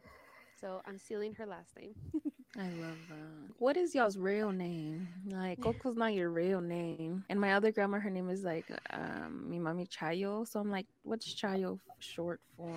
So 0.60 0.82
I'm 0.86 0.98
stealing 0.98 1.34
her 1.34 1.46
last 1.46 1.70
name. 1.78 1.94
I 2.58 2.68
love 2.68 2.98
that. 3.08 3.54
What 3.58 3.76
is 3.76 3.94
y'all's 3.94 4.18
real 4.18 4.50
name? 4.52 5.08
Like 5.26 5.60
Coco's 5.60 5.96
not 5.96 6.14
your 6.14 6.30
real 6.30 6.60
name. 6.60 7.24
And 7.30 7.40
my 7.40 7.54
other 7.54 7.72
grandma, 7.72 7.98
her 8.00 8.10
name 8.10 8.28
is 8.28 8.42
like 8.42 8.66
um 8.90 9.46
mi 9.48 9.58
mami 9.58 9.88
Chayo. 9.88 10.46
So 10.46 10.60
I'm 10.60 10.70
like, 10.70 10.86
what's 11.02 11.26
Chayo 11.34 11.78
short 12.00 12.40
for? 12.56 12.74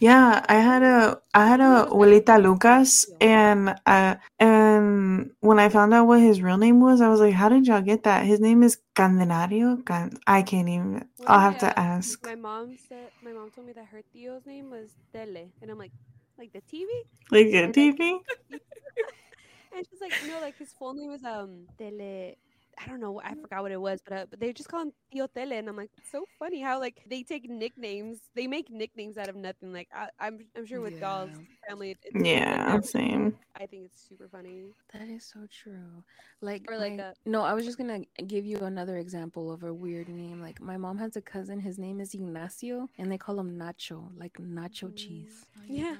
Yeah, 0.00 0.44
I 0.48 0.54
had 0.56 0.82
a 0.82 1.18
I 1.32 1.46
had 1.46 1.60
a 1.60 1.86
abuelita 1.88 2.42
Lucas, 2.42 3.06
and 3.20 3.74
uh, 3.86 4.16
and 4.38 5.30
when 5.40 5.58
I 5.58 5.68
found 5.68 5.94
out 5.94 6.06
what 6.06 6.20
his 6.20 6.42
real 6.42 6.58
name 6.58 6.80
was, 6.80 7.00
I 7.00 7.08
was 7.08 7.20
like, 7.20 7.34
how 7.34 7.48
did 7.48 7.66
y'all 7.66 7.80
get 7.80 8.02
that? 8.04 8.26
His 8.26 8.40
name 8.40 8.62
is 8.62 8.78
Candelario. 8.94 9.84
Can- 9.84 10.18
I 10.26 10.42
can't 10.42 10.68
even. 10.68 11.08
Well, 11.18 11.28
I'll 11.28 11.40
have 11.40 11.54
my, 11.54 11.60
to 11.60 11.78
ask. 11.78 12.22
My 12.26 12.34
mom 12.34 12.76
said 12.76 13.10
my 13.22 13.32
mom 13.32 13.50
told 13.50 13.66
me 13.66 13.72
that 13.74 13.86
her 13.86 14.02
tío's 14.14 14.46
name 14.46 14.70
was 14.70 14.90
Tele, 15.12 15.52
and 15.62 15.70
I'm 15.70 15.78
like, 15.78 15.92
like 16.38 16.52
the 16.52 16.60
TV? 16.62 16.86
Like 17.30 17.46
a 17.48 17.68
TV. 17.72 18.18
And 19.76 19.84
she's 19.90 20.00
like, 20.00 20.12
no, 20.28 20.40
like 20.40 20.56
his 20.56 20.72
full 20.72 20.94
name 20.94 21.10
is 21.10 21.24
um 21.24 21.66
Tele. 21.78 22.36
I 22.76 22.88
don't 22.88 23.00
know, 23.00 23.20
I 23.24 23.34
forgot 23.34 23.62
what 23.62 23.70
it 23.72 23.80
was, 23.80 24.00
but 24.04 24.12
uh, 24.16 24.26
but 24.30 24.38
they 24.40 24.52
just 24.52 24.68
call 24.68 24.82
him 24.82 24.92
Tío 25.12 25.26
Tele, 25.32 25.56
and 25.56 25.68
I'm 25.68 25.76
like, 25.76 25.90
it's 25.98 26.10
so 26.12 26.24
funny 26.38 26.60
how 26.60 26.78
like 26.80 27.00
they 27.08 27.22
take 27.24 27.48
nicknames, 27.48 28.18
they 28.36 28.46
make 28.48 28.68
nicknames 28.70 29.16
out 29.16 29.28
of 29.28 29.34
nothing. 29.36 29.72
Like 29.72 29.88
I, 29.94 30.08
I'm 30.20 30.38
I'm 30.56 30.64
sure 30.66 30.80
with 30.80 31.00
y'all's 31.00 31.30
Yeah. 31.30 31.68
family, 31.68 31.90
it- 31.92 31.98
it's 32.04 32.24
Yeah, 32.28 32.72
that. 32.76 32.84
same. 32.84 33.36
I 33.60 33.66
think 33.66 33.86
it's 33.86 34.00
super 34.08 34.28
funny. 34.28 34.66
That 34.92 35.08
is 35.08 35.24
so 35.24 35.46
true. 35.50 36.02
Like, 36.40 36.68
Or 36.70 36.76
like 36.78 36.96
my- 36.96 37.02
a- 37.04 37.14
no, 37.26 37.42
I 37.42 37.52
was 37.54 37.64
just 37.64 37.78
gonna 37.78 38.00
give 38.26 38.44
you 38.44 38.58
another 38.58 38.98
example 38.98 39.50
of 39.52 39.62
a 39.64 39.72
weird 39.74 40.08
name. 40.08 40.40
Like 40.40 40.60
my 40.60 40.76
mom 40.76 40.98
has 40.98 41.16
a 41.16 41.22
cousin. 41.22 41.58
His 41.60 41.78
name 41.80 42.00
is 42.00 42.14
Ignacio, 42.14 42.88
and 42.98 43.10
they 43.10 43.18
call 43.18 43.38
him 43.40 43.56
Nacho, 43.58 44.10
like 44.16 44.34
nacho 44.34 44.90
Mm. 44.92 44.96
cheese. 44.96 45.46
Oh, 45.56 45.62
Yeah. 45.66 45.96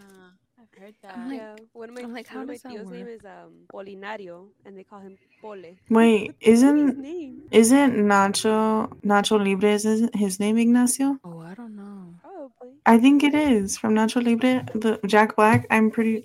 I've 0.77 0.83
heard 0.83 0.95
that. 1.03 1.17
I'm 1.17 1.29
like- 1.29 1.37
yeah, 1.39 1.57
one 1.73 1.89
of 1.89 1.95
my 1.95 2.03
I'm 2.03 2.13
like, 2.13 2.27
how 2.29 2.41
of 2.41 2.47
my 2.47 2.55
does 2.55 2.63
that 2.63 2.73
tíos 2.73 2.91
name 2.91 3.07
is 3.09 3.25
um 3.25 3.53
Polinario, 3.73 4.47
and 4.65 4.77
they 4.79 4.85
call 4.85 5.01
him 5.01 5.17
Pole. 5.41 5.77
Wait, 5.91 6.27
What 6.27 6.37
is 6.41 6.63
his 6.63 6.63
isn't 6.63 6.99
name? 6.99 7.43
isn't 7.51 7.95
Nacho 8.13 8.89
Nacho 9.03 9.45
Libre? 9.45 9.73
Isn't 9.73 10.15
his 10.17 10.41
name 10.41 10.59
Ignacio? 10.59 11.19
Oh, 11.25 11.41
I 11.41 11.55
don't 11.55 11.77
know. 11.77 12.15
Probably 12.23 12.75
I 12.87 12.99
think 12.99 13.23
it 13.25 13.35
is 13.35 13.79
from 13.79 13.95
Nacho 13.95 14.25
Libre. 14.25 14.65
The 14.75 15.01
Jack 15.07 15.37
Black. 15.37 15.67
I'm 15.71 15.91
pretty. 15.91 16.25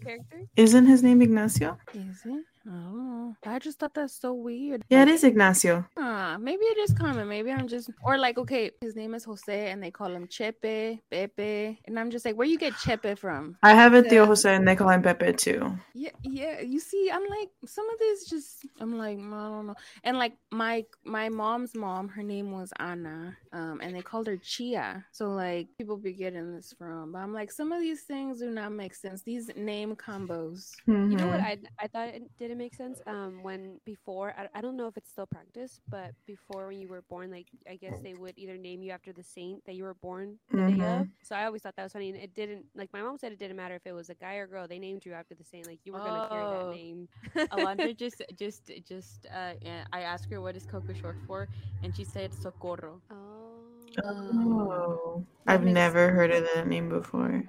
Isn't 0.55 0.88
his 0.88 1.03
name 1.03 1.21
Ignacio? 1.21 1.77
Is 1.93 2.21
it? 2.25 2.43
I. 2.67 3.34
I 3.45 3.60
just 3.60 3.80
thought 3.80 3.93
that's 3.93 4.19
so 4.19 4.34
weird. 4.34 4.84
Yeah, 4.89 5.04
it 5.04 5.08
is 5.08 5.24
Ignacio. 5.24 5.86
Ah, 5.98 6.38
maybe 6.39 6.63
it 6.65 6.78
is 6.78 6.93
common. 6.93 7.28
Maybe 7.28 7.52
I'm 7.52 7.67
just 7.67 7.89
or 8.04 8.17
like 8.17 8.38
okay, 8.38 8.72
his 8.82 8.95
name 8.95 9.13
is 9.13 9.24
Jose 9.24 9.72
and 9.72 9.82
they 9.82 9.91
call 9.91 10.12
him 10.13 10.28
Chepe, 10.28 11.00
Pepe, 11.10 11.80
and 11.86 12.00
I'm 12.00 12.10
just 12.12 12.26
like, 12.26 12.36
where 12.36 12.48
you 12.48 12.58
get 12.58 12.74
Chepe 12.74 13.17
from? 13.17 13.58
I 13.63 13.74
have 13.74 13.93
a 13.93 14.04
Yeah. 14.04 14.26
Jose, 14.26 14.54
and 14.54 14.67
they 14.67 14.76
call 14.76 14.89
him 14.89 15.02
Pepe 15.02 15.34
too. 15.34 15.78
Yeah, 15.93 16.12
yeah. 16.24 16.60
You 16.62 16.80
see, 16.80 17.10
I'm 17.12 17.28
like 17.30 17.50
some 17.65 17.89
of 17.89 18.00
this 18.00 18.26
just 18.30 18.65
I'm 18.80 18.98
like 18.98 19.17
I 19.17 19.22
don't 19.22 19.67
know. 19.67 19.76
And 20.04 20.17
like 20.17 20.34
my 20.52 20.86
my 21.06 21.30
mom's 21.30 21.76
mom, 21.76 22.08
her 22.10 22.24
name 22.24 22.52
was 22.52 22.72
Anna, 22.80 23.38
um, 23.54 23.80
and 23.82 23.95
they 23.95 24.02
called 24.02 24.28
her 24.28 24.38
Chia. 24.38 25.06
So 25.12 25.30
like 25.30 25.67
people 25.78 25.98
be 25.98 26.13
getting 26.13 26.56
this 26.56 26.74
from, 26.78 27.13
but 27.13 27.19
I'm 27.19 27.34
like 27.34 27.52
some 27.52 27.72
of 27.72 27.80
these 27.82 28.04
things 28.04 28.39
do 28.39 28.50
not 28.52 28.72
make 28.72 28.93
sense. 28.95 29.22
These 29.24 29.52
name 29.56 29.95
combos. 29.95 30.72
You 30.88 31.17
know 31.17 31.28
what 31.28 31.39
Mhm. 31.39 31.43
I 31.43 31.58
I 31.80 31.88
thought 31.88 32.10
it 32.10 32.24
didn't 32.49 32.59
make 32.59 32.75
sense. 32.75 33.01
Um, 33.07 33.43
when 33.43 33.79
before 33.85 34.33
I, 34.38 34.47
I 34.57 34.62
don't 34.62 34.77
know 34.77 34.88
if 34.88 34.97
it's 34.97 35.09
still 35.12 35.27
practiced, 35.27 35.81
but 35.89 36.12
before 36.27 36.67
when 36.67 36.79
you 36.79 36.88
were 36.89 37.03
born, 37.09 37.31
like 37.31 37.47
I 37.69 37.75
guess 37.77 37.99
they 38.03 38.15
would 38.15 38.33
either 38.38 38.57
name 38.57 38.83
you 38.83 38.91
after 38.91 39.13
the 39.13 39.23
saint 39.23 39.63
that 39.65 39.75
you 39.75 39.83
were 39.83 39.95
born 39.95 40.38
the 40.55 40.63
day 40.63 40.83
of. 40.83 41.07
So 41.23 41.35
I 41.35 41.45
always 41.45 41.62
thought 41.62 41.75
that 41.77 41.83
was 41.83 41.93
funny, 41.93 42.09
and 42.09 42.17
it 42.19 42.33
didn't. 42.35 42.65
Like 42.75 42.89
my 42.93 43.01
mom 43.01 43.17
said, 43.17 43.31
it 43.31 43.39
didn't 43.39 43.57
matter 43.57 43.75
if 43.75 43.85
it 43.85 43.93
was 43.93 44.09
a 44.09 44.15
guy 44.15 44.35
or 44.35 44.47
girl. 44.47 44.67
They 44.67 44.79
named 44.79 45.05
you 45.05 45.13
after 45.13 45.35
the 45.35 45.43
saint. 45.43 45.67
Like 45.67 45.79
you 45.85 45.93
were 45.93 46.01
gonna 46.01 46.21
carry 46.21 46.45
Oh. 46.45 46.49
that 46.49 46.67
name. 46.67 47.07
Alondra 47.51 47.95
just 47.97 48.21
just 48.38 48.71
just 48.88 49.27
uh 49.33 49.53
I 49.93 50.01
asked 50.01 50.27
her 50.31 50.41
what 50.41 50.55
is 50.55 50.65
Coco 50.65 50.93
short 50.93 51.17
for 51.27 51.47
and 51.83 51.95
she 51.95 52.03
said 52.05 52.33
socorro. 52.33 53.01
oh, 53.12 53.63
Oh, 54.03 55.25
I've 55.47 55.63
makes 55.63 55.73
never 55.73 56.12
heard 56.12 56.31
of 56.31 56.43
that 56.53 56.67
name 56.67 56.89
before. 56.89 57.43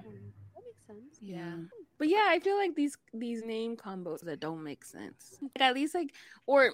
that 0.55 0.63
makes 0.65 0.85
sense. 0.87 1.19
Yeah. 1.21 1.55
But 2.01 2.09
yeah, 2.09 2.25
I 2.29 2.39
feel 2.39 2.57
like 2.57 2.73
these 2.73 2.97
these 3.13 3.45
name 3.45 3.77
combos 3.77 4.21
that 4.21 4.39
don't 4.39 4.63
make 4.63 4.83
sense. 4.83 5.37
Like 5.39 5.61
at 5.61 5.75
least 5.75 5.93
like 5.93 6.15
or 6.47 6.71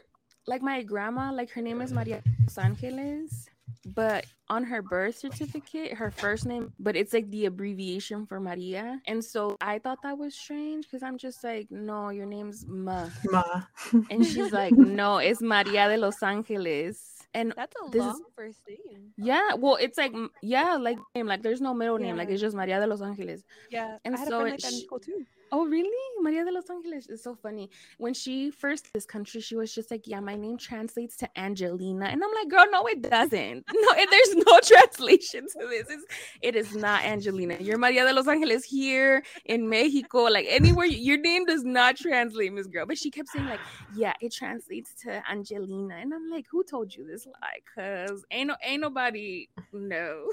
like 0.48 0.62
my 0.62 0.82
grandma, 0.84 1.34
like 1.34 1.50
her 1.50 1.62
name 1.62 1.82
is 1.82 1.92
Maria 1.92 2.24
Los 2.46 2.58
Angeles, 2.58 3.50
but 3.88 4.26
on 4.48 4.64
her 4.64 4.82
birth 4.82 5.18
certificate, 5.18 5.92
her 5.92 6.12
first 6.12 6.46
name, 6.46 6.72
but 6.80 6.96
it's 6.96 7.12
like 7.12 7.30
the 7.30 7.44
abbreviation 7.46 8.26
for 8.26 8.40
Maria. 8.40 9.02
And 9.06 9.22
so 9.22 9.58
I 9.60 9.80
thought 9.80 10.02
that 10.04 10.18
was 10.18 10.34
strange 10.34 10.86
because 10.86 11.04
I'm 11.04 11.18
just 11.18 11.44
like, 11.44 11.68
no, 11.70 12.08
your 12.08 12.26
name's 12.26 12.66
Ma. 12.66 13.10
Ma. 13.26 13.64
And 14.10 14.26
she's 14.26 14.54
like, 14.54 14.72
no, 14.72 15.18
it's 15.18 15.42
Maria 15.42 15.90
de 15.90 15.98
Los 15.98 16.24
Angeles. 16.24 17.17
And 17.38 17.54
That's 17.56 17.76
a 17.80 17.90
This 17.92 18.02
is- 18.02 18.08
long 18.08 18.24
first 18.36 18.60
name. 18.68 19.14
yeah, 19.18 19.54
well, 19.54 19.76
it's 19.86 19.98
like 19.98 20.14
yeah, 20.42 20.76
like 20.88 20.98
name, 21.16 21.28
like 21.28 21.42
there's 21.46 21.62
no 21.62 21.74
middle 21.74 22.00
name, 22.00 22.18
like 22.18 22.30
it's 22.34 22.42
just 22.42 22.56
Maria 22.56 22.80
de 22.80 22.88
Los 22.88 23.02
Angeles. 23.02 23.44
Yeah, 23.70 23.98
And 24.04 24.16
I 24.16 24.18
had 24.20 24.28
so 24.28 24.38
a 24.38 24.42
friend 24.42 24.54
like 24.56 24.62
that 24.66 24.74
in 24.74 24.80
school 24.86 25.00
too. 25.00 25.26
Oh, 25.52 25.66
really? 25.66 25.92
Maria 26.22 26.44
de 26.44 26.52
Los 26.52 26.70
Angeles 26.70 27.08
is 27.08 27.24
so 27.24 27.36
funny. 27.36 27.70
When 27.98 28.14
she 28.14 28.52
first 28.52 28.92
this 28.94 29.06
country, 29.06 29.40
she 29.40 29.56
was 29.56 29.74
just 29.74 29.90
like, 29.92 30.08
"Yeah, 30.08 30.20
my 30.20 30.36
name 30.36 30.58
translates 30.58 31.16
to 31.18 31.40
Angelina," 31.40 32.06
and 32.08 32.22
I'm 32.24 32.34
like, 32.34 32.50
"Girl, 32.50 32.66
no, 32.70 32.86
it 32.88 33.02
doesn't. 33.02 33.66
No, 33.88 34.06
there's 34.12 34.36
no 34.36 34.60
translation 34.64 35.48
to 35.48 35.68
this. 35.68 35.88
It's, 35.90 36.06
it 36.42 36.56
is 36.56 36.76
not 36.76 37.04
Angelina. 37.06 37.58
You're 37.60 37.78
Maria 37.78 38.06
de 38.06 38.14
Los 38.14 38.28
Angeles 38.28 38.66
here 38.66 39.24
in 39.46 39.70
Mexico, 39.70 40.24
like 40.24 40.48
anywhere. 40.50 40.88
Your 40.88 41.18
name 41.18 41.46
does 41.46 41.64
not 41.64 41.96
translate, 41.96 42.52
Miss 42.52 42.68
Girl." 42.68 42.86
But 42.86 42.98
she 42.98 43.10
kept 43.10 43.30
saying 43.30 43.46
like, 43.48 43.62
"Yeah, 43.96 44.14
it 44.20 44.34
translates 44.34 44.94
to 45.04 45.24
Angelina," 45.30 45.96
and 45.96 46.14
I'm 46.14 46.30
like, 46.30 46.46
"Who 46.52 46.64
told 46.64 46.94
you 46.94 47.06
this 47.08 47.26
lie? 47.26 47.62
Cause 47.74 48.26
ain't 48.32 48.48
no, 48.48 48.56
ain't 48.64 48.82
nobody 48.82 49.48
no." 49.72 50.30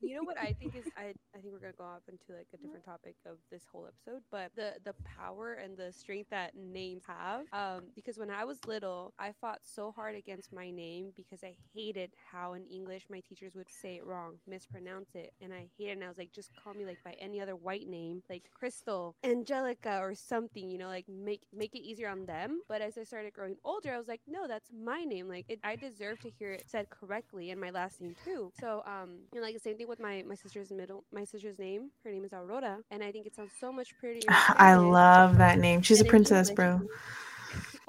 you 0.00 0.16
know 0.16 0.24
what 0.24 0.38
I 0.38 0.54
think 0.58 0.76
is 0.76 0.84
I, 0.96 1.14
I 1.34 1.40
think 1.40 1.52
we're 1.52 1.60
gonna 1.60 1.72
go 1.78 1.84
off 1.84 2.02
into 2.08 2.36
like 2.36 2.48
a 2.52 2.56
different 2.58 2.84
topic 2.84 3.16
of 3.26 3.36
this 3.50 3.62
whole 3.72 3.86
episode, 3.86 4.22
but 4.30 4.50
the 4.58 4.72
the 4.84 4.94
power 5.16 5.54
and 5.54 5.76
the 5.76 5.92
strength 5.92 6.30
that 6.30 6.54
names 6.56 7.02
have. 7.06 7.46
Um, 7.52 7.84
because 7.94 8.18
when 8.18 8.30
I 8.30 8.44
was 8.44 8.58
little, 8.66 9.14
I 9.18 9.32
fought 9.40 9.60
so 9.62 9.92
hard 9.92 10.16
against 10.16 10.52
my 10.52 10.70
name 10.70 11.12
because 11.16 11.44
I 11.44 11.54
hated 11.74 12.10
how 12.30 12.54
in 12.54 12.64
English 12.66 13.06
my 13.08 13.20
teachers 13.20 13.54
would 13.54 13.70
say 13.70 13.96
it 13.96 14.04
wrong, 14.04 14.34
mispronounce 14.46 15.14
it, 15.14 15.32
and 15.40 15.52
I 15.52 15.68
hated. 15.78 15.88
It. 15.88 15.92
And 15.92 16.04
I 16.04 16.08
was 16.08 16.18
like, 16.18 16.32
just 16.32 16.50
call 16.62 16.74
me 16.74 16.84
like 16.84 16.98
by 17.04 17.14
any 17.20 17.40
other 17.40 17.56
white 17.56 17.88
name, 17.88 18.22
like 18.28 18.50
Crystal, 18.52 19.14
Angelica, 19.24 20.00
or 20.02 20.14
something. 20.14 20.68
You 20.68 20.78
know, 20.78 20.88
like 20.88 21.06
make 21.08 21.42
make 21.54 21.74
it 21.74 21.82
easier 21.82 22.08
on 22.08 22.26
them. 22.26 22.60
But 22.68 22.82
as 22.82 22.98
I 22.98 23.04
started 23.04 23.32
growing 23.32 23.56
older, 23.64 23.94
I 23.94 23.98
was 23.98 24.08
like, 24.08 24.20
no, 24.26 24.48
that's 24.48 24.70
my 24.72 25.04
name. 25.04 25.28
Like 25.28 25.46
it, 25.48 25.60
I 25.62 25.76
deserve 25.76 26.18
to 26.20 26.30
hear 26.30 26.52
it 26.52 26.64
said 26.66 26.90
correctly, 26.90 27.50
and 27.50 27.60
my 27.60 27.70
last 27.70 28.00
name 28.00 28.16
too. 28.24 28.52
So 28.60 28.82
um, 28.86 29.20
you 29.32 29.40
know, 29.40 29.46
like 29.46 29.54
the 29.54 29.60
same 29.60 29.76
thing 29.76 29.88
with 29.88 30.00
my 30.00 30.24
my 30.26 30.34
sister's 30.34 30.72
middle, 30.72 31.04
my 31.12 31.24
sister's 31.24 31.58
name. 31.58 31.90
Her 32.04 32.10
name 32.10 32.24
is 32.24 32.32
Aurora, 32.32 32.78
and 32.90 33.02
I 33.04 33.12
think 33.12 33.26
it 33.26 33.34
sounds 33.36 33.52
so 33.60 33.72
much 33.72 33.96
prettier. 33.98 34.28
I 34.56 34.74
love 34.76 35.38
that 35.38 35.58
name. 35.58 35.82
She's 35.82 36.00
a 36.00 36.04
princess, 36.04 36.50
bro. 36.50 36.80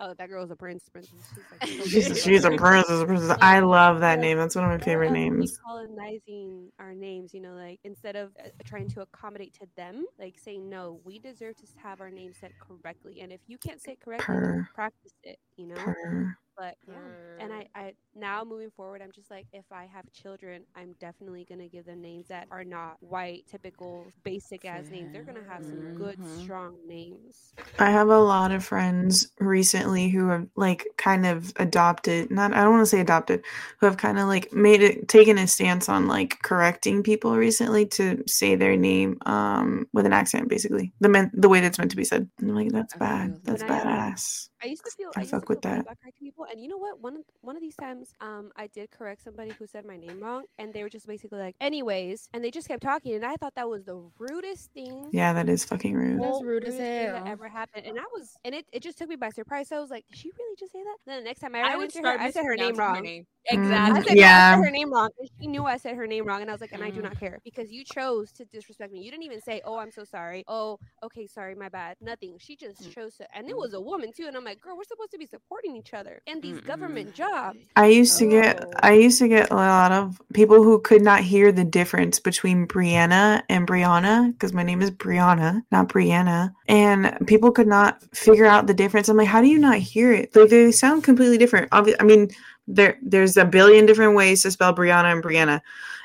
Oh, 0.02 0.14
that 0.14 0.30
girl's 0.30 0.50
a 0.50 0.56
prince. 0.56 0.88
princess. 0.90 1.14
She's, 1.36 1.44
like, 1.52 1.70
she's, 1.90 2.24
she's 2.24 2.46
a 2.46 2.52
princess, 2.52 3.04
princess. 3.04 3.38
I 3.42 3.60
love 3.60 4.00
that 4.00 4.20
name. 4.20 4.38
That's 4.38 4.56
one 4.56 4.64
of 4.64 4.72
my 4.72 4.84
favorite 4.84 5.12
names. 5.12 5.60
Colonizing 5.66 6.72
our 6.80 6.94
names, 6.94 7.34
you 7.34 7.42
know, 7.42 7.54
like 7.54 7.80
instead 7.84 8.16
of 8.16 8.32
uh, 8.40 8.48
trying 8.64 8.88
to 8.92 9.02
accommodate 9.02 9.54
to 9.56 9.68
them, 9.76 10.06
like 10.18 10.36
saying 10.40 10.70
no, 10.70 11.02
we 11.04 11.20
deserve 11.20 11.58
to 11.58 11.64
have 11.84 12.00
our 12.00 12.10
name 12.10 12.32
said 12.40 12.52
correctly, 12.60 13.20
and 13.20 13.34
if 13.34 13.42
you 13.48 13.58
can't 13.58 13.82
say 13.82 13.94
it 13.94 14.00
correctly, 14.00 14.36
practice 14.74 15.14
it. 15.24 15.38
You 15.58 15.68
know. 15.68 15.76
Purr. 15.76 16.38
But 16.60 16.76
yeah, 16.90 16.96
and 17.40 17.54
I, 17.54 17.68
I 17.74 17.94
now 18.14 18.44
moving 18.44 18.70
forward, 18.70 19.02
I'm 19.02 19.14
just 19.14 19.32
like, 19.32 19.48
if 19.54 19.64
I 19.72 19.86
have 19.86 20.12
children, 20.12 20.64
I'm 20.76 20.94
definitely 21.00 21.46
gonna 21.50 21.70
give 21.70 21.86
them 21.86 22.02
names 22.02 22.28
that 22.28 22.48
are 22.52 22.66
not 22.66 22.98
white, 23.00 23.46
typical, 23.50 24.06
basic 24.26 24.66
as 24.66 24.90
names. 24.90 25.14
They're 25.14 25.24
gonna 25.24 25.48
have 25.48 25.64
some 25.64 25.78
mm-hmm. 25.78 25.98
good, 25.98 26.20
strong 26.42 26.76
names. 26.86 27.54
I 27.80 27.92
have 27.92 28.10
a 28.10 28.20
lot 28.20 28.52
of 28.52 28.66
friends 28.66 29.32
recently 29.40 30.10
who 30.10 30.28
have 30.28 30.48
like 30.58 30.86
kind 30.98 31.26
of 31.26 31.54
adopted, 31.56 32.30
not 32.30 32.54
I 32.54 32.62
don't 32.64 32.74
want 32.74 32.82
to 32.82 32.88
say 32.88 33.00
adopted, 33.00 33.42
who 33.80 33.86
have 33.86 33.96
kind 33.96 34.20
of 34.20 34.28
like 34.28 34.52
made 34.52 34.82
it, 34.82 35.08
taken 35.08 35.38
a 35.38 35.48
stance 35.48 35.88
on 35.88 36.10
like 36.10 36.42
correcting 36.44 37.04
people 37.04 37.38
recently 37.38 37.86
to 37.86 38.22
say 38.28 38.56
their 38.56 38.76
name 38.76 39.18
um 39.26 39.88
with 39.94 40.06
an 40.06 40.12
accent, 40.12 40.50
basically 40.50 40.92
the 41.00 41.08
men, 41.08 41.32
the 41.34 41.48
way 41.48 41.62
that's 41.62 41.78
meant 41.78 41.92
to 41.92 41.98
be 41.98 42.04
said. 42.04 42.30
And 42.40 42.50
I'm 42.50 42.56
like, 42.58 42.74
that's 42.74 42.96
bad. 42.96 43.40
That's 43.46 43.64
badass. 43.64 44.50
I 44.59 44.59
used 44.68 44.84
to 44.86 44.92
feel 44.92 45.12
I, 45.16 45.22
I 45.22 45.26
fuck 45.26 45.50
with 45.50 45.62
that. 45.62 45.86
correcting 45.86 46.14
people, 46.20 46.46
and 46.50 46.62
you 46.62 46.68
know 46.68 46.78
what? 46.78 47.00
One 47.02 47.24
one 47.42 47.56
of 47.56 47.62
these 47.62 47.76
times, 47.76 48.14
um, 48.22 48.52
I 48.56 48.68
did 48.68 48.92
correct 48.92 49.24
somebody 49.24 49.52
who 49.58 49.68
said 49.68 49.86
my 49.86 49.98
name 49.98 50.20
wrong, 50.20 50.46
and 50.58 50.74
they 50.74 50.84
were 50.84 50.90
just 50.90 51.08
basically 51.08 51.40
like, 51.40 51.56
"Anyways," 51.62 52.30
and 52.34 52.44
they 52.44 52.52
just 52.52 52.68
kept 52.68 52.84
talking, 52.84 53.14
and 53.14 53.26
I 53.26 53.36
thought 53.36 53.56
that 53.56 53.70
was 53.70 53.86
the 53.86 54.02
rudest 54.18 54.72
thing. 54.74 55.10
Yeah, 55.12 55.34
that 55.34 55.50
is 55.50 55.66
fucking 55.66 55.94
rude. 55.94 56.22
That's 56.22 56.44
rude 56.44 56.66
as 56.66 56.78
hell. 56.78 57.14
That 57.14 57.28
ever 57.28 57.48
happened, 57.48 57.86
and 57.86 57.98
I 58.00 58.04
was, 58.14 58.36
and 58.44 58.56
it, 58.56 58.66
it 58.72 58.84
just 58.84 58.98
took 58.98 59.10
me 59.10 59.16
by 59.16 59.30
surprise. 59.30 59.70
So 59.70 59.78
I 59.78 59.80
was 59.80 59.90
like, 59.90 60.06
"Did 60.10 60.18
she 60.18 60.32
really 60.38 60.56
just 60.58 60.72
say 60.72 60.84
that?" 60.84 60.98
then 61.06 61.20
the 61.20 61.26
next 61.26 61.40
time 61.40 61.56
I 61.56 61.62
ran 61.62 61.80
I 61.80 61.84
into 61.84 62.00
her, 62.00 62.20
I 62.20 62.32
said 62.32 62.46
her 62.46 62.56
name 62.56 62.76
wrong. 62.76 62.96
Her 62.96 63.02
name. 63.02 63.26
Exactly. 63.46 64.00
I 64.00 64.04
said, 64.04 64.18
yeah. 64.18 64.52
I 64.52 64.56
said 64.56 64.66
her 64.66 64.72
name 64.72 64.92
wrong. 64.92 65.10
And 65.20 65.30
she 65.40 65.48
knew 65.48 65.66
I 65.66 65.78
said 65.78 65.96
her 65.96 66.08
name 66.08 66.26
wrong, 66.26 66.42
and 66.42 66.50
I 66.50 66.54
was 66.54 66.62
like, 66.62 66.72
"And 66.72 66.84
I 66.84 66.90
do 66.90 67.02
not 67.02 67.16
mm. 67.16 67.20
care 67.20 67.40
because 67.44 67.72
you 67.72 67.84
chose 67.84 68.32
to 68.34 68.46
disrespect 68.46 68.92
me. 68.92 69.02
You 69.02 69.12
didn't 69.12 69.24
even 69.24 69.42
say, 69.42 69.62
"Oh, 69.64 69.78
I'm 69.78 69.92
so 69.92 70.04
sorry." 70.04 70.44
Oh, 70.48 70.80
okay, 71.04 71.28
sorry, 71.28 71.56
my 71.56 71.70
bad. 71.70 71.96
Nothing. 72.02 72.38
She 72.40 72.56
just 72.56 72.84
mm. 72.84 72.94
chose 72.94 73.16
to, 73.18 73.28
and 73.36 73.50
it 73.50 73.56
was 73.56 73.74
a 73.74 73.82
woman 73.82 74.12
too. 74.16 74.26
And 74.28 74.36
I'm 74.36 74.44
like, 74.44 74.49
"Girl, 74.56 74.78
we're 74.78 74.84
supposed 74.84 75.12
to 75.12 75.18
be 75.18 75.26
supporting 75.26 75.76
each 75.76 75.94
other 75.94 76.22
and 76.28 76.42
these 76.42 76.58
Mm-mm. 76.58 76.68
government 76.68 77.14
jobs. 77.14 77.60
I 77.76 77.88
used 77.88 78.18
to 78.20 78.28
oh. 78.28 78.30
get 78.30 78.66
I 78.82 78.92
oh. 78.92 79.00
used 79.00 79.20
to 79.20 79.28
get 79.28 79.52
a 79.52 79.56
lot 79.56 79.92
of 79.92 80.22
people 80.34 80.64
who 80.64 80.80
could 80.80 81.02
not 81.02 81.22
hear 81.22 81.52
the 81.52 81.64
difference 81.64 82.20
between 82.20 82.68
Brianna 82.68 83.44
and 83.50 83.68
Brianna 83.68 84.32
because 84.34 84.54
my 84.54 84.64
name 84.64 84.82
is 84.82 84.92
Brianna, 84.92 85.62
not 85.72 85.90
Brianna, 85.90 86.54
and 86.68 87.18
people 87.28 87.52
could 87.52 87.68
not 87.68 88.02
figure 88.16 88.46
out 88.46 88.68
the 88.68 88.74
difference. 88.74 89.10
I'm 89.10 89.18
like, 89.18 89.28
how 89.28 89.42
do 89.42 89.48
you 89.48 89.60
not 89.60 89.78
hear 89.78 90.14
it? 90.14 90.36
Like 90.36 90.50
they 90.50 90.72
sound 90.72 91.04
completely 91.04 91.38
different. 91.38 91.70
Obvi- 91.72 91.96
I 92.00 92.04
mean, 92.04 92.30
there 92.68 92.98
there's 93.02 93.36
a 93.36 93.46
billion 93.46 93.86
different 93.86 94.16
ways 94.16 94.44
to 94.44 94.52
spell 94.52 94.74
Brianna 94.74 95.12
and 95.12 95.24
Brianna. 95.24 95.62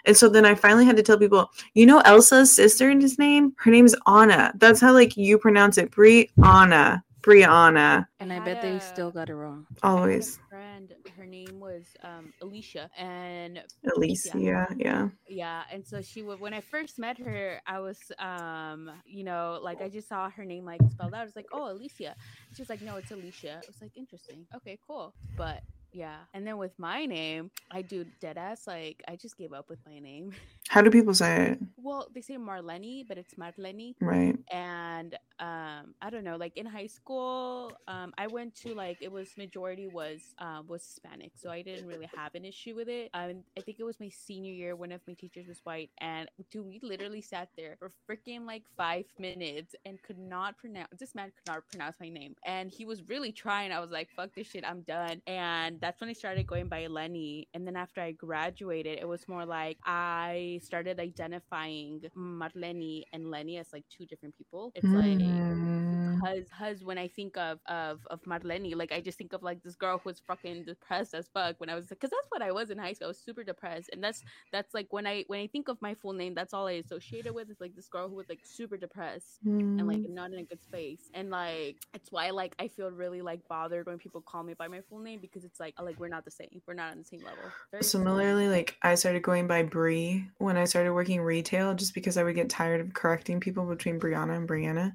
And 0.07 0.17
so 0.17 0.29
then 0.29 0.45
I 0.45 0.55
finally 0.55 0.85
had 0.85 0.97
to 0.97 1.03
tell 1.03 1.19
people, 1.19 1.51
you 1.75 1.87
know 1.87 2.01
Elsa's 2.01 2.55
sister 2.55 2.91
in 2.91 3.01
his 3.01 3.19
name? 3.19 3.55
Her 3.57 3.71
name 3.71 3.87
is 3.87 3.97
Anna. 4.07 4.53
That's 4.57 4.81
how 4.81 4.93
like 4.93 5.17
you 5.17 5.39
pronounce 5.39 5.79
it. 5.79 5.91
Brianna. 5.91 7.03
Brianna. 7.25 8.07
And 8.21 8.33
I, 8.33 8.41
bet 8.41 8.61
they 8.61 8.79
still 8.79 9.11
got 9.11 9.31
it 9.31 9.35
wrong. 9.35 9.67
Always. 9.83 10.39
friend, 10.49 10.93
her 11.17 11.25
name 11.25 11.59
was 11.59 11.85
um, 12.03 12.33
Alicia, 12.43 12.91
and 12.99 13.63
Alicia, 13.97 14.39
yeah, 14.39 14.67
yeah, 14.77 15.09
yeah. 15.29 15.63
And 15.73 15.87
so 15.87 16.03
she 16.03 16.23
would. 16.23 16.41
When 16.41 16.53
I 16.53 16.61
first 16.61 16.99
met 16.99 17.19
her, 17.19 17.61
I 17.67 17.81
was, 17.81 17.99
um, 18.19 18.91
you 19.07 19.25
know, 19.25 19.59
like 19.63 19.81
I 19.81 19.89
just 19.89 20.09
saw 20.09 20.29
her 20.31 20.45
name 20.45 20.65
like 20.65 20.81
spelled 20.91 21.15
out. 21.15 21.23
I 21.23 21.25
was 21.25 21.37
like, 21.37 21.49
oh, 21.53 21.73
Alicia. 21.73 22.15
She 22.55 22.63
was 22.63 22.69
like, 22.69 22.83
no, 22.83 22.97
it's 22.97 23.11
Alicia. 23.11 23.55
I 23.55 23.67
was 23.67 23.81
like, 23.81 23.97
interesting. 23.97 24.47
Okay, 24.55 24.79
cool. 24.87 25.15
But 25.37 25.63
yeah. 25.95 26.17
And 26.35 26.47
then 26.47 26.59
with 26.59 26.77
my 26.79 27.07
name, 27.07 27.51
I 27.71 27.83
do 27.83 28.05
dead 28.21 28.37
ass. 28.37 28.67
Like, 28.67 29.03
I 29.09 29.17
just 29.17 29.39
gave 29.39 29.53
up 29.53 29.71
with 29.71 29.79
my 29.87 30.01
name. 30.01 30.33
How 30.69 30.83
do 30.83 30.91
people 30.91 31.15
say 31.15 31.53
it? 31.53 31.59
Well, 31.77 32.09
they 32.13 32.21
say 32.21 32.37
Marlene, 32.37 33.07
but 33.07 33.17
it's 33.17 33.35
Marlene. 33.35 33.95
Right. 34.01 34.37
And 34.53 35.17
um, 35.41 35.95
I 36.01 36.11
don't 36.11 36.25
know. 36.25 36.37
Like 36.37 36.57
in 36.57 36.67
high 36.67 36.87
school, 36.87 37.73
um, 37.89 38.13
I 38.17 38.27
went 38.27 38.55
to 38.63 38.75
like 38.75 38.99
it 39.01 39.11
was 39.11 39.37
majority 39.37 39.87
was 39.87 40.21
um 40.39 40.67
was 40.69 40.85
Hispanic, 40.85 41.33
so 41.35 41.51
I 41.51 41.63
didn't 41.63 41.87
really 41.87 42.09
have 42.17 42.35
an 42.35 42.45
issue 42.45 42.75
with 42.75 42.89
it. 42.89 43.11
Um, 43.15 43.43
I 43.59 43.61
think 43.61 43.79
it 43.81 43.85
was 43.85 43.99
my 43.99 44.09
senior 44.09 44.53
year. 44.53 44.77
One 44.77 44.93
of 44.93 45.01
my 45.09 45.15
teachers 45.15 45.47
was 45.49 45.61
white, 45.65 45.91
and 45.99 46.29
dude, 46.51 46.67
we 46.67 46.81
literally 46.83 47.21
sat 47.21 47.49
there 47.57 47.77
for 47.79 47.93
freaking 48.09 48.47
like 48.47 48.63
five 48.77 49.07
minutes 49.19 49.75
and 49.85 50.01
could 50.03 50.19
not 50.19 50.57
pronounce. 50.57 50.89
This 50.99 51.15
man 51.15 51.33
could 51.37 51.53
not 51.53 51.63
pronounce 51.71 51.97
my 52.01 52.09
name, 52.09 52.37
and 52.47 52.71
he 52.71 52.85
was 52.85 53.03
really 53.09 53.33
trying. 53.33 53.73
I 53.73 53.81
was 53.81 53.91
like, 53.91 54.11
"Fuck 54.15 54.35
this 54.35 54.47
shit, 54.47 54.65
I'm 54.65 54.83
done." 54.83 55.21
And 55.27 55.81
that's 55.81 56.01
when 56.01 56.11
I 56.11 56.15
started 56.15 56.47
going 56.47 56.69
by 56.69 56.87
Lenny. 56.87 57.49
And 57.55 57.67
then 57.67 57.77
after 57.77 58.01
I 58.01 58.13
graduated, 58.13 58.99
it 58.99 59.09
was 59.09 59.27
more 59.27 59.45
like 59.45 59.79
I 59.85 60.61
started 60.63 61.01
identifying 61.01 62.03
Marlene 62.17 63.03
and 63.13 63.31
Lenny 63.31 63.59
as 63.59 63.73
like 63.73 63.85
two 63.91 64.07
different 64.07 64.37
people. 64.37 64.73
It's 64.75 64.87
mm. 64.87 64.95
like 64.95 65.24
because 65.25 66.45
because 66.49 66.85
when 66.85 66.99
I 66.99 67.09
think 67.09 67.37
of 67.37 67.59
of 67.67 68.07
of 68.11 68.23
Marlene, 68.23 68.75
like 68.77 68.93
I 68.93 69.01
just 69.01 69.19
think 69.19 69.33
of 69.33 69.43
like 69.43 69.63
this 69.63 69.75
girl 69.75 69.99
who 69.99 70.09
was 70.09 70.21
fucking 70.21 70.65
depressed 70.65 71.15
as 71.15 71.29
fuck 71.33 71.61
when 71.61 71.69
I 71.69 71.75
was 71.75 71.87
because 71.87 72.11
that's 72.11 72.31
what 72.31 72.43
I 72.43 72.53
was 72.53 72.71
in 72.71 72.79
high 72.79 72.93
school. 72.93 73.07
I 73.07 73.09
was 73.09 73.19
super 73.19 73.45
depressed, 73.45 73.91
and 73.93 74.03
that's 74.03 74.23
that's 74.53 74.75
like 74.75 74.89
when 74.91 75.07
I 75.07 75.25
when 75.27 75.41
I 75.41 75.47
think 75.47 75.69
of 75.69 75.81
my 75.81 75.95
full 75.95 76.13
name, 76.13 76.35
that's 76.35 76.55
all 76.55 76.67
I 76.67 76.73
associate 76.73 77.27
it 77.27 77.35
with. 77.35 77.51
Is 77.51 77.61
like 77.61 77.75
this 77.75 77.89
girl 77.89 78.09
who 78.09 78.17
was 78.17 78.29
like 78.29 78.41
super 78.43 78.77
depressed 78.77 79.45
mm. 79.47 79.61
and 79.61 79.87
like 79.87 79.99
mm. 79.99 80.11
not 80.11 80.33
in 80.33 80.39
a 80.39 80.45
good 80.45 80.63
space, 80.63 81.11
and 81.15 81.31
like 81.31 81.77
it's 81.93 82.11
why 82.11 82.31
like 82.31 82.55
I 82.59 82.69
feel 82.69 82.91
really 82.91 83.23
like 83.23 83.47
bothered 83.49 83.87
when 83.87 83.99
people 83.99 84.21
call 84.21 84.43
me 84.43 84.55
by 84.55 84.69
my 84.69 84.81
full 84.89 84.99
name 84.99 85.21
because 85.21 85.45
it's 85.45 85.61
like 85.61 85.75
like 85.81 85.99
we're 86.01 86.09
not 86.09 86.25
the 86.25 86.31
same. 86.31 86.61
We're 86.67 86.75
not 86.75 86.93
on 86.93 86.99
the 86.99 87.05
same 87.05 87.21
level. 87.21 87.45
Very 87.71 87.83
Similarly, 87.83 88.49
like 88.49 88.77
I 88.83 88.95
started 88.95 89.23
going 89.23 89.47
by 89.47 89.63
Brie 89.63 90.27
when 90.39 90.57
I 90.57 90.65
started 90.65 90.93
working 90.93 91.21
retail, 91.21 91.75
just 91.75 91.95
because 91.95 92.17
I 92.17 92.23
would 92.23 92.35
get 92.35 92.49
tired 92.49 92.81
of 92.81 92.95
correcting 92.95 93.41
people 93.41 93.65
between 93.65 94.01
Brianna 94.01 94.37
and 94.37 94.49
Brianna. 94.49 94.95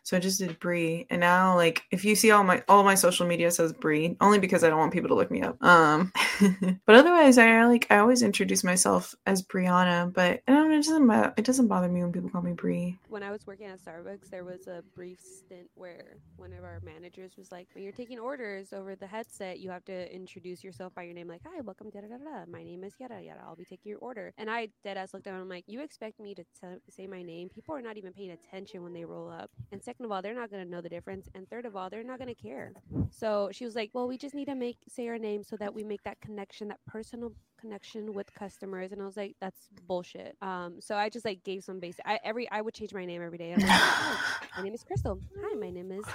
So 0.03 0.17
I 0.17 0.19
just 0.19 0.39
did 0.39 0.59
Brie, 0.59 1.05
and 1.09 1.19
now 1.19 1.55
like 1.55 1.83
if 1.91 2.03
you 2.03 2.15
see 2.15 2.31
all 2.31 2.43
my 2.43 2.63
all 2.67 2.83
my 2.83 2.95
social 2.95 3.27
media 3.27 3.51
says 3.51 3.71
Brie, 3.71 4.17
only 4.19 4.39
because 4.39 4.63
I 4.63 4.69
don't 4.69 4.79
want 4.79 4.93
people 4.93 5.09
to 5.09 5.15
look 5.15 5.29
me 5.29 5.41
up. 5.43 5.61
Um, 5.63 6.11
but 6.85 6.95
otherwise, 6.95 7.37
I 7.37 7.65
like 7.65 7.87
I 7.91 7.97
always 7.99 8.23
introduce 8.23 8.63
myself 8.63 9.13
as 9.27 9.43
Brianna, 9.43 10.11
but 10.11 10.41
I 10.47 10.51
don't 10.53 10.69
know, 10.69 10.77
it 10.77 10.85
doesn't 10.85 11.33
it 11.37 11.45
doesn't 11.45 11.67
bother 11.67 11.87
me 11.87 12.01
when 12.01 12.11
people 12.11 12.29
call 12.29 12.41
me 12.41 12.53
Brie. 12.53 12.97
When 13.09 13.21
I 13.21 13.31
was 13.31 13.45
working 13.45 13.67
at 13.67 13.79
Starbucks, 13.79 14.29
there 14.31 14.43
was 14.43 14.67
a 14.67 14.83
brief 14.95 15.19
stint 15.21 15.69
where 15.75 16.17
one 16.37 16.51
of 16.53 16.63
our 16.63 16.79
managers 16.83 17.33
was 17.37 17.51
like, 17.51 17.67
"When 17.73 17.83
you're 17.83 17.93
taking 17.93 18.17
orders 18.19 18.73
over 18.73 18.95
the 18.95 19.07
headset, 19.07 19.59
you 19.59 19.69
have 19.69 19.85
to 19.85 20.13
introduce 20.13 20.63
yourself 20.63 20.95
by 20.95 21.03
your 21.03 21.13
name, 21.13 21.27
like, 21.27 21.41
hi, 21.45 21.61
welcome, 21.61 21.91
da 21.91 22.01
da 22.01 22.07
da 22.07 22.17
da. 22.17 22.45
My 22.51 22.63
name 22.63 22.83
is 22.83 22.93
yada 22.99 23.21
yada. 23.21 23.41
I'll 23.45 23.55
be 23.55 23.65
taking 23.65 23.91
your 23.91 23.99
order." 23.99 24.33
And 24.39 24.49
I 24.49 24.69
dead 24.83 24.97
ass 24.97 25.13
looked 25.13 25.25
down. 25.25 25.39
I'm 25.39 25.49
like, 25.49 25.65
"You 25.67 25.81
expect 25.81 26.19
me 26.19 26.33
to 26.33 26.43
t- 26.43 26.79
say 26.89 27.05
my 27.05 27.21
name? 27.21 27.49
People 27.49 27.75
are 27.75 27.81
not 27.81 27.97
even 27.97 28.13
paying 28.13 28.31
attention 28.31 28.81
when 28.83 28.93
they 28.93 29.05
roll 29.05 29.29
up." 29.29 29.51
And 29.71 29.83
second 29.91 30.05
of 30.05 30.11
all, 30.13 30.21
they're 30.21 30.33
not 30.33 30.49
going 30.49 30.63
to 30.63 30.69
know 30.69 30.79
the 30.79 30.87
difference. 30.87 31.27
And 31.35 31.49
third 31.49 31.65
of 31.65 31.75
all, 31.75 31.89
they're 31.89 32.03
not 32.03 32.17
going 32.17 32.33
to 32.33 32.41
care. 32.41 32.71
So 33.09 33.49
she 33.51 33.65
was 33.65 33.75
like, 33.75 33.89
well, 33.93 34.07
we 34.07 34.17
just 34.17 34.33
need 34.33 34.45
to 34.45 34.55
make, 34.55 34.77
say 34.87 35.05
our 35.09 35.17
name 35.17 35.43
so 35.43 35.57
that 35.57 35.73
we 35.73 35.83
make 35.83 36.01
that 36.03 36.21
connection, 36.21 36.69
that 36.69 36.79
personal 36.87 37.33
connection 37.59 38.13
with 38.13 38.33
customers, 38.33 38.93
and 38.93 39.01
I 39.01 39.05
was 39.05 39.17
like, 39.17 39.35
that's 39.41 39.67
bullshit. 39.87 40.37
Um, 40.41 40.77
so 40.79 40.95
I 40.95 41.09
just 41.09 41.25
like 41.25 41.43
gave 41.43 41.63
some 41.65 41.81
basic. 41.81 42.05
I 42.07 42.19
every 42.23 42.49
I 42.49 42.61
would 42.61 42.73
change 42.73 42.93
my 42.93 43.05
name 43.05 43.21
every 43.21 43.37
day. 43.37 43.51
I'm 43.53 43.59
like, 43.59 43.69
"Hi, 43.69 44.47
my 44.57 44.63
name 44.63 44.73
is 44.73 44.83
Crystal. 44.83 45.19
Hi, 45.43 45.55
my 45.55 45.69
name 45.69 45.91
is 45.91 46.05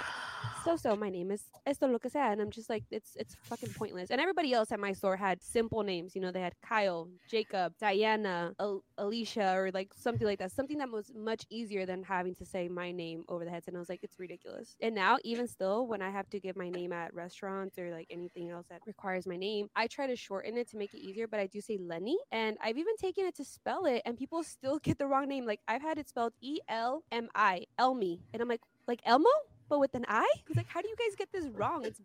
so 0.63 0.75
so. 0.75 0.95
My 0.95 1.09
name 1.09 1.31
is 1.31 1.43
esto 1.65 1.87
lo 1.87 1.99
que 1.99 2.09
sea, 2.09 2.19
and 2.19 2.41
I'm 2.41 2.51
just 2.51 2.69
like, 2.69 2.83
it's 2.91 3.15
it's 3.15 3.35
fucking 3.43 3.73
pointless. 3.73 4.09
And 4.11 4.19
everybody 4.19 4.53
else 4.53 4.71
at 4.71 4.79
my 4.79 4.93
store 4.93 5.15
had 5.15 5.41
simple 5.41 5.83
names. 5.83 6.15
You 6.15 6.21
know, 6.21 6.31
they 6.31 6.41
had 6.41 6.53
Kyle, 6.61 7.09
Jacob, 7.29 7.73
Diana, 7.79 8.53
Al- 8.59 8.83
Alicia, 8.97 9.53
or 9.55 9.71
like 9.73 9.93
something 9.93 10.27
like 10.27 10.39
that. 10.39 10.51
Something 10.51 10.77
that 10.79 10.89
was 10.91 11.11
much 11.15 11.45
easier 11.49 11.85
than 11.85 12.03
having 12.03 12.35
to 12.35 12.45
say 12.45 12.67
my 12.67 12.91
name 12.91 13.23
over 13.29 13.45
the 13.45 13.51
heads. 13.51 13.67
And 13.67 13.77
I 13.77 13.79
was 13.79 13.89
like, 13.89 14.01
it's 14.03 14.19
ridiculous. 14.19 14.75
And 14.81 14.95
now, 14.95 15.17
even 15.23 15.47
still, 15.47 15.87
when 15.87 16.01
I 16.01 16.09
have 16.09 16.29
to 16.31 16.39
give 16.39 16.55
my 16.55 16.69
name 16.69 16.91
at 16.93 17.13
restaurants 17.13 17.77
or 17.77 17.91
like 17.91 18.07
anything 18.09 18.49
else 18.49 18.65
that 18.69 18.81
requires 18.85 19.25
my 19.25 19.37
name, 19.37 19.69
I 19.75 19.87
try 19.87 20.07
to 20.07 20.15
shorten 20.15 20.57
it 20.57 20.69
to 20.71 20.77
make 20.77 20.93
it 20.93 20.99
easier. 20.99 21.27
But 21.27 21.39
I 21.39 21.47
do 21.47 21.61
say 21.61 21.77
Lenny, 21.77 22.17
and 22.31 22.57
I've 22.61 22.77
even 22.77 22.95
taken 22.97 23.25
it 23.25 23.35
to 23.35 23.45
spell 23.45 23.85
it, 23.85 24.01
and 24.05 24.17
people 24.17 24.43
still 24.43 24.79
get 24.83 24.97
the 24.97 25.07
wrong 25.07 25.27
name. 25.27 25.45
Like 25.45 25.61
I've 25.67 25.81
had 25.81 25.97
it 25.97 26.09
spelled 26.09 26.33
E 26.41 26.59
L 26.67 27.03
M 27.11 27.29
I, 27.35 27.65
Elmi, 27.79 28.19
and 28.33 28.41
I'm 28.41 28.47
like, 28.47 28.61
like 28.87 29.01
Elmo, 29.05 29.29
but 29.69 29.79
with 29.79 29.93
an 29.95 30.05
I. 30.07 30.19
I 30.19 30.41
was 30.47 30.57
like, 30.57 30.67
how 30.67 30.81
do 30.81 30.87
you 30.87 30.95
guys 30.95 31.15
get 31.15 31.31
this 31.31 31.45
wrong? 31.47 31.85
It's 31.85 32.01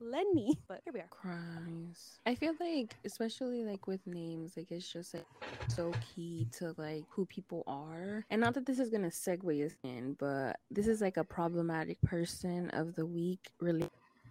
Lenny, 0.00 0.58
but 0.68 0.80
here 0.84 0.92
we 0.92 1.00
are. 1.00 1.08
Cries. 1.10 2.18
I 2.26 2.34
feel 2.34 2.54
like, 2.60 2.96
especially 3.04 3.64
like 3.64 3.86
with 3.86 4.06
names, 4.06 4.56
like 4.56 4.70
it's 4.70 4.90
just 4.90 5.14
like 5.14 5.26
so 5.68 5.92
key 6.14 6.46
to 6.58 6.74
like 6.76 7.04
who 7.10 7.26
people 7.26 7.62
are. 7.66 8.24
And 8.30 8.40
not 8.40 8.54
that 8.54 8.66
this 8.66 8.78
is 8.78 8.90
gonna 8.90 9.08
segue 9.08 9.64
us 9.64 9.76
in, 9.82 10.16
but 10.18 10.58
this 10.70 10.86
is 10.86 11.00
like 11.00 11.16
a 11.16 11.24
problematic 11.24 12.00
person 12.02 12.70
of 12.70 12.94
the 12.94 13.06
week 13.06 13.50
really 13.60 13.88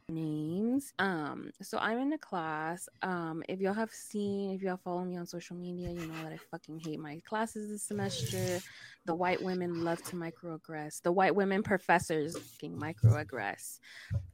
names. 0.09 0.93
Um, 0.99 1.51
so 1.61 1.77
I'm 1.77 1.99
in 1.99 2.13
a 2.13 2.17
class. 2.17 2.87
Um, 3.01 3.43
if 3.47 3.59
y'all 3.59 3.73
have 3.73 3.91
seen, 3.91 4.51
if 4.51 4.61
y'all 4.61 4.79
follow 4.83 5.03
me 5.03 5.17
on 5.17 5.25
social 5.25 5.55
media, 5.55 5.89
you 5.89 6.07
know 6.07 6.23
that 6.23 6.33
I 6.33 6.37
fucking 6.51 6.79
hate 6.79 6.99
my 6.99 7.21
classes 7.25 7.69
this 7.69 7.83
semester. 7.83 8.61
The 9.05 9.15
white 9.15 9.41
women 9.41 9.83
love 9.83 10.01
to 10.03 10.15
microaggress. 10.15 11.01
The 11.01 11.11
white 11.11 11.35
women 11.35 11.61
professors 11.61 12.37
fucking 12.37 12.77
microaggress. 12.79 13.79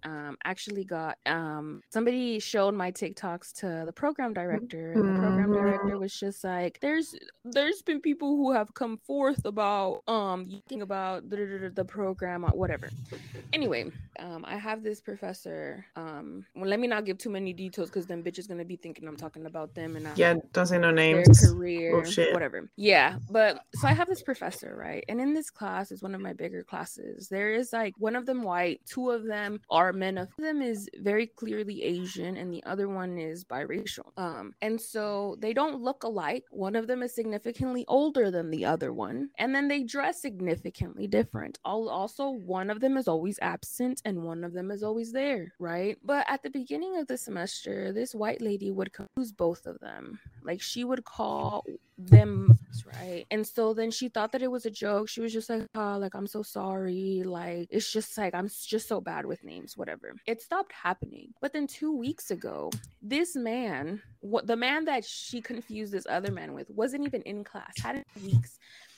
Um, 0.04 0.38
actually 0.46 0.84
got 0.86 1.18
um 1.26 1.82
somebody 1.92 2.40
showed 2.40 2.74
my 2.76 2.92
TikToks 2.92 3.54
to 3.62 3.84
the 3.86 3.92
program 3.94 4.34
director, 4.34 4.94
and 4.94 5.16
the 5.16 5.20
program 5.20 5.52
director 5.54 5.98
was 5.98 6.14
just 6.14 6.44
like, 6.44 6.80
"There's 6.82 7.16
there's 7.44 7.82
been 7.82 8.00
people 8.00 8.36
who 8.38 8.52
have 8.52 8.74
come 8.74 8.98
forth 8.98 9.44
about 9.46 10.02
um 10.08 10.46
thinking 10.48 10.82
about 10.84 11.30
the, 11.30 11.72
the 11.74 11.86
program 11.86 12.46
or 12.46 12.50
whatever." 12.52 12.90
Anyway, 13.54 13.92
um, 14.20 14.46
I 14.48 14.58
have 14.58 14.84
this 14.84 15.02
professor. 15.02 15.84
Um, 15.96 16.46
well, 16.56 16.70
let 16.70 16.80
me 16.80 16.88
not 16.88 17.06
give 17.06 17.18
too 17.18 17.32
many 17.32 17.54
details 17.54 17.90
because 17.90 18.06
then 18.06 18.24
bitch 18.24 18.38
is 18.38 18.46
gonna 18.46 18.66
be 18.66 18.76
thinking 18.76 19.08
I'm 19.08 19.18
talking 19.18 19.48
about 19.48 19.74
them 19.74 19.96
and 19.96 20.08
I, 20.08 20.14
Yeah, 20.16 20.36
don't 20.54 20.68
say 20.68 20.78
no 20.78 20.94
their 20.94 21.16
names. 21.16 21.50
career, 21.52 21.92
Bullshit. 21.94 22.34
whatever. 22.34 22.70
Yeah, 22.76 23.18
but 23.32 23.62
so 23.76 23.88
I 23.88 23.94
have 23.94 24.08
this 24.08 24.22
professor, 24.22 24.59
right? 24.64 25.04
And 25.08 25.20
in 25.20 25.34
this 25.34 25.50
class 25.50 25.92
is 25.92 26.02
one 26.02 26.16
of 26.16 26.22
my 26.22 26.34
bigger 26.34 26.64
classes. 26.64 27.30
There 27.30 27.54
is 27.54 27.74
like 27.74 27.96
one 27.98 28.16
of 28.16 28.26
them 28.26 28.44
white, 28.44 28.82
two 28.86 29.12
of 29.12 29.26
them 29.26 29.62
are 29.70 29.94
men. 29.94 30.18
Of 30.18 30.30
them 30.38 30.62
is 30.62 30.90
very 31.02 31.28
clearly 31.28 31.84
Asian, 31.84 32.38
and 32.38 32.54
the 32.54 32.64
other 32.66 32.88
one 32.88 33.18
is 33.18 33.46
biracial. 33.46 34.12
Um, 34.18 34.54
and 34.62 34.80
so 34.80 35.38
they 35.40 35.54
don't 35.54 35.82
look 35.82 36.04
alike. 36.04 36.46
One 36.52 36.76
of 36.76 36.88
them 36.88 37.04
is 37.04 37.14
significantly 37.16 37.86
older 37.88 38.32
than 38.32 38.50
the 38.50 38.66
other 38.66 38.94
one, 38.94 39.30
and 39.38 39.54
then 39.54 39.68
they 39.68 39.84
dress 39.84 40.22
significantly 40.22 41.08
different. 41.08 41.60
Also, 41.64 42.30
one 42.30 42.70
of 42.70 42.80
them 42.80 42.98
is 42.98 43.08
always 43.08 43.40
absent, 43.42 44.02
and 44.06 44.24
one 44.24 44.44
of 44.44 44.54
them 44.54 44.72
is 44.72 44.84
always 44.84 45.12
there, 45.12 45.54
right? 45.60 45.98
But 46.04 46.26
at 46.30 46.44
the 46.44 46.50
beginning 46.50 46.98
of 46.98 47.08
the 47.08 47.18
semester, 47.18 47.92
this 47.92 48.16
white 48.16 48.42
lady 48.42 48.72
would 48.72 48.94
confuse 48.94 49.32
both 49.32 49.66
of 49.66 49.80
them. 49.80 50.20
Like 50.44 50.62
she 50.62 50.84
would 50.84 51.06
call 51.06 51.66
them 52.00 52.58
right. 52.86 53.26
and 53.30 53.46
so 53.46 53.74
then 53.74 53.92
she 53.92 54.08
thought 54.08 54.32
that 54.32 54.42
it 54.42 54.50
was 54.50 54.66
a 54.66 54.72
joke. 54.72 55.10
She 55.10 55.22
was 55.22 55.34
just 55.34 55.50
like 55.50 55.68
oh 55.76 55.98
like 56.00 56.16
i'm 56.16 56.28
so 56.28 56.42
sorry. 56.42 57.24
Like 57.26 57.68
it's 57.70 57.92
just 57.92 58.18
like 58.18 58.34
i'm 58.34 58.48
just 58.48 58.88
so 58.88 59.02
bad 59.02 59.26
with 59.26 59.44
names 59.44 59.76
whatever. 59.76 60.14
It 60.26 60.42
stopped 60.42 60.72
happening. 60.72 61.34
But 61.42 61.54
then 61.54 61.68
two 61.68 61.96
weeks 61.96 62.32
ago 62.32 62.72
this 63.02 63.36
man 63.36 64.02
what 64.22 64.48
the 64.48 64.56
man 64.56 64.86
that 64.86 65.04
she 65.06 65.42
confused 65.42 65.92
this 65.92 66.08
other 66.10 66.32
man 66.32 66.54
with 66.54 66.70
wasn't 66.70 67.06
even 67.06 67.22
in 67.24 67.44
class 67.44 67.74
hadn't 67.82 68.08
weeks. 68.24 68.58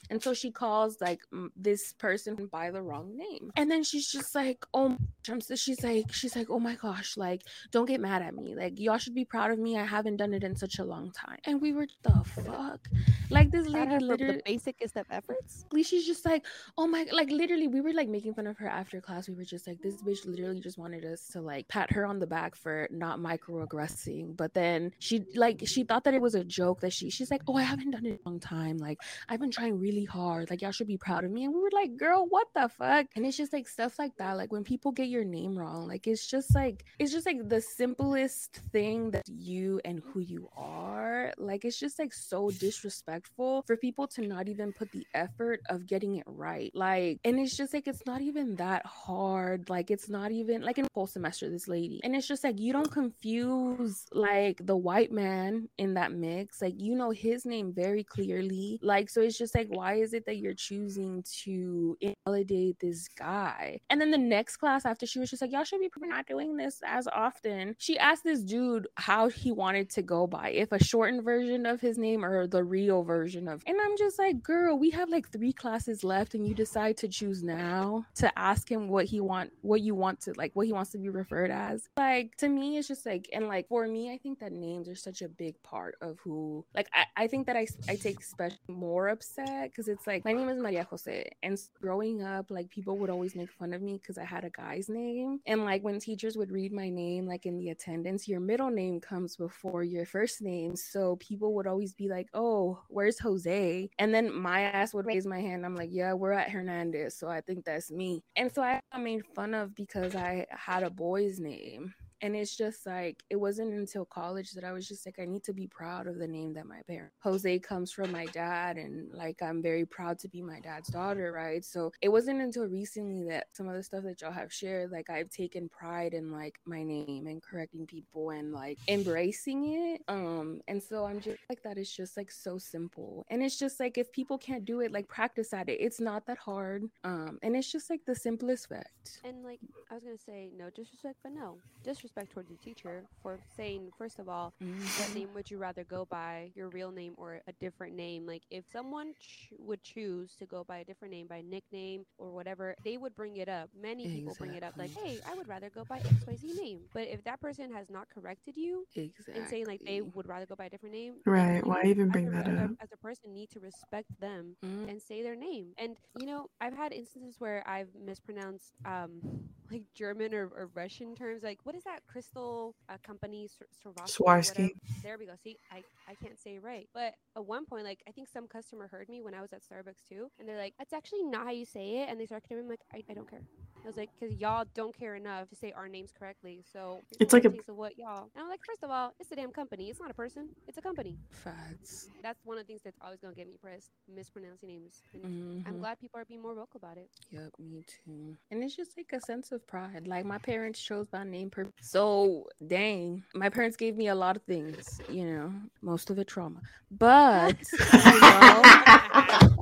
And 0.09 0.21
so 0.21 0.33
she 0.33 0.51
calls 0.51 0.99
like 0.99 1.21
this 1.55 1.93
person 1.93 2.49
by 2.51 2.69
the 2.69 2.81
wrong 2.81 3.15
name. 3.17 3.51
And 3.55 3.71
then 3.71 3.83
she's 3.83 4.11
just 4.11 4.35
like 4.35 4.65
oh 4.73 4.97
my 5.27 5.33
gosh," 5.33 5.33
I'm 5.33 5.41
so 5.41 5.55
she's 5.55 5.83
like 5.83 6.11
she's 6.13 6.35
like 6.35 6.49
oh 6.49 6.59
my 6.59 6.75
gosh 6.75 7.17
like 7.17 7.41
don't 7.71 7.85
get 7.85 7.99
mad 7.99 8.21
at 8.21 8.33
me 8.33 8.55
like 8.55 8.79
y'all 8.79 8.97
should 8.97 9.15
be 9.15 9.25
proud 9.25 9.51
of 9.51 9.59
me 9.59 9.77
i 9.77 9.85
haven't 9.85 10.17
done 10.17 10.33
it 10.33 10.43
in 10.43 10.55
such 10.55 10.79
a 10.79 10.83
long 10.83 11.11
time 11.11 11.37
and 11.45 11.61
we 11.61 11.73
were 11.73 11.87
the 12.03 12.23
fuck 12.25 12.87
like 13.31 13.51
this 13.51 13.67
lady 13.67 13.85
of 13.85 13.89
her 13.93 13.99
for 13.99 14.05
literally 14.05 14.35
the 14.37 14.43
basicest 14.45 14.97
of 14.97 15.05
efforts. 15.09 15.65
She's 15.83 16.05
just 16.05 16.25
like, 16.25 16.45
oh 16.77 16.87
my, 16.87 17.05
like 17.11 17.29
literally, 17.29 17.67
we 17.67 17.81
were 17.81 17.93
like 17.93 18.09
making 18.09 18.33
fun 18.33 18.47
of 18.47 18.57
her 18.57 18.67
after 18.67 18.99
class. 19.01 19.29
We 19.29 19.35
were 19.35 19.45
just 19.45 19.67
like, 19.67 19.81
this 19.81 19.95
bitch 20.01 20.25
literally 20.25 20.59
just 20.59 20.77
wanted 20.77 21.05
us 21.05 21.27
to 21.29 21.41
like 21.41 21.67
pat 21.67 21.91
her 21.91 22.05
on 22.05 22.19
the 22.19 22.27
back 22.27 22.55
for 22.55 22.87
not 22.91 23.19
microaggressing. 23.19 24.35
But 24.35 24.53
then 24.53 24.91
she 24.99 25.23
like 25.35 25.63
she 25.65 25.83
thought 25.83 26.03
that 26.03 26.13
it 26.13 26.21
was 26.21 26.35
a 26.35 26.43
joke 26.43 26.81
that 26.81 26.93
she 26.93 27.09
she's 27.09 27.31
like, 27.31 27.41
oh, 27.47 27.55
I 27.55 27.63
haven't 27.63 27.91
done 27.91 28.05
it 28.05 28.09
in 28.09 28.19
a 28.25 28.29
long 28.29 28.39
time. 28.39 28.77
Like 28.77 28.99
I've 29.29 29.39
been 29.39 29.51
trying 29.51 29.79
really 29.79 30.05
hard. 30.05 30.49
Like 30.49 30.61
y'all 30.61 30.71
should 30.71 30.87
be 30.87 30.97
proud 30.97 31.23
of 31.23 31.31
me. 31.31 31.45
And 31.45 31.53
we 31.53 31.61
were 31.61 31.71
like, 31.73 31.97
girl, 31.97 32.25
what 32.29 32.47
the 32.53 32.69
fuck? 32.69 33.07
And 33.15 33.25
it's 33.25 33.37
just 33.37 33.53
like 33.53 33.67
stuff 33.67 33.97
like 33.97 34.15
that. 34.17 34.37
Like 34.37 34.51
when 34.51 34.63
people 34.63 34.91
get 34.91 35.07
your 35.11 35.23
name 35.23 35.57
wrong, 35.57 35.87
like 35.87 36.07
it's 36.07 36.27
just 36.27 36.55
like 36.55 36.85
it's 36.99 37.11
just 37.11 37.25
like 37.25 37.47
the 37.47 37.61
simplest 37.61 38.55
thing 38.71 39.11
that 39.11 39.23
you 39.27 39.79
and 39.85 40.01
who 40.11 40.19
you 40.19 40.49
are. 40.55 41.33
Like 41.37 41.65
it's 41.65 41.79
just 41.79 41.99
like 41.99 42.13
so 42.13 42.49
disrespectful 42.49 43.63
for 43.67 43.77
people 43.77 44.07
to 44.07 44.21
not 44.21 44.47
even 44.47 44.73
put 44.73 44.91
the 44.91 45.05
effort 45.13 45.61
of 45.69 45.85
getting 45.85 46.15
it 46.15 46.23
right. 46.27 46.71
Like, 46.73 47.19
and 47.23 47.39
it's 47.39 47.55
just 47.55 47.73
like 47.73 47.87
it's 47.87 48.05
not 48.05 48.21
even 48.21 48.55
that 48.55 48.85
hard. 48.85 49.69
Like 49.69 49.91
it's 49.91 50.09
not 50.09 50.31
even 50.31 50.61
like 50.61 50.77
in 50.77 50.87
whole 50.93 51.07
semester, 51.07 51.49
this 51.49 51.67
lady. 51.67 51.99
And 52.03 52.15
it's 52.15 52.27
just 52.27 52.43
like 52.43 52.59
you 52.59 52.73
don't 52.73 52.91
confuse 52.91 54.05
like 54.11 54.65
the 54.65 54.77
white 54.77 55.11
man 55.11 55.69
in 55.77 55.95
that 55.95 56.11
mix. 56.13 56.61
Like 56.61 56.75
you 56.77 56.95
know 56.95 57.11
his 57.11 57.45
name 57.45 57.73
very 57.73 58.03
clearly. 58.03 58.79
Like, 58.81 59.09
so 59.09 59.21
it's 59.21 59.37
just 59.37 59.55
like, 59.55 59.67
why 59.69 59.95
is 59.95 60.13
it 60.13 60.25
that 60.25 60.37
you're 60.37 60.53
choosing 60.53 61.23
to 61.43 61.97
invalidate 62.01 62.79
this 62.79 63.07
guy? 63.07 63.79
And 63.89 63.99
then 63.99 64.11
the 64.11 64.17
next 64.17 64.57
class 64.57 64.85
after 64.85 65.00
she 65.09 65.19
was 65.19 65.29
just 65.29 65.41
like, 65.41 65.51
y'all 65.51 65.63
should 65.63 65.79
be 65.79 65.89
not 66.01 66.27
doing 66.27 66.57
this 66.57 66.81
as 66.85 67.07
often. 67.07 67.75
She 67.77 67.97
asked 67.97 68.23
this 68.23 68.41
dude 68.41 68.87
how 68.95 69.29
he 69.29 69.51
wanted 69.51 69.89
to 69.91 70.01
go 70.01 70.27
by, 70.27 70.49
if 70.49 70.71
a 70.71 70.83
shortened 70.83 71.23
version 71.23 71.65
of 71.65 71.81
his 71.81 71.97
name 71.97 72.23
or 72.25 72.47
the 72.47 72.63
real 72.63 73.03
version 73.03 73.47
of. 73.47 73.63
And 73.65 73.77
I'm 73.81 73.97
just 73.97 74.19
like, 74.19 74.43
girl, 74.43 74.77
we 74.77 74.89
have 74.91 75.09
like 75.09 75.29
three 75.29 75.53
classes 75.53 76.03
left, 76.03 76.33
and 76.33 76.47
you 76.47 76.53
decide 76.53 76.97
to 76.97 77.07
choose 77.07 77.43
now 77.43 78.05
to 78.15 78.37
ask 78.37 78.69
him 78.69 78.87
what 78.87 79.05
he 79.05 79.19
want, 79.19 79.51
what 79.61 79.81
you 79.81 79.95
want 79.95 80.21
to 80.21 80.33
like, 80.35 80.51
what 80.53 80.65
he 80.65 80.73
wants 80.73 80.91
to 80.91 80.97
be 80.97 81.09
referred 81.09 81.51
as. 81.51 81.87
Like 81.97 82.35
to 82.37 82.47
me, 82.47 82.77
it's 82.77 82.87
just 82.87 83.05
like, 83.05 83.29
and 83.33 83.47
like 83.47 83.67
for 83.67 83.87
me, 83.87 84.13
I 84.13 84.17
think 84.17 84.39
that 84.39 84.51
names 84.51 84.89
are 84.89 84.95
such 84.95 85.21
a 85.21 85.29
big 85.29 85.61
part 85.63 85.95
of 86.01 86.19
who. 86.23 86.65
Like 86.75 86.89
I, 86.93 87.23
I 87.23 87.27
think 87.27 87.47
that 87.47 87.55
I 87.55 87.67
I 87.87 87.95
take 87.95 88.21
special 88.21 88.57
more 88.67 89.09
upset 89.09 89.71
because 89.71 89.87
it's 89.87 90.07
like 90.07 90.25
my 90.25 90.33
name 90.33 90.49
is 90.49 90.59
Maria 90.59 90.83
Jose, 90.89 91.29
and 91.43 91.59
growing 91.81 92.23
up, 92.23 92.51
like 92.51 92.69
people 92.69 92.97
would 92.97 93.09
always 93.09 93.35
make 93.35 93.51
fun 93.51 93.73
of 93.73 93.81
me 93.81 93.99
because 94.01 94.17
I 94.17 94.25
had 94.25 94.43
a 94.43 94.49
guy's 94.49 94.89
name, 94.91 95.39
and 95.45 95.65
like 95.65 95.83
when 95.83 95.99
teachers 95.99 96.37
would 96.37 96.51
read 96.51 96.73
my 96.73 96.89
name, 96.89 97.25
like 97.27 97.45
in 97.45 97.57
the 97.57 97.69
attendance, 97.69 98.27
your 98.27 98.39
middle 98.39 98.69
name 98.69 98.99
comes 98.99 99.35
before 99.35 99.83
your 99.83 100.05
first 100.05 100.41
name, 100.41 100.75
so 100.75 101.15
people 101.17 101.53
would 101.55 101.67
always 101.67 101.93
be 101.93 102.09
like, 102.09 102.29
"Oh, 102.33 102.79
where's 102.89 103.19
Jose?" 103.19 103.89
And 103.99 104.13
then 104.13 104.33
my 104.33 104.61
ass 104.61 104.93
would 104.93 105.05
raise 105.05 105.25
my 105.25 105.39
hand. 105.41 105.65
I'm 105.65 105.75
like, 105.75 105.89
"Yeah, 105.91 106.13
we're 106.13 106.33
at 106.33 106.51
Hernandez," 106.51 107.17
so 107.17 107.27
I 107.29 107.41
think 107.41 107.65
that's 107.65 107.91
me. 107.91 108.23
And 108.35 108.51
so 108.51 108.61
I 108.61 108.81
got 108.91 109.01
made 109.01 109.25
fun 109.35 109.53
of 109.53 109.75
because 109.75 110.15
I 110.15 110.45
had 110.51 110.83
a 110.83 110.89
boy's 110.89 111.39
name. 111.39 111.93
And 112.21 112.35
it's 112.35 112.55
just 112.55 112.85
like 112.85 113.23
it 113.29 113.35
wasn't 113.35 113.73
until 113.73 114.05
college 114.05 114.51
that 114.51 114.63
I 114.63 114.71
was 114.71 114.87
just 114.87 115.05
like, 115.05 115.19
I 115.19 115.25
need 115.25 115.43
to 115.43 115.53
be 115.53 115.67
proud 115.67 116.07
of 116.07 116.17
the 116.17 116.27
name 116.27 116.53
that 116.53 116.67
my 116.67 116.81
parents. 116.87 117.15
Jose 117.21 117.59
comes 117.59 117.91
from 117.91 118.11
my 118.11 118.25
dad, 118.27 118.77
and 118.77 119.11
like 119.13 119.41
I'm 119.41 119.61
very 119.61 119.85
proud 119.85 120.19
to 120.19 120.27
be 120.27 120.41
my 120.41 120.59
dad's 120.59 120.89
daughter, 120.89 121.31
right? 121.31 121.63
So 121.65 121.91
it 122.01 122.09
wasn't 122.09 122.41
until 122.41 122.67
recently 122.67 123.23
that 123.29 123.47
some 123.53 123.67
of 123.67 123.75
the 123.75 123.83
stuff 123.83 124.03
that 124.03 124.21
y'all 124.21 124.31
have 124.31 124.53
shared, 124.53 124.91
like 124.91 125.09
I've 125.09 125.29
taken 125.29 125.69
pride 125.69 126.13
in 126.13 126.31
like 126.31 126.59
my 126.65 126.83
name 126.83 127.27
and 127.27 127.41
correcting 127.41 127.85
people 127.85 128.31
and 128.31 128.53
like 128.53 128.77
embracing 128.87 129.73
it. 129.73 130.01
Um, 130.07 130.61
and 130.67 130.81
so 130.81 131.05
I'm 131.05 131.19
just 131.19 131.39
like 131.49 131.63
that 131.63 131.77
is 131.77 131.91
just 131.91 132.17
like 132.17 132.31
so 132.31 132.57
simple. 132.57 133.25
And 133.29 133.41
it's 133.41 133.57
just 133.57 133.79
like 133.79 133.97
if 133.97 134.11
people 134.11 134.37
can't 134.37 134.65
do 134.65 134.81
it, 134.81 134.91
like 134.91 135.07
practice 135.07 135.53
at 135.53 135.69
it. 135.69 135.79
It's 135.79 135.99
not 135.99 136.25
that 136.27 136.37
hard. 136.37 136.83
Um, 137.03 137.39
and 137.41 137.55
it's 137.55 137.71
just 137.71 137.89
like 137.89 138.05
the 138.05 138.15
simplest 138.15 138.69
fact. 138.69 139.21
And 139.23 139.43
like 139.43 139.59
I 139.89 139.95
was 139.95 140.03
gonna 140.03 140.17
say, 140.17 140.51
no 140.55 140.69
disrespect, 140.69 141.17
but 141.23 141.31
no 141.31 141.57
disrespect. 141.83 142.10
Disrespect 142.11 142.31
towards 142.33 142.49
the 142.49 142.57
teacher 142.57 143.05
for 143.21 143.39
saying, 143.55 143.89
first 143.97 144.19
of 144.19 144.27
all, 144.29 144.53
what 144.95 145.09
Mhm. 145.09 145.11
name 145.11 145.33
would 145.33 145.49
you 145.49 145.57
rather 145.57 145.83
go 145.83 146.05
by, 146.05 146.51
your 146.55 146.69
real 146.69 146.91
name 146.91 147.13
or 147.17 147.41
a 147.47 147.53
different 147.53 147.95
name? 147.95 148.25
Like, 148.25 148.43
if 148.49 148.65
someone 148.71 149.13
ch- 149.19 149.53
would 149.57 149.81
choose 149.83 150.35
to 150.37 150.45
go 150.45 150.63
by 150.63 150.79
a 150.79 150.85
different 150.85 151.13
name, 151.13 151.27
by 151.27 151.41
nickname 151.41 152.05
or 152.17 152.31
whatever, 152.31 152.75
they 152.83 152.97
would 152.97 153.15
bring 153.15 153.37
it 153.37 153.49
up. 153.49 153.69
Many 153.79 154.07
people 154.07 154.35
bring 154.35 154.53
it 154.53 154.63
up, 154.63 154.73
like, 154.77 154.91
hey, 154.93 155.21
I 155.25 155.35
would 155.35 155.47
rather 155.47 155.69
go 155.69 155.85
by 155.85 156.01
XYZ 156.05 156.53
name. 156.53 156.81
But 156.93 157.07
if 157.07 157.23
that 157.23 157.41
person 157.41 157.71
has 157.73 157.89
not 157.89 158.09
corrected 158.09 158.57
you 158.57 158.85
Exactly. 158.95 159.33
and 159.35 159.47
saying, 159.47 159.67
like, 159.67 159.81
they 159.85 160.01
would 160.01 160.27
rather 160.27 160.45
go 160.45 160.55
by 160.55 160.65
a 160.65 160.69
different 160.69 160.95
name, 160.95 161.15
Right, 161.25 161.65
why 161.65 161.83
even 161.85 162.09
bring 162.09 162.29
a- 162.31 162.31
that 162.31 162.47
up? 162.47 162.71
As 162.79 162.91
a 162.91 162.97
person, 162.97 163.33
need 163.33 163.49
to 163.51 163.59
respect 163.59 164.07
them 164.19 164.57
Mhm. 164.63 164.89
and 164.89 165.01
say 165.01 165.21
their 165.21 165.35
name. 165.35 165.73
And 165.77 165.97
you 166.13 166.25
know, 166.25 166.49
I've 166.59 166.73
had 166.73 166.93
instances 166.93 167.39
where 167.39 167.67
I've 167.67 167.93
mispronounced 167.95 168.75
um 168.85 169.23
like 169.71 169.83
German 169.95 170.33
or, 170.33 170.45
or 170.55 170.69
Russian 170.75 171.15
terms. 171.15 171.43
Like 171.43 171.59
what 171.63 171.75
is 171.75 171.83
that 171.83 172.01
crystal 172.07 172.75
uh, 172.89 172.97
company 173.03 173.47
Sw- 173.47 173.87
Swarovski? 173.87 174.19
or 174.21 174.25
Swarovski. 174.37 174.49
whatever? 174.49 174.69
There 175.03 175.17
we 175.17 175.25
go. 175.25 175.33
See, 175.43 175.57
I 175.71 175.83
I 176.09 176.15
can't 176.15 176.39
say 176.39 176.55
it 176.55 176.63
right. 176.63 176.87
But 176.93 177.13
at 177.35 177.45
one 177.45 177.65
point, 177.65 177.85
like 177.85 177.99
I 178.07 178.11
think 178.11 178.27
some 178.27 178.47
customer 178.47 178.87
heard 178.87 179.07
me 179.09 179.21
when 179.21 179.33
I 179.33 179.41
was 179.41 179.53
at 179.53 179.61
Starbucks 179.61 180.03
too, 180.07 180.29
and 180.39 180.47
they're 180.47 180.57
like, 180.57 180.73
"That's 180.77 180.93
actually 180.93 181.23
not 181.23 181.45
how 181.45 181.51
you 181.51 181.65
say 181.65 182.01
it," 182.01 182.09
and 182.09 182.19
they 182.19 182.25
started 182.25 182.47
to 182.49 182.55
me. 182.55 182.61
I'm 182.61 182.69
like, 182.69 182.81
I, 182.93 183.03
I 183.09 183.13
don't 183.13 183.29
care. 183.29 183.41
I 183.83 183.87
was 183.87 183.97
like, 183.97 184.09
because 184.19 184.35
y'all 184.37 184.65
don't 184.75 184.95
care 184.95 185.15
enough 185.15 185.49
to 185.49 185.55
say 185.55 185.71
our 185.71 185.87
names 185.87 186.11
correctly. 186.17 186.63
So 186.71 187.01
It's 187.19 187.33
like 187.33 187.45
a- 187.45 187.49
taste 187.49 187.67
of 187.67 187.77
what 187.77 187.97
y'all. 187.97 188.29
And 188.35 188.43
I'm 188.43 188.47
like, 188.47 188.59
first 188.63 188.83
of 188.83 188.91
all, 188.91 189.11
it's 189.19 189.31
a 189.31 189.35
damn 189.35 189.49
company. 189.51 189.89
It's 189.89 189.99
not 189.99 190.11
a 190.11 190.13
person. 190.13 190.49
It's 190.67 190.77
a 190.77 190.81
company. 190.83 191.17
Facts. 191.31 192.09
That's 192.21 192.39
one 192.45 192.57
of 192.59 192.63
the 192.63 192.67
things 192.67 192.81
that's 192.83 192.99
always 193.01 193.19
gonna 193.21 193.33
get 193.33 193.47
me 193.47 193.57
pressed. 193.59 193.89
Mispronouncing 194.13 194.69
names. 194.69 195.01
And 195.15 195.65
I'm 195.65 195.79
glad 195.79 195.99
people 195.99 196.19
are 196.19 196.25
being 196.25 196.43
more 196.43 196.53
vocal 196.53 196.77
about 196.77 196.97
it. 196.97 197.09
Yep, 197.31 197.53
me 197.57 197.83
too. 197.87 198.37
And 198.51 198.61
it's 198.63 198.75
just 198.75 198.91
like 198.97 199.11
a 199.13 199.19
sense 199.21 199.51
of 199.51 199.60
pride. 199.67 200.07
Like 200.07 200.25
my 200.25 200.37
parents 200.37 200.81
chose 200.81 201.07
my 201.11 201.23
name 201.23 201.49
per 201.49 201.67
so 201.81 202.47
dang. 202.65 203.23
My 203.33 203.49
parents 203.49 203.77
gave 203.77 203.95
me 203.95 204.07
a 204.07 204.15
lot 204.15 204.35
of 204.35 204.43
things, 204.43 205.01
you 205.09 205.25
know, 205.25 205.53
most 205.81 206.09
of 206.09 206.19
it 206.19 206.27
trauma. 206.27 206.61
But 206.91 207.57
know, 207.93 208.61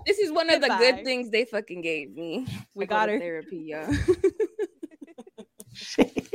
this 0.06 0.20
is 0.20 0.32
one 0.32 0.50
of 0.50 0.62
the 0.62 0.76
good 0.80 1.04
things 1.04 1.30
they 1.30 1.46
fucking 1.46 1.82
gave 1.82 2.14
me. 2.16 2.48
We 2.74 2.86
I 2.86 2.88
got 2.88 3.10
her. 3.10 3.20
therapy, 3.20 3.64
yeah. 3.68 3.92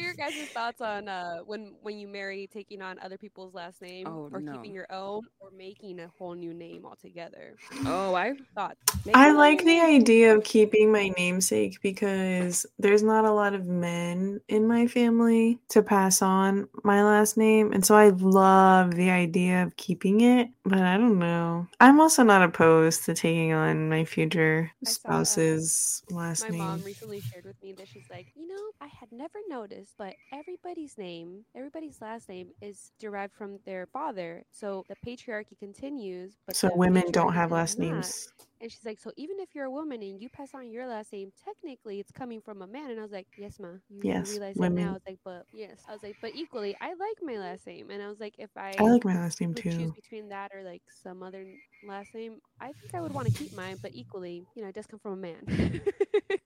What 0.00 0.16
are 0.16 0.30
your 0.30 0.30
guys' 0.30 0.48
thoughts 0.54 0.80
on 0.80 1.08
uh, 1.08 1.38
when 1.44 1.74
when 1.82 1.98
you 1.98 2.08
marry 2.08 2.48
taking 2.50 2.80
on 2.80 2.98
other 3.00 3.18
people's 3.18 3.52
last 3.52 3.82
name, 3.82 4.06
Oh, 4.06 4.30
or 4.32 4.40
no. 4.40 4.52
keeping 4.52 4.72
your 4.72 4.86
own, 4.90 5.22
or 5.40 5.50
making 5.50 6.00
a 6.00 6.08
whole 6.18 6.34
new 6.34 6.54
name 6.54 6.86
altogether? 6.86 7.54
oh, 7.86 8.14
I 8.14 8.32
thought 8.54 8.76
I 9.14 9.32
like 9.32 9.64
the 9.64 9.80
idea 9.80 10.34
of 10.34 10.44
keeping 10.44 10.90
my 10.92 11.10
namesake 11.18 11.80
because 11.82 12.64
there's 12.78 13.02
not 13.02 13.24
a 13.24 13.32
lot 13.32 13.54
of 13.54 13.66
men 13.66 14.40
in 14.48 14.66
my 14.66 14.86
family 14.86 15.58
to 15.70 15.82
pass 15.82 16.22
on 16.22 16.68
my 16.84 17.02
last 17.02 17.36
name. 17.36 17.72
And 17.72 17.84
so 17.84 17.94
I 17.94 18.08
love 18.10 18.94
the 18.94 19.10
idea 19.10 19.62
of 19.64 19.76
keeping 19.76 20.20
it, 20.22 20.48
but 20.64 20.78
I 20.80 20.96
don't 20.96 21.18
know. 21.18 21.66
I'm 21.80 22.00
also 22.00 22.22
not 22.22 22.42
opposed 22.42 23.04
to 23.06 23.14
taking 23.14 23.52
on 23.52 23.88
my 23.88 24.04
future 24.04 24.70
I 24.86 24.90
saw, 24.90 25.08
uh, 25.08 25.24
spouse's 25.24 26.02
last 26.10 26.42
My 26.42 26.50
name. 26.50 26.58
mom 26.58 26.82
recently 26.84 27.20
shared 27.20 27.44
with 27.44 27.60
me 27.62 27.72
that 27.74 27.88
she's 27.88 28.08
like, 28.10 28.28
you 28.36 28.46
know, 28.46 28.70
I 28.80 28.86
had 29.10 29.18
never 29.18 29.38
noticed, 29.48 29.94
but 29.98 30.14
everybody's 30.32 30.96
name, 30.98 31.44
everybody's 31.54 32.00
last 32.00 32.28
name 32.28 32.48
is 32.60 32.92
derived 32.98 33.34
from 33.34 33.58
their 33.64 33.86
father. 33.92 34.44
So 34.50 34.84
the 34.88 34.96
patriarchy 35.06 35.58
continues, 35.58 36.36
but 36.46 36.56
so 36.56 36.70
women 36.74 37.10
don't 37.10 37.32
have 37.32 37.50
last 37.50 37.78
not. 37.78 37.84
names. 37.86 38.32
And 38.62 38.70
she's 38.70 38.84
like, 38.84 39.00
so 39.00 39.10
even 39.16 39.40
if 39.40 39.54
you're 39.54 39.64
a 39.64 39.70
woman 39.70 40.02
and 40.02 40.20
you 40.20 40.28
pass 40.28 40.50
on 40.54 40.70
your 40.70 40.86
last 40.86 41.12
name, 41.14 41.32
technically 41.44 41.98
it's 41.98 42.10
coming 42.12 42.42
from 42.42 42.60
a 42.60 42.66
man. 42.66 42.90
And 42.90 42.98
I 42.98 43.02
was 43.02 43.10
like, 43.12 43.26
yes, 43.38 43.58
ma. 43.58 43.68
You, 43.88 44.02
you 44.02 44.02
Yes, 44.02 44.30
realize 44.32 44.54
that 44.56 44.60
now? 44.60 44.68
women- 44.68 44.88
I 44.88 44.92
was 44.92 45.02
like, 45.08 45.18
but 45.24 45.46
yes. 45.52 45.82
I 45.88 45.92
was 45.92 46.02
like, 46.02 46.16
but 46.20 46.32
equally, 46.34 46.76
I 46.80 46.88
like 46.88 47.16
my 47.22 47.38
last 47.38 47.66
name. 47.66 47.90
And 47.90 48.02
I 48.02 48.08
was 48.08 48.20
like, 48.20 48.34
if 48.38 48.50
I, 48.56 48.74
I 48.78 48.82
like 48.82 49.04
my 49.04 49.14
last 49.14 49.40
name 49.40 49.54
would 49.54 49.62
choose 49.62 49.74
too. 49.76 49.92
between 49.96 50.28
that 50.28 50.50
or 50.54 50.62
like 50.62 50.82
some 51.02 51.22
other 51.22 51.46
last 51.82 52.12
name, 52.14 52.34
I 52.60 52.66
think 52.66 52.94
I 52.94 53.00
would 53.00 53.12
want 53.14 53.32
to 53.32 53.38
keep 53.38 53.54
mine. 53.54 53.78
But 53.80 53.92
equally, 53.94 54.44
you 54.54 54.62
know, 54.62 54.68
it 54.68 54.74
does 54.74 54.86
come 54.86 55.00
from 55.00 55.12
a 55.12 55.16
man. 55.16 55.46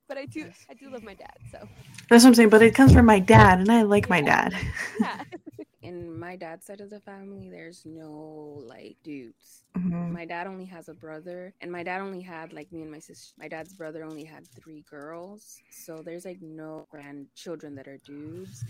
but 0.08 0.16
I 0.16 0.26
do, 0.26 0.46
I 0.70 0.74
do 0.74 0.90
love 0.90 1.02
my 1.02 1.14
dad. 1.14 1.34
So 1.50 1.68
That's 2.08 2.22
what 2.22 2.28
I'm 2.30 2.34
saying, 2.34 2.50
but 2.54 2.62
it 2.62 2.72
comes 2.72 2.92
from 2.92 3.04
my 3.06 3.18
dad, 3.18 3.58
and 3.58 3.68
I 3.72 3.82
like 3.82 4.08
my 4.08 4.20
dad. 4.20 4.54
yeah. 5.00 5.24
in 5.82 6.16
my 6.16 6.36
dad's 6.36 6.64
side 6.66 6.80
of 6.80 6.88
the 6.88 7.00
family, 7.00 7.50
there's 7.50 7.82
no 7.84 8.62
like 8.64 8.96
dudes. 9.02 9.64
Mhm. 9.76 10.12
My 10.12 10.24
dad 10.24 10.46
only 10.46 10.64
has 10.66 10.88
a 10.88 10.94
brother, 10.94 11.52
and 11.60 11.72
my 11.72 11.82
dad 11.82 12.00
only 12.00 12.20
had 12.20 12.52
like 12.52 12.70
me 12.70 12.82
and 12.82 12.92
my 12.92 13.00
sister. 13.00 13.34
My 13.40 13.48
dad's 13.48 13.74
brother 13.74 14.04
only 14.04 14.22
had 14.22 14.46
three 14.46 14.84
girls, 14.88 15.62
so 15.72 16.00
there's 16.00 16.24
like 16.24 16.40
no 16.42 16.86
grandchildren 16.92 17.74
that 17.74 17.88
are 17.88 17.98
dudes. 18.06 18.64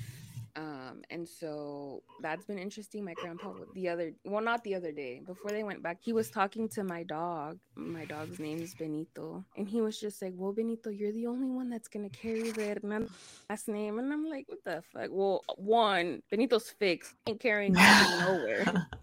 Um, 0.57 1.03
and 1.11 1.29
so 1.29 2.03
that's 2.21 2.45
been 2.47 2.59
interesting. 2.59 3.05
My 3.05 3.15
grandpa, 3.15 3.53
the 3.75 3.89
other, 3.89 4.13
well, 4.25 4.43
not 4.43 4.63
the 4.63 4.75
other 4.75 4.93
day, 4.93 5.21
before 5.27 5.51
they 5.51 5.65
went 5.65 5.83
back, 5.83 5.99
he 6.01 6.13
was 6.13 6.31
talking 6.31 6.69
to 6.71 6.85
my 6.85 7.03
dog. 7.03 7.59
My 7.75 8.05
dog's 8.05 8.39
name 8.39 8.61
is 8.61 8.75
Benito, 8.75 9.45
and 9.57 9.69
he 9.69 9.81
was 9.81 9.99
just 9.99 10.23
like, 10.23 10.33
"Well, 10.37 10.53
Benito, 10.53 10.91
you're 10.91 11.13
the 11.13 11.27
only 11.27 11.49
one 11.49 11.71
that's 11.71 11.89
gonna 11.89 12.11
carry 12.11 12.53
the 12.53 12.67
Hernandez 12.69 13.11
last 13.51 13.67
name." 13.67 13.99
And 13.99 14.13
I'm 14.13 14.29
like, 14.29 14.49
"What 14.49 14.63
the 14.65 14.83
fuck?" 14.93 15.09
Well, 15.11 15.43
one, 15.57 16.23
Benito's 16.31 16.71
fixed, 16.71 17.15
ain't 17.27 17.41
carrying 17.41 17.73
nowhere. 17.73 18.87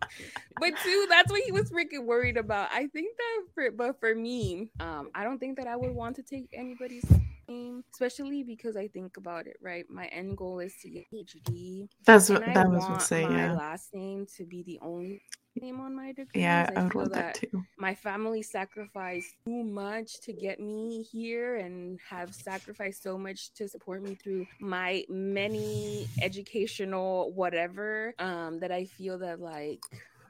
But 0.60 0.74
two, 0.84 1.08
that's 1.10 1.32
what 1.32 1.42
he 1.42 1.52
was 1.52 1.72
freaking 1.72 2.06
worried 2.06 2.38
about. 2.38 2.70
I 2.72 2.86
think 2.88 3.18
that 3.18 3.44
for 3.56 3.72
but 3.72 4.00
for 4.00 4.14
me, 4.14 4.70
um, 4.80 5.10
I 5.16 5.24
don't 5.24 5.40
think 5.40 5.58
that 5.58 5.66
I 5.68 5.76
would 5.76 5.92
want 5.92 6.18
to 6.18 6.24
take 6.24 6.50
anybody's 6.54 7.06
especially 7.92 8.44
because 8.44 8.76
I 8.76 8.88
think 8.88 9.18
about 9.18 9.48
it, 9.48 9.58
right? 9.62 9.86
My 9.90 10.08
end 10.08 10.38
goal 10.38 10.60
is 10.60 10.74
to 10.82 10.90
get 10.90 11.06
PhD. 11.12 11.88
That's 12.06 12.30
what 12.30 12.48
I 12.48 12.54
that 12.54 12.70
was 12.70 12.80
want 12.80 12.94
what 12.94 13.02
say, 13.02 13.26
my 13.26 13.36
yeah. 13.38 13.54
last 13.54 13.94
name 13.94 14.26
to 14.38 14.46
be 14.46 14.64
the 14.64 14.80
only 14.82 15.22
name 15.56 15.82
on 15.82 15.96
my 15.96 16.14
degree. 16.14 16.42
Yeah, 16.42 16.70
I 16.76 16.84
would 16.84 16.94
want 16.94 17.14
that 17.14 17.36
too. 17.36 17.64
My 17.78 17.94
family 17.94 18.42
sacrificed 18.42 19.36
too 19.46 19.64
much 19.64 20.22
to 20.22 20.34
get 20.34 20.60
me 20.60 21.04
here 21.04 21.58
and 21.58 22.00
have 22.10 22.34
sacrificed 22.34 23.04
so 23.04 23.18
much 23.18 23.54
to 23.56 23.68
support 23.68 24.02
me 24.02 24.16
through 24.16 24.46
my 24.60 25.04
many 25.10 26.08
educational 26.22 27.32
whatever 27.34 28.14
um 28.20 28.60
that 28.60 28.72
I 28.72 28.86
feel 28.86 29.18
that 29.20 29.40
like 29.40 29.82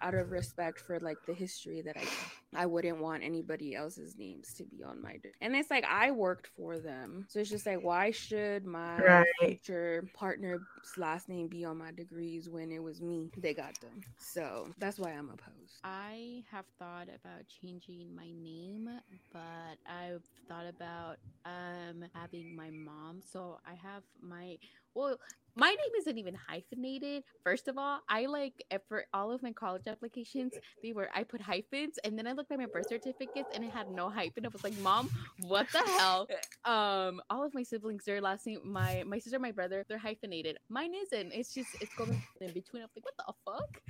out 0.02 0.16
of 0.16 0.32
respect 0.32 0.80
for 0.80 1.00
like 1.00 1.20
the 1.26 1.34
history 1.34 1.82
that 1.82 1.98
I 1.98 2.10
I 2.56 2.66
wouldn't 2.66 3.00
want 3.00 3.24
anybody 3.24 3.76
else's 3.76 4.16
names 4.18 4.54
to 4.56 4.66
be 4.66 4.84
on 4.84 5.02
my 5.02 5.18
de- 5.18 5.32
and 5.42 5.56
it's 5.56 5.70
like 5.70 5.86
I 5.86 6.12
worked 6.12 6.48
for 6.48 6.80
them 6.80 7.26
so 7.30 7.40
it's 7.40 7.50
just 7.50 7.66
like 7.66 7.82
why 7.82 8.12
should 8.12 8.66
my 8.66 9.24
Right. 9.36 9.36
future 9.40 10.10
partner's 10.14 10.62
last 10.98 11.30
name 11.30 11.48
be 11.48 11.64
on 11.66 11.78
my 11.78 11.92
degrees 11.92 12.50
when 12.50 12.72
it 12.72 12.84
was 12.84 13.02
me 13.02 13.32
they 13.38 13.54
got 13.54 13.80
them 13.80 14.04
so 14.18 14.70
that's 14.78 15.00
why 15.00 15.12
I'm 15.12 15.30
opposed 15.30 15.84
I 15.84 16.44
have 16.52 16.66
thought 16.80 17.08
about 17.10 17.48
changing 17.48 18.16
my 18.16 18.32
name, 18.32 18.90
but 19.32 19.78
I've 19.86 20.24
thought 20.48 20.68
about 20.68 21.18
um 21.46 22.04
having 22.14 22.56
my 22.56 22.70
mom. 22.72 23.22
So 23.22 23.60
I 23.66 23.74
have 23.76 24.04
my 24.22 24.58
well, 24.96 25.18
my 25.56 25.70
name 25.70 25.94
isn't 26.00 26.18
even 26.18 26.34
hyphenated. 26.34 27.24
First 27.44 27.68
of 27.68 27.78
all, 27.78 28.00
I 28.08 28.26
like 28.26 28.64
eh, 28.72 28.78
for 28.88 29.06
all 29.14 29.32
of 29.32 29.44
my 29.44 29.52
college 29.52 29.84
applications, 29.88 30.54
they 30.82 30.94
were 30.94 31.10
I 31.14 31.24
put 31.24 31.42
hyphens, 31.42 32.00
and 32.04 32.18
then 32.18 32.26
I 32.26 32.32
looked 32.32 32.52
at 32.52 32.58
my 32.60 32.68
birth 32.68 32.88
certificates 32.88 33.50
and 33.54 33.64
it 33.64 33.72
had 33.72 33.92
no 33.92 34.10
hyphen. 34.10 34.46
I 34.46 34.50
was 34.50 34.64
like, 34.64 34.78
"Mom, 34.80 35.10
what 35.42 35.68
the 35.72 35.80
hell?" 35.80 36.28
Um, 36.64 37.22
all 37.30 37.44
of 37.44 37.54
my 37.56 37.64
siblings, 37.64 38.06
their 38.06 38.22
last 38.22 38.46
name, 38.46 38.62
my 38.64 39.04
my 39.06 39.20
sister, 39.20 39.40
my 39.40 39.52
brother, 39.52 39.84
they're 39.90 39.98
hyphenated. 39.98 40.58
Mine 40.70 40.94
isn't. 40.94 41.32
It's 41.34 41.54
just 41.54 41.70
it's 41.82 41.94
going 41.96 42.22
in 42.40 42.54
between. 42.54 42.84
I'm 42.84 42.90
like, 42.96 43.04
"What 43.04 43.18
the 43.18 43.34
fuck?" 43.46 43.82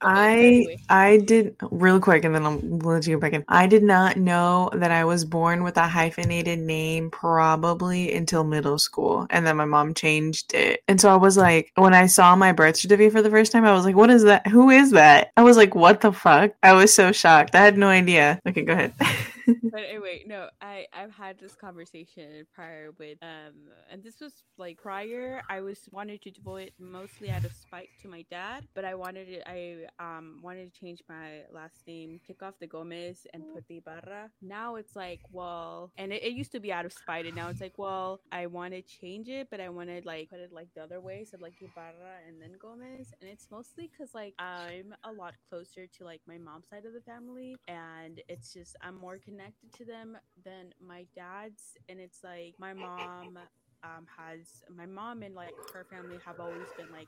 I. 0.00 0.78
I 0.88 1.18
did 1.18 1.56
real 1.70 2.00
quick, 2.00 2.24
and 2.24 2.34
then 2.34 2.46
I'll 2.46 2.60
let 2.60 3.06
you 3.06 3.18
back 3.18 3.32
in. 3.32 3.44
I 3.48 3.66
did 3.66 3.82
not 3.82 4.16
know 4.16 4.70
that 4.74 4.90
I 4.90 5.04
was 5.04 5.24
born 5.24 5.64
with 5.64 5.76
a 5.76 5.88
hyphenated 5.88 6.58
name 6.60 7.10
probably 7.10 8.12
until 8.14 8.44
middle 8.44 8.78
school, 8.78 9.26
and 9.30 9.46
then 9.46 9.56
my 9.56 9.64
mom 9.64 9.94
changed 9.94 10.54
it. 10.54 10.82
And 10.88 11.00
so 11.00 11.10
I 11.10 11.16
was 11.16 11.36
like, 11.36 11.72
when 11.74 11.94
I 11.94 12.06
saw 12.06 12.36
my 12.36 12.52
birth 12.52 12.76
certificate 12.76 13.12
for 13.12 13.22
the 13.22 13.30
first 13.30 13.52
time, 13.52 13.64
I 13.64 13.72
was 13.72 13.84
like, 13.84 13.96
"What 13.96 14.10
is 14.10 14.24
that? 14.24 14.46
Who 14.46 14.70
is 14.70 14.92
that?" 14.92 15.32
I 15.36 15.42
was 15.42 15.56
like, 15.56 15.74
"What 15.74 16.00
the 16.00 16.12
fuck?" 16.12 16.52
I 16.62 16.72
was 16.74 16.94
so 16.94 17.12
shocked. 17.12 17.54
I 17.54 17.64
had 17.64 17.78
no 17.78 17.88
idea. 17.88 18.40
Okay, 18.46 18.62
go 18.62 18.72
ahead. 18.72 18.94
but 19.70 19.80
anyway, 19.88 20.24
no, 20.26 20.48
I 20.60 20.86
I've 20.92 21.12
had 21.12 21.38
this 21.38 21.54
conversation 21.54 22.46
prior 22.54 22.90
with 22.98 23.18
um, 23.22 23.54
and 23.90 24.02
this 24.02 24.20
was 24.20 24.32
like 24.58 24.78
prior. 24.78 25.42
I 25.48 25.60
was 25.60 25.80
wanted 25.90 26.22
to 26.22 26.30
do 26.30 26.56
it 26.56 26.72
mostly 26.78 27.30
out 27.30 27.44
of 27.44 27.52
spite 27.52 27.90
to 28.02 28.08
my 28.08 28.24
dad, 28.30 28.66
but 28.74 28.84
I 28.84 28.94
wanted 28.94 29.28
it. 29.28 29.42
I 29.46 29.86
um 29.98 30.40
wanted 30.42 30.72
to 30.72 30.78
change 30.80 31.00
my 31.08 31.42
last 31.52 31.82
name, 31.86 32.20
kick 32.26 32.42
off 32.42 32.54
the 32.60 32.66
Gomez 32.66 33.26
and 33.32 33.44
put 33.48 33.64
the 33.68 33.78
Ibarra. 33.78 34.30
Now 34.42 34.76
it's 34.76 34.94
like, 34.96 35.20
well, 35.30 35.92
and 35.96 36.12
it, 36.12 36.22
it 36.22 36.32
used 36.32 36.52
to 36.52 36.60
be 36.60 36.72
out 36.72 36.84
of 36.84 36.92
spite, 36.92 37.26
and 37.26 37.34
now 37.34 37.48
it's 37.48 37.60
like, 37.60 37.78
well, 37.78 38.20
I 38.30 38.46
want 38.46 38.74
to 38.74 38.82
change 38.82 39.28
it, 39.28 39.48
but 39.50 39.60
I 39.60 39.68
wanted 39.68 40.04
like 40.04 40.30
put 40.30 40.40
it 40.40 40.52
like 40.52 40.68
the 40.74 40.82
other 40.82 41.00
way, 41.00 41.24
so 41.24 41.38
like 41.40 41.54
Ibarra 41.60 42.26
and 42.26 42.40
then 42.40 42.52
Gomez, 42.60 43.12
and 43.20 43.30
it's 43.30 43.46
mostly 43.50 43.90
because 43.90 44.14
like 44.14 44.34
I'm 44.38 44.94
a 45.04 45.12
lot 45.12 45.34
closer 45.48 45.86
to 45.98 46.04
like 46.04 46.20
my 46.26 46.38
mom's 46.38 46.68
side 46.68 46.84
of 46.84 46.92
the 46.92 47.00
family, 47.00 47.56
and 47.68 48.20
it's 48.28 48.52
just 48.52 48.76
I'm 48.82 48.98
more 48.98 49.16
connected 49.18 49.37
to 49.76 49.84
them 49.84 50.16
than 50.44 50.72
my 50.80 51.06
dad's, 51.14 51.76
and 51.88 52.00
it's 52.00 52.22
like 52.24 52.54
my 52.58 52.74
mom 52.74 53.38
um 53.84 54.06
has 54.16 54.64
my 54.76 54.86
mom 54.86 55.22
and 55.22 55.34
like 55.34 55.54
her 55.72 55.86
family 55.90 56.18
have 56.24 56.40
always 56.40 56.66
been 56.76 56.90
like 56.92 57.06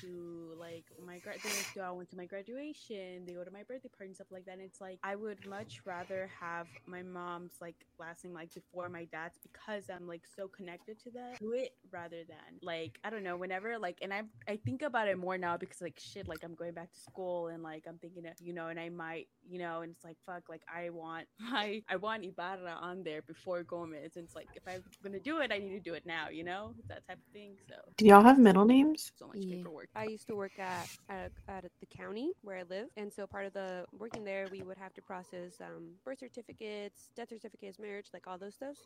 to 0.00 0.54
like 0.58 0.84
my 1.04 1.18
grad 1.18 1.36
they 1.42 1.50
like, 1.50 1.66
go 1.74 1.82
out 1.82 2.08
to 2.10 2.16
my 2.16 2.24
graduation 2.26 3.24
they 3.26 3.32
go 3.34 3.44
to 3.44 3.50
my 3.50 3.62
birthday 3.62 3.88
party 3.88 4.06
and 4.08 4.14
stuff 4.16 4.26
like 4.30 4.44
that 4.44 4.52
and 4.54 4.62
it's 4.62 4.80
like 4.80 4.98
i 5.02 5.14
would 5.14 5.38
much 5.46 5.80
rather 5.84 6.30
have 6.40 6.66
my 6.86 7.02
mom's 7.02 7.52
like 7.60 7.76
last 7.98 8.24
name 8.24 8.34
like 8.34 8.52
before 8.54 8.88
my 8.88 9.04
dad's 9.06 9.38
because 9.42 9.84
i'm 9.94 10.06
like 10.06 10.22
so 10.36 10.48
connected 10.48 10.98
to 10.98 11.10
that 11.10 11.38
to 11.38 11.52
it 11.52 11.70
rather 11.92 12.22
than 12.28 12.58
like 12.62 12.98
i 13.04 13.10
don't 13.10 13.22
know 13.22 13.36
whenever 13.36 13.78
like 13.78 13.98
and 14.02 14.12
i 14.12 14.22
i 14.48 14.56
think 14.64 14.82
about 14.82 15.08
it 15.08 15.18
more 15.18 15.36
now 15.38 15.56
because 15.56 15.80
like 15.80 15.98
shit 15.98 16.28
like 16.28 16.42
i'm 16.44 16.54
going 16.54 16.72
back 16.72 16.92
to 16.92 17.00
school 17.00 17.48
and 17.48 17.62
like 17.62 17.84
i'm 17.88 17.98
thinking 17.98 18.26
of 18.26 18.32
you 18.40 18.52
know 18.52 18.68
and 18.68 18.78
i 18.80 18.88
might 18.88 19.28
you 19.48 19.58
know 19.58 19.80
and 19.82 19.92
it's 19.92 20.04
like 20.04 20.16
fuck 20.26 20.42
like 20.48 20.62
i 20.74 20.90
want 20.90 21.26
my 21.38 21.82
i 21.88 21.96
want 21.96 22.24
ibarra 22.24 22.76
on 22.80 23.02
there 23.04 23.22
before 23.22 23.62
gomez 23.62 24.16
and 24.16 24.24
it's 24.24 24.34
like 24.34 24.48
if 24.54 24.62
i'm 24.66 24.82
gonna 25.02 25.20
do 25.20 25.38
it 25.40 25.52
i 25.52 25.58
need 25.58 25.70
to 25.70 25.80
do 25.80 25.94
it 25.94 26.04
now 26.06 26.28
you 26.30 26.44
know 26.44 26.72
that 26.88 27.06
type 27.06 27.18
of 27.18 27.32
thing 27.32 27.56
so 27.68 27.74
Do 27.96 28.06
y'all 28.06 28.22
have 28.22 28.38
middle 28.38 28.64
names? 28.64 29.12
so 29.18 29.26
much 29.26 29.38
Yeah. 29.40 29.56
paperwork 29.56 29.73
I 29.94 30.04
used 30.04 30.26
to 30.28 30.36
work 30.36 30.58
at, 30.58 30.88
at 31.08 31.32
at 31.48 31.64
the 31.80 31.86
county 31.86 32.32
where 32.42 32.58
I 32.58 32.62
live, 32.62 32.88
and 32.96 33.12
so 33.12 33.26
part 33.26 33.46
of 33.46 33.52
the 33.52 33.84
working 33.98 34.24
there, 34.24 34.46
we 34.50 34.62
would 34.62 34.78
have 34.78 34.94
to 34.94 35.02
process 35.02 35.60
um, 35.60 35.94
birth 36.04 36.18
certificates, 36.20 37.10
death 37.16 37.28
certificates, 37.30 37.78
marriage, 37.78 38.06
like 38.12 38.26
all 38.26 38.38
those 38.38 38.54
stuff. 38.54 38.76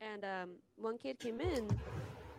And 0.00 0.24
um, 0.24 0.50
one 0.76 0.98
kid 0.98 1.18
came 1.18 1.40
in, 1.40 1.68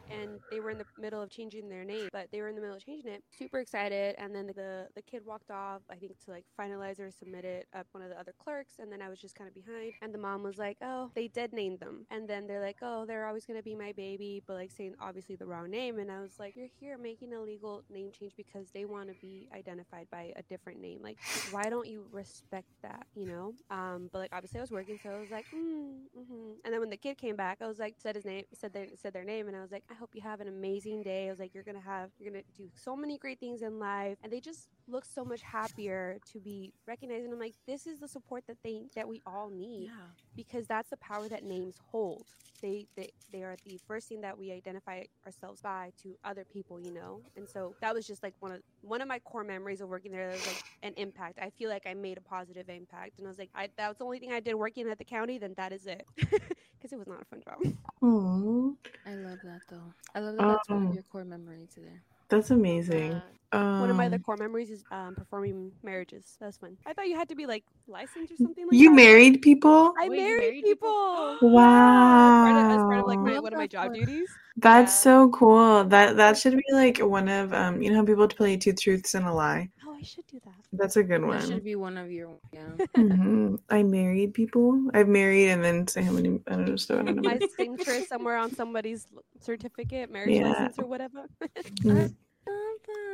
and 0.10 0.39
they 0.49 0.60
were 0.60 0.70
in 0.72 0.78
the 0.78 0.86
middle 0.97 1.22
of 1.22 1.30
changing 1.30 1.70
their 1.70 1.84
name, 1.86 2.10
but 2.12 2.28
they 2.32 2.41
were 2.41 2.47
in 2.49 2.55
the 2.55 2.62
middle 2.62 2.76
of 2.78 2.84
changing 2.86 3.12
it, 3.12 3.24
super 3.32 3.60
excited. 3.60 4.16
And 4.18 4.34
then 4.36 4.47
the 4.47 4.88
the 4.95 5.01
kid 5.01 5.26
walked 5.26 5.51
off, 5.51 5.82
I 5.89 5.95
think 5.95 6.20
to 6.26 6.32
like 6.32 6.45
finalize 6.60 6.99
or 6.99 7.12
submit 7.12 7.45
it 7.45 7.68
up 7.76 7.88
one 7.91 8.03
of 8.03 8.10
the 8.10 8.20
other 8.20 8.34
clerks, 8.39 8.76
and 8.80 8.91
then 8.91 9.01
I 9.01 9.10
was 9.10 9.20
just 9.20 9.36
kind 9.36 9.47
of 9.47 9.53
behind. 9.53 9.93
And 10.01 10.14
the 10.14 10.20
mom 10.20 10.43
was 10.43 10.58
like, 10.58 10.78
"Oh, 10.82 11.12
they 11.16 11.28
did 11.28 11.53
name 11.53 11.78
them," 11.78 12.05
and 12.12 12.28
then 12.28 12.47
they're 12.47 12.62
like, 12.62 12.78
"Oh, 12.82 13.05
they're 13.05 13.28
always 13.28 13.45
gonna 13.45 13.64
be 13.64 13.76
my 13.76 13.93
baby," 13.93 14.43
but 14.47 14.55
like 14.55 14.72
saying 14.72 14.95
obviously 14.99 15.36
the 15.36 15.45
wrong 15.45 15.70
name. 15.70 15.99
And 15.99 16.12
I 16.12 16.22
was 16.22 16.39
like, 16.39 16.55
"You're 16.55 16.68
here 16.80 16.97
making 16.97 17.34
a 17.34 17.41
legal 17.41 17.84
name 17.89 18.12
change 18.12 18.34
because 18.38 18.72
they 18.72 18.86
want 18.86 19.10
to 19.10 19.16
be 19.16 19.47
identified 19.53 20.08
by 20.12 20.34
a 20.36 20.43
different 20.43 20.80
name. 20.82 20.99
Like, 21.01 21.20
why 21.43 21.70
don't 21.70 21.88
you 21.88 22.05
respect 22.12 22.68
that? 22.84 23.08
You 23.16 23.26
know?" 23.26 23.53
Um, 23.70 24.10
but 24.12 24.20
like 24.20 24.34
obviously 24.34 24.60
I 24.60 24.64
was 24.64 24.72
working, 24.72 24.97
so 25.01 25.10
I 25.10 25.18
was 25.20 25.32
like, 25.32 25.45
mm, 25.53 25.95
hmm 26.16 26.53
and 26.64 26.74
then 26.74 26.80
when 26.82 26.89
the 26.89 26.97
kid 26.97 27.18
came 27.18 27.36
back, 27.36 27.60
I 27.62 27.68
was 27.68 27.80
like, 27.80 27.95
said 27.97 28.16
his 28.16 28.26
name, 28.26 28.45
said 28.53 28.74
their 28.74 28.88
said 28.95 29.14
their 29.14 29.24
name, 29.24 29.47
and 29.47 29.55
I 29.55 29.62
was 29.62 29.72
like, 29.72 29.84
I 29.89 29.93
hope 29.98 30.12
you 30.14 30.22
have 30.22 30.41
an 30.41 30.48
amazing 30.48 31.04
day. 31.04 31.28
I 31.28 31.30
was 31.32 31.39
like, 31.39 31.54
you're 31.54 31.64
gonna 31.64 31.80
have, 31.82 32.10
you're 32.20 32.32
gonna 32.32 32.43
do 32.58 32.70
so 32.76 32.95
many 32.95 33.18
great 33.18 33.39
things 33.39 33.62
in 33.62 33.80
life, 33.80 34.18
and 34.24 34.32
they 34.32 34.39
just 34.39 34.70
look 34.88 35.06
so 35.06 35.26
much 35.26 35.41
happier 35.41 36.18
to 36.32 36.39
be 36.39 36.72
recognized. 36.88 37.26
And 37.26 37.34
I'm 37.34 37.39
like, 37.39 37.56
this 37.68 37.88
is 37.88 38.00
the 38.00 38.08
support 38.08 38.43
that 38.48 38.58
they 38.64 38.84
that 38.95 39.08
we 39.08 39.22
all 39.26 39.50
need 39.50 39.88
yeah 39.88 40.08
because 40.36 40.68
that's 40.68 40.89
the 40.89 40.98
power 40.98 41.28
that 41.28 41.43
names 41.43 41.76
hold. 41.91 42.24
They, 42.62 42.88
they 42.95 43.10
they 43.32 43.43
are 43.43 43.56
the 43.66 43.80
first 43.88 44.08
thing 44.08 44.22
that 44.22 44.38
we 44.38 44.52
identify 44.52 45.04
ourselves 45.26 45.62
by 45.62 45.91
to 46.04 46.16
other 46.24 46.43
people, 46.45 46.80
you 46.80 46.91
know. 46.91 47.22
And 47.36 47.48
so 47.48 47.76
that 47.82 47.93
was 47.93 48.08
just 48.08 48.24
like 48.24 48.34
one 48.39 48.52
of 48.52 48.62
one 48.82 49.02
of 49.02 49.08
my 49.08 49.20
core 49.20 49.43
memories 49.43 49.82
of 49.82 49.89
working 49.89 50.12
there. 50.12 50.28
That 50.28 50.38
was 50.38 50.48
like 50.48 50.64
an 50.84 50.93
impact. 50.98 51.39
I 51.41 51.50
feel 51.52 51.70
like 51.70 51.86
I 51.86 51.93
made 51.93 52.18
a 52.18 52.22
positive 52.22 52.70
impact, 52.70 53.20
and 53.20 53.28
I 53.28 53.30
was 53.30 53.38
like, 53.38 53.50
I, 53.54 53.70
that 53.78 53.88
was 53.89 53.98
the 53.98 54.06
only 54.06 54.20
thing 54.20 54.32
I 54.32 54.39
did 54.39 54.56
working 54.56 54.88
at 54.89 54.98
the 54.98 55.04
county. 55.06 55.38
Then 55.38 55.54
that 55.58 55.72
is 55.72 55.86
it, 55.86 56.06
because 56.16 56.91
it 56.91 56.98
was 56.98 57.08
not 57.08 57.22
a 57.22 57.26
fun 57.26 57.41
job. 57.43 57.58
Oh, 58.02 58.76
I 59.06 59.16
love 59.16 59.39
that 59.43 59.62
though. 59.70 59.87
I 60.16 60.20
love 60.20 60.36
that 60.38 60.48
that's 60.48 60.70
one 60.70 60.80
Um, 60.80 60.88
of 60.88 60.94
your 60.94 61.04
core 61.04 61.26
memories 61.26 61.70
today. 61.74 62.00
that's 62.30 62.52
amazing. 62.52 63.14
Uh, 63.14 63.22
Um, 63.54 63.80
One 63.80 63.90
of 63.90 63.96
my 63.96 64.08
other 64.08 64.20
core 64.20 64.36
memories 64.36 64.70
is 64.70 64.84
um, 64.92 65.16
performing 65.16 65.72
marriages. 65.82 66.36
That 66.42 66.48
was 66.48 66.58
fun. 66.58 66.76
I 66.86 66.92
thought 66.92 67.08
you 67.08 67.16
had 67.16 67.30
to 67.30 67.36
be 67.36 67.46
like 67.46 67.64
licensed 67.88 68.34
or 68.34 68.36
something 68.36 68.68
like 68.68 68.76
you 68.76 68.90
that. 68.90 68.96
married 68.96 69.42
people? 69.42 69.94
I 69.98 70.10
Wait, 70.10 70.18
married, 70.18 70.40
married 70.42 70.64
people. 70.66 71.38
people? 71.40 71.50
Wow. 71.56 72.44
Part 72.44 72.66
of, 72.66 72.72
as 72.78 72.84
part 72.84 73.00
of 73.00 73.08
like 73.08 73.20
my, 73.20 73.40
one 73.40 73.54
of 73.54 73.58
my 73.60 73.68
job 73.68 73.88
for- 73.88 73.94
duties. 73.94 74.28
That's 74.58 74.92
Yeah. 74.92 75.04
so 75.08 75.30
cool. 75.30 75.86
That 75.86 76.18
that 76.18 76.38
should 76.38 76.58
be 76.58 76.64
like 76.74 76.98
one 77.00 77.30
of 77.30 77.54
um. 77.54 77.82
You 77.82 77.92
know 77.92 77.98
how 78.00 78.06
people 78.06 78.28
play 78.28 78.58
two 78.58 78.74
truths 78.74 79.16
and 79.16 79.26
a 79.26 79.32
lie. 79.34 79.70
Oh, 79.98 80.00
I 80.00 80.04
should 80.04 80.28
do 80.28 80.39
that. 80.45 80.54
That's 80.74 80.95
a 80.95 81.04
good 81.04 81.22
That 81.22 81.28
one. 81.28 81.41
should 81.41 81.64
be 81.64 81.76
one 81.76 81.98
of 81.98 82.12
your 82.12 82.38
yeah. 82.54 82.78
hmm 82.95 83.56
I 83.70 83.82
married 83.84 84.34
people. 84.34 84.89
I've 84.93 85.08
married 85.08 85.50
and 85.50 85.64
then 85.64 85.88
say 85.88 86.04
how 86.04 86.12
many. 86.12 86.39
I 86.48 86.52
don't 86.52 86.70
know. 86.70 86.76
So 86.76 87.00
I 87.00 87.04
don't 87.04 87.16
know. 87.16 87.22
my 87.24 87.39
signature 87.58 88.02
somewhere 88.08 88.38
on 88.38 88.54
somebody's 88.54 89.08
certificate, 89.41 90.12
marriage 90.12 90.36
Yeah. 90.36 90.50
license 90.50 90.80
or 90.80 90.86
whatever. 90.86 91.26
Mm. 91.84 92.14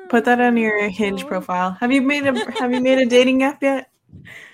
Put 0.10 0.26
that 0.26 0.40
on 0.40 0.58
your 0.58 0.90
Hinge 0.90 1.26
profile. 1.26 1.72
Have 1.80 1.92
you 1.92 2.02
made 2.02 2.26
a 2.28 2.52
Have 2.52 2.72
you 2.72 2.82
made 2.82 3.00
a 3.00 3.06
dating 3.06 3.42
app 3.44 3.64
yet? 3.64 3.90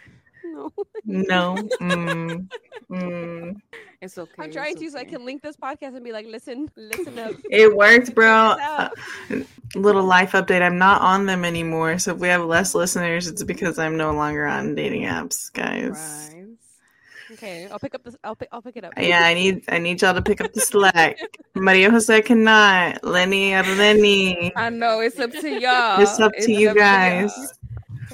no, 1.06 1.56
No. 1.56 1.70
Mm. 1.82 2.48
Mm. 2.90 3.56
It's 4.02 4.18
okay. 4.18 4.32
I'm 4.40 4.52
trying 4.52 4.74
it's 4.74 4.82
to, 4.82 4.92
so 4.92 4.98
I 4.98 5.04
can 5.04 5.26
link 5.26 5.42
this 5.42 5.58
podcast 5.58 5.96
and 5.96 6.04
be 6.04 6.12
like, 6.12 6.26
listen, 6.26 6.70
listen 6.76 7.20
up. 7.20 7.34
It 7.52 7.76
worked, 7.76 8.08
Check 8.08 8.16
bro. 8.16 8.56
Uh, 8.62 8.90
little 9.76 10.04
life 10.04 10.32
update. 10.32 10.62
I'm 10.62 10.78
not 10.78 11.02
on 11.02 11.26
them 11.26 11.44
anymore. 11.44 12.00
So 12.00 12.14
if 12.14 12.20
we 12.20 12.30
have 12.30 12.44
less 12.46 12.74
listeners, 12.74 13.28
it's 13.28 13.44
because 13.44 13.78
I'm 13.78 13.98
no 13.98 14.12
longer 14.12 14.46
on 14.46 14.76
dating 14.76 15.04
apps, 15.04 15.52
guys. 15.52 15.98
Surprise. 16.00 16.36
Okay, 17.32 17.68
I'll 17.72 17.80
pick 17.80 17.94
up 17.94 18.04
this. 18.04 18.16
I'll 18.24 18.36
pick. 18.36 18.50
I'll 18.52 18.62
pick 18.62 18.76
it 18.78 18.84
up. 18.84 18.94
Yeah, 18.98 19.22
I 19.24 19.34
need 19.36 19.64
I 19.70 19.78
need 19.78 20.02
y'all 20.02 20.16
to 20.16 20.22
pick 20.22 20.42
up 20.42 20.52
the 20.52 20.62
slack. 20.62 21.18
Maria 21.56 21.92
Jose 21.92 22.22
cannot. 22.24 23.04
Lenny 23.04 23.54
or 23.54 23.62
Lenny. 23.64 24.52
I 24.56 24.70
know 24.70 25.02
it's 25.02 25.20
up 25.20 25.32
to 25.32 25.50
y'all. 25.50 26.02
It's 26.02 26.20
up 26.20 26.32
to 26.42 26.52
you 26.52 26.70
up 26.72 26.76
y'all. 26.76 26.84
guys. 26.84 27.59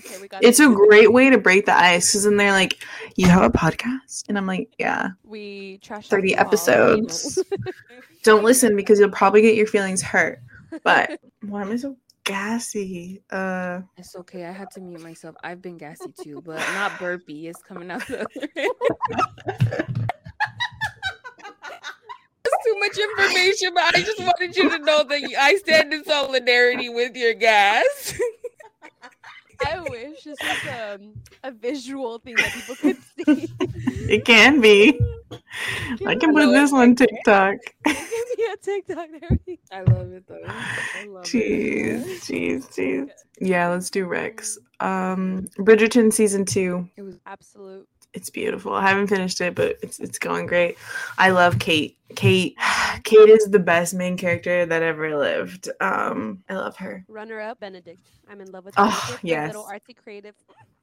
Okay, 0.05 0.21
we 0.21 0.27
got 0.27 0.43
It's 0.43 0.59
it. 0.59 0.69
a 0.69 0.73
great 0.73 1.11
way 1.11 1.29
to 1.29 1.37
break 1.37 1.65
the 1.65 1.75
ice 1.75 2.11
because 2.11 2.25
then 2.25 2.37
they're 2.37 2.51
like, 2.51 2.83
"You 3.15 3.27
have 3.27 3.43
a 3.43 3.49
podcast," 3.49 4.23
and 4.29 4.37
I'm 4.37 4.45
like, 4.45 4.69
"Yeah." 4.77 5.09
We 5.23 5.79
trash 5.81 6.07
30 6.09 6.35
talk 6.35 6.51
the 6.51 6.57
wall, 6.57 6.95
you 6.95 7.01
know. 7.01 7.03
episodes. 7.07 7.43
Don't 8.23 8.43
listen 8.43 8.75
because 8.75 8.99
you'll 8.99 9.09
probably 9.09 9.41
get 9.41 9.55
your 9.55 9.67
feelings 9.67 10.01
hurt. 10.01 10.39
But 10.83 11.19
why 11.41 11.61
am 11.63 11.71
I 11.71 11.75
so 11.77 11.95
gassy? 12.23 13.21
Uh, 13.31 13.81
It's 13.97 14.15
okay. 14.15 14.45
I 14.45 14.51
had 14.51 14.69
to 14.71 14.81
mute 14.81 15.01
myself. 15.01 15.35
I've 15.43 15.61
been 15.61 15.77
gassy 15.77 16.11
too, 16.23 16.41
but 16.45 16.59
not 16.73 16.97
burpee. 16.99 17.47
It's 17.47 17.61
coming 17.61 17.89
out 17.91 18.05
the 18.07 18.21
other 18.21 18.49
end. 18.55 18.71
Too 22.63 22.79
much 22.79 22.97
information, 22.97 23.73
but 23.75 23.95
I 23.95 24.01
just 24.01 24.19
wanted 24.19 24.55
you 24.55 24.69
to 24.71 24.79
know 24.79 25.03
that 25.03 25.21
I 25.39 25.55
stand 25.57 25.93
in 25.93 26.03
solidarity 26.03 26.89
with 26.89 27.15
your 27.15 27.35
gas. 27.35 28.13
I 29.65 29.79
wish 29.81 30.23
this 30.23 30.37
was 30.41 30.99
um, 30.99 31.13
a 31.43 31.51
visual 31.51 32.19
thing 32.19 32.35
that 32.35 32.51
people 32.51 32.75
could 32.75 32.97
see. 33.25 33.49
it 34.09 34.25
can 34.25 34.61
be. 34.61 34.99
I 36.05 36.15
can 36.15 36.33
put 36.33 36.51
this 36.51 36.73
on 36.73 36.91
okay. 36.91 37.05
TikTok. 37.05 37.57
Give 37.85 37.95
me 38.37 38.45
a 38.53 38.57
TikTok. 38.57 39.07
There 39.19 39.39
we 39.47 39.59
I 39.71 39.81
love 39.81 40.11
it 40.11 40.27
though. 40.27 40.39
I 40.47 41.05
love 41.07 41.23
Jeez, 41.25 42.05
it. 42.05 42.21
jeez, 42.21 42.67
jeez. 42.73 43.09
Yeah, 43.39 43.69
let's 43.69 43.89
do 43.89 44.05
recs. 44.05 44.57
Um, 44.79 45.47
Bridgerton 45.57 46.11
season 46.11 46.45
two. 46.45 46.89
It 46.97 47.01
was 47.03 47.17
Absolute. 47.25 47.87
It's 48.15 48.29
beautiful. 48.29 48.73
I 48.73 48.87
haven't 48.87 49.07
finished 49.07 49.41
it, 49.41 49.53
but 49.55 49.77
it's 49.83 49.99
it's 49.99 50.17
going 50.17 50.47
great. 50.47 50.77
I 51.17 51.29
love 51.31 51.59
Kate. 51.59 51.97
Kate, 52.15 52.55
Kate 53.03 53.29
is 53.29 53.45
the 53.45 53.59
best 53.59 53.93
main 53.93 54.15
character 54.15 54.65
that 54.65 54.81
ever 54.81 55.17
lived. 55.17 55.69
Um, 55.81 56.41
I 56.49 56.55
love 56.55 56.77
her. 56.77 57.03
Runner 57.09 57.41
up, 57.41 57.59
Benedict. 57.59 57.99
I'm 58.29 58.39
in 58.39 58.49
love 58.51 58.63
with 58.65 58.73
Oh, 58.77 58.85
Benedict. 59.21 59.21
the 59.21 59.47
Little 59.47 59.67
yes. 59.69 59.81
artsy 59.81 59.95
creative. 60.01 60.33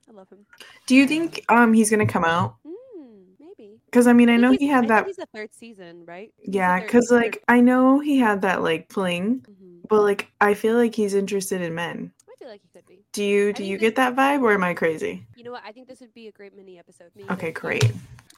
I 0.09 0.13
love 0.13 0.29
him. 0.29 0.45
Do 0.87 0.95
you 0.95 1.07
think 1.07 1.43
um 1.49 1.73
he's 1.73 1.91
gonna 1.91 2.07
come 2.07 2.25
out? 2.25 2.57
Mm, 2.67 3.23
maybe. 3.41 3.81
Because 3.87 4.07
I 4.07 4.13
mean, 4.13 4.29
I 4.29 4.37
know 4.37 4.53
he 4.53 4.67
had 4.69 4.89
that. 4.89 5.07
He's 5.07 5.17
the 5.17 5.27
third 5.35 5.55
season, 5.55 6.05
right? 6.07 6.33
He's 6.37 6.55
Yeah, 6.55 6.81
because 6.81 7.11
like 7.11 7.43
I 7.49 7.61
know 7.61 7.99
he 8.01 8.19
had 8.19 8.43
that 8.43 8.63
like 8.63 8.93
fling, 8.93 9.47
Mhm. 9.49 9.89
but 9.89 10.03
like 10.03 10.31
I 10.41 10.53
feel 10.53 10.77
like 10.77 10.95
he's 10.95 11.15
interested 11.15 11.63
in 11.63 11.75
men. 11.75 12.13
I 12.43 12.45
feel 12.45 12.51
like 12.51 12.63
he 12.63 12.69
could 12.77 12.87
be. 12.89 13.05
Do 13.13 13.23
you 13.23 13.49
I 13.51 13.53
do 13.53 13.65
you 13.65 13.77
that- 13.77 13.81
get 13.81 13.97
that 13.97 14.17
vibe, 14.17 14.43
or 14.43 14.53
am 14.53 14.65
I 14.65 14.75
crazy? 14.75 15.25
You 15.37 15.45
know 15.45 15.53
what? 15.53 15.63
I 15.65 15.71
think 15.71 15.87
this 15.87 16.01
would 16.01 16.13
be 16.13 16.27
a 16.27 16.33
great 16.33 16.57
mini 16.57 16.77
episode. 16.77 17.11
Mini 17.15 17.29
Okay, 17.31 17.49
episode. 17.51 17.61
great. 17.61 17.93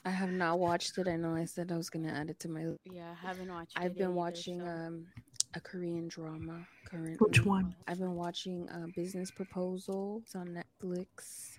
I 0.05 0.11
have 0.11 0.31
not 0.31 0.59
watched 0.59 0.99
it. 0.99 1.09
I 1.09 1.17
know 1.17 1.35
I 1.35 1.47
said 1.47 1.73
I 1.73 1.77
was 1.79 1.89
gonna 1.89 2.13
add 2.13 2.29
it 2.29 2.39
to 2.41 2.49
my 2.51 2.67
Yeah, 2.85 3.13
I 3.23 3.27
haven't 3.27 3.49
watched. 3.51 3.79
It. 3.79 3.83
I've 3.83 3.95
been 3.95 4.09
either, 4.09 4.13
watching 4.13 4.61
so- 4.61 4.67
um 4.67 5.07
a 5.55 5.61
Korean 5.61 6.09
drama 6.09 6.67
currently. 6.85 7.15
Which 7.19 7.45
one? 7.47 7.75
I've 7.89 7.99
been 8.01 8.15
watching 8.17 8.69
uh, 8.69 8.89
Business 8.95 9.31
Proposal. 9.31 10.21
It's 10.25 10.35
on 10.35 10.49
Netflix. 10.49 11.54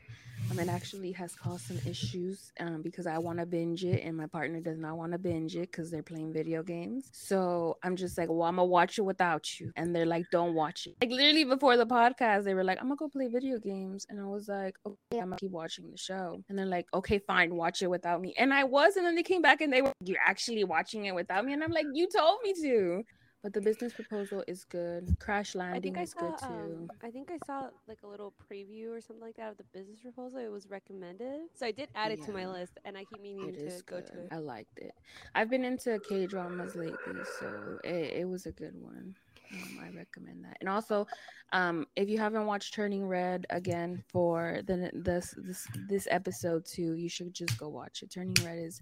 Um, 0.51 0.59
it 0.59 0.69
actually 0.69 1.11
has 1.13 1.35
caused 1.35 1.65
some 1.65 1.79
issues 1.87 2.51
um, 2.59 2.81
because 2.81 3.07
I 3.07 3.17
want 3.17 3.39
to 3.39 3.45
binge 3.45 3.83
it 3.83 4.03
and 4.03 4.15
my 4.15 4.27
partner 4.27 4.59
does 4.59 4.77
not 4.77 4.97
want 4.97 5.11
to 5.13 5.17
binge 5.17 5.55
it 5.55 5.71
because 5.71 5.89
they're 5.89 6.03
playing 6.03 6.33
video 6.33 6.61
games. 6.61 7.09
So 7.13 7.77
I'm 7.83 7.95
just 7.95 8.17
like, 8.17 8.29
well, 8.29 8.43
I'm 8.43 8.57
gonna 8.57 8.65
watch 8.65 8.99
it 8.99 9.01
without 9.01 9.59
you, 9.59 9.71
and 9.75 9.95
they're 9.95 10.05
like, 10.05 10.25
don't 10.31 10.53
watch 10.53 10.87
it. 10.87 10.95
Like 11.01 11.09
literally 11.11 11.45
before 11.45 11.77
the 11.77 11.85
podcast, 11.85 12.43
they 12.43 12.53
were 12.53 12.63
like, 12.63 12.77
I'm 12.79 12.85
gonna 12.85 12.95
go 12.95 13.09
play 13.09 13.27
video 13.27 13.57
games, 13.57 14.05
and 14.09 14.19
I 14.19 14.25
was 14.25 14.47
like, 14.47 14.75
okay, 14.85 15.19
I'm 15.19 15.29
gonna 15.29 15.37
keep 15.37 15.51
watching 15.51 15.89
the 15.89 15.97
show. 15.97 16.43
And 16.47 16.57
they're 16.57 16.65
like, 16.65 16.87
okay, 16.93 17.19
fine, 17.19 17.55
watch 17.55 17.81
it 17.81 17.89
without 17.89 18.21
me. 18.21 18.35
And 18.37 18.53
I 18.53 18.65
was, 18.65 18.97
and 18.97 19.05
then 19.05 19.15
they 19.15 19.23
came 19.23 19.41
back 19.41 19.61
and 19.61 19.73
they 19.73 19.81
were, 19.81 19.93
you're 20.03 20.19
actually 20.25 20.63
watching 20.63 21.05
it 21.05 21.15
without 21.15 21.43
me, 21.43 21.53
and 21.53 21.63
I'm 21.63 21.71
like, 21.71 21.87
you 21.93 22.07
told 22.07 22.39
me 22.43 22.53
to 22.61 23.03
but 23.45 23.53
the 23.53 23.61
business 23.61 23.93
proposal 23.93 24.43
is 24.47 24.63
good. 24.63 25.15
Crash 25.19 25.55
I 25.55 25.59
Landing 25.59 25.81
think 25.93 25.97
I 25.99 26.01
is 26.01 26.11
saw. 26.13 26.19
good 26.19 26.37
too. 26.39 26.45
Um, 26.47 26.91
I 27.03 27.11
think 27.11 27.29
I 27.29 27.37
saw 27.45 27.69
like 27.87 27.99
a 28.03 28.07
little 28.07 28.33
preview 28.51 28.89
or 28.89 29.01
something 29.01 29.23
like 29.23 29.35
that 29.35 29.51
of 29.51 29.57
the 29.57 29.65
business 29.71 29.99
proposal. 30.01 30.39
It 30.39 30.47
was 30.49 30.67
recommended, 30.67 31.41
so 31.53 31.67
I 31.67 31.71
did 31.71 31.89
add 31.93 32.11
it 32.11 32.23
to 32.23 32.31
my 32.31 32.47
list, 32.47 32.79
and 32.85 32.97
I 32.97 33.03
keep 33.03 33.21
meaning 33.21 33.49
It 33.49 33.59
to 33.59 33.83
go 33.85 33.97
good. 33.97 34.07
to 34.07 34.13
it. 34.21 34.27
I 34.31 34.39
liked 34.39 34.79
it. 34.79 34.95
I've 35.35 35.51
been 35.51 35.63
into 35.63 35.99
K 36.09 36.25
dramas 36.25 36.75
lately, 36.75 37.21
so 37.39 37.77
it, 37.83 38.13
it 38.21 38.27
was 38.27 38.47
a 38.47 38.51
good 38.51 38.73
one. 38.81 39.13
Um, 39.53 39.79
I 39.79 39.95
recommend 39.95 40.43
that. 40.45 40.57
And 40.59 40.67
also, 40.67 41.05
um, 41.53 41.85
if 41.95 42.09
you 42.09 42.17
haven't 42.17 42.47
watched 42.47 42.73
Turning 42.73 43.05
Red 43.07 43.45
again 43.51 44.03
for 44.07 44.61
the 44.65 44.89
this 44.91 45.35
this 45.37 45.67
this 45.87 46.07
episode 46.09 46.65
too, 46.65 46.95
you 46.95 47.09
should 47.09 47.31
just 47.31 47.59
go 47.59 47.69
watch 47.69 48.01
it. 48.01 48.09
Turning 48.09 48.33
Red 48.43 48.57
is 48.57 48.81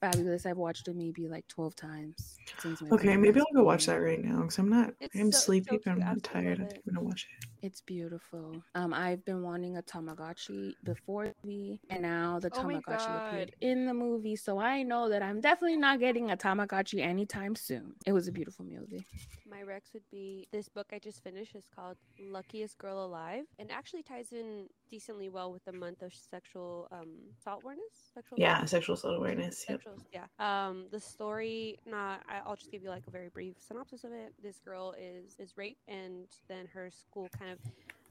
fabulous. 0.00 0.46
I've 0.46 0.56
watched 0.56 0.88
it 0.88 0.96
maybe 0.96 1.28
like 1.28 1.46
twelve 1.48 1.76
times 1.76 2.36
since 2.58 2.80
my 2.82 2.88
Okay, 2.90 3.16
maybe 3.16 3.40
I'll 3.40 3.46
go 3.54 3.64
watch 3.64 3.86
that 3.86 3.96
right 3.96 4.22
now 4.22 4.40
because 4.42 4.58
I'm 4.58 4.68
not. 4.68 4.92
It's 5.00 5.14
I'm 5.16 5.32
so- 5.32 5.38
sleepy, 5.38 5.76
so 5.76 5.78
but 5.84 5.90
I'm 5.92 5.98
not 6.00 6.22
tired. 6.22 6.60
I 6.60 6.64
think. 6.66 6.82
I'm 6.86 6.94
gonna 6.94 7.06
watch 7.06 7.26
it. 7.30 7.46
It's 7.62 7.82
beautiful. 7.82 8.62
Um, 8.74 8.94
I've 8.94 9.24
been 9.24 9.42
wanting 9.42 9.76
a 9.76 9.82
Tamagotchi 9.82 10.72
before 10.82 11.32
the 11.44 11.78
and 11.90 12.02
now 12.02 12.38
the 12.40 12.50
Oh 12.54 12.60
Tamagotchi 12.62 13.28
appeared 13.28 13.54
in 13.60 13.84
the 13.86 13.92
movie. 13.94 14.36
So 14.36 14.58
I 14.58 14.82
know 14.82 15.08
that 15.10 15.22
I'm 15.22 15.40
definitely 15.40 15.76
not 15.76 16.00
getting 16.00 16.30
a 16.30 16.36
Tamagotchi 16.36 17.00
anytime 17.00 17.54
soon. 17.54 17.94
It 18.06 18.12
was 18.12 18.28
a 18.28 18.32
beautiful 18.32 18.64
movie. 18.64 19.04
My 19.48 19.58
recs 19.62 19.92
would 19.92 20.08
be 20.10 20.46
this 20.52 20.68
book 20.68 20.86
I 20.92 20.98
just 21.00 21.22
finished 21.22 21.54
is 21.54 21.66
called 21.74 21.96
Luckiest 22.18 22.78
Girl 22.78 23.04
Alive 23.04 23.44
and 23.58 23.70
actually 23.70 24.04
ties 24.04 24.32
in 24.32 24.68
decently 24.90 25.28
well 25.28 25.52
with 25.52 25.64
the 25.64 25.72
month 25.72 26.02
of 26.02 26.12
sexual 26.14 26.88
um 26.92 27.08
assault 27.38 27.62
awareness. 27.62 27.84
Sexual 28.14 28.38
Yeah, 28.40 28.54
assault? 28.56 28.68
sexual 28.70 28.94
assault 28.94 29.16
awareness. 29.18 29.64
Yep. 29.68 29.82
Sexual, 29.82 30.06
yeah. 30.12 30.26
Um, 30.38 30.86
the 30.90 31.00
story. 31.00 31.78
Not. 31.86 32.22
I- 32.28 32.40
I'll 32.46 32.56
just 32.56 32.70
give 32.70 32.82
you 32.82 32.88
like 32.88 33.06
a 33.06 33.10
very 33.10 33.28
brief 33.28 33.56
synopsis 33.60 34.04
of 34.04 34.12
it. 34.12 34.32
This 34.42 34.58
girl 34.64 34.94
is 34.98 35.36
is 35.38 35.56
raped, 35.56 35.82
and 35.88 36.26
then 36.48 36.66
her 36.72 36.90
school 36.90 37.28
kind 37.36 37.49
of 37.50 37.58